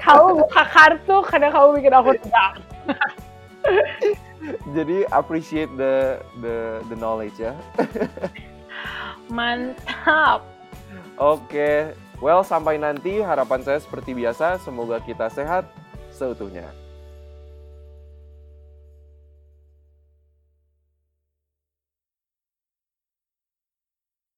kamu 0.00 0.40
buka 0.40 0.62
kartu 0.72 1.16
karena 1.28 1.48
kamu 1.52 1.68
bikin 1.78 1.92
aku 1.92 2.10
tegang. 2.16 2.56
Jadi 4.74 5.06
appreciate 5.14 5.70
the 5.78 6.18
the 6.42 6.82
the 6.90 6.96
knowledge 6.98 7.38
ya. 7.38 7.54
Mantap. 9.36 10.42
Oke, 11.20 11.94
well 12.18 12.42
sampai 12.42 12.80
nanti 12.80 13.22
harapan 13.22 13.62
saya 13.62 13.78
seperti 13.78 14.16
biasa 14.16 14.58
semoga 14.58 14.98
kita 14.98 15.30
sehat 15.30 15.68
seutuhnya. 16.10 16.81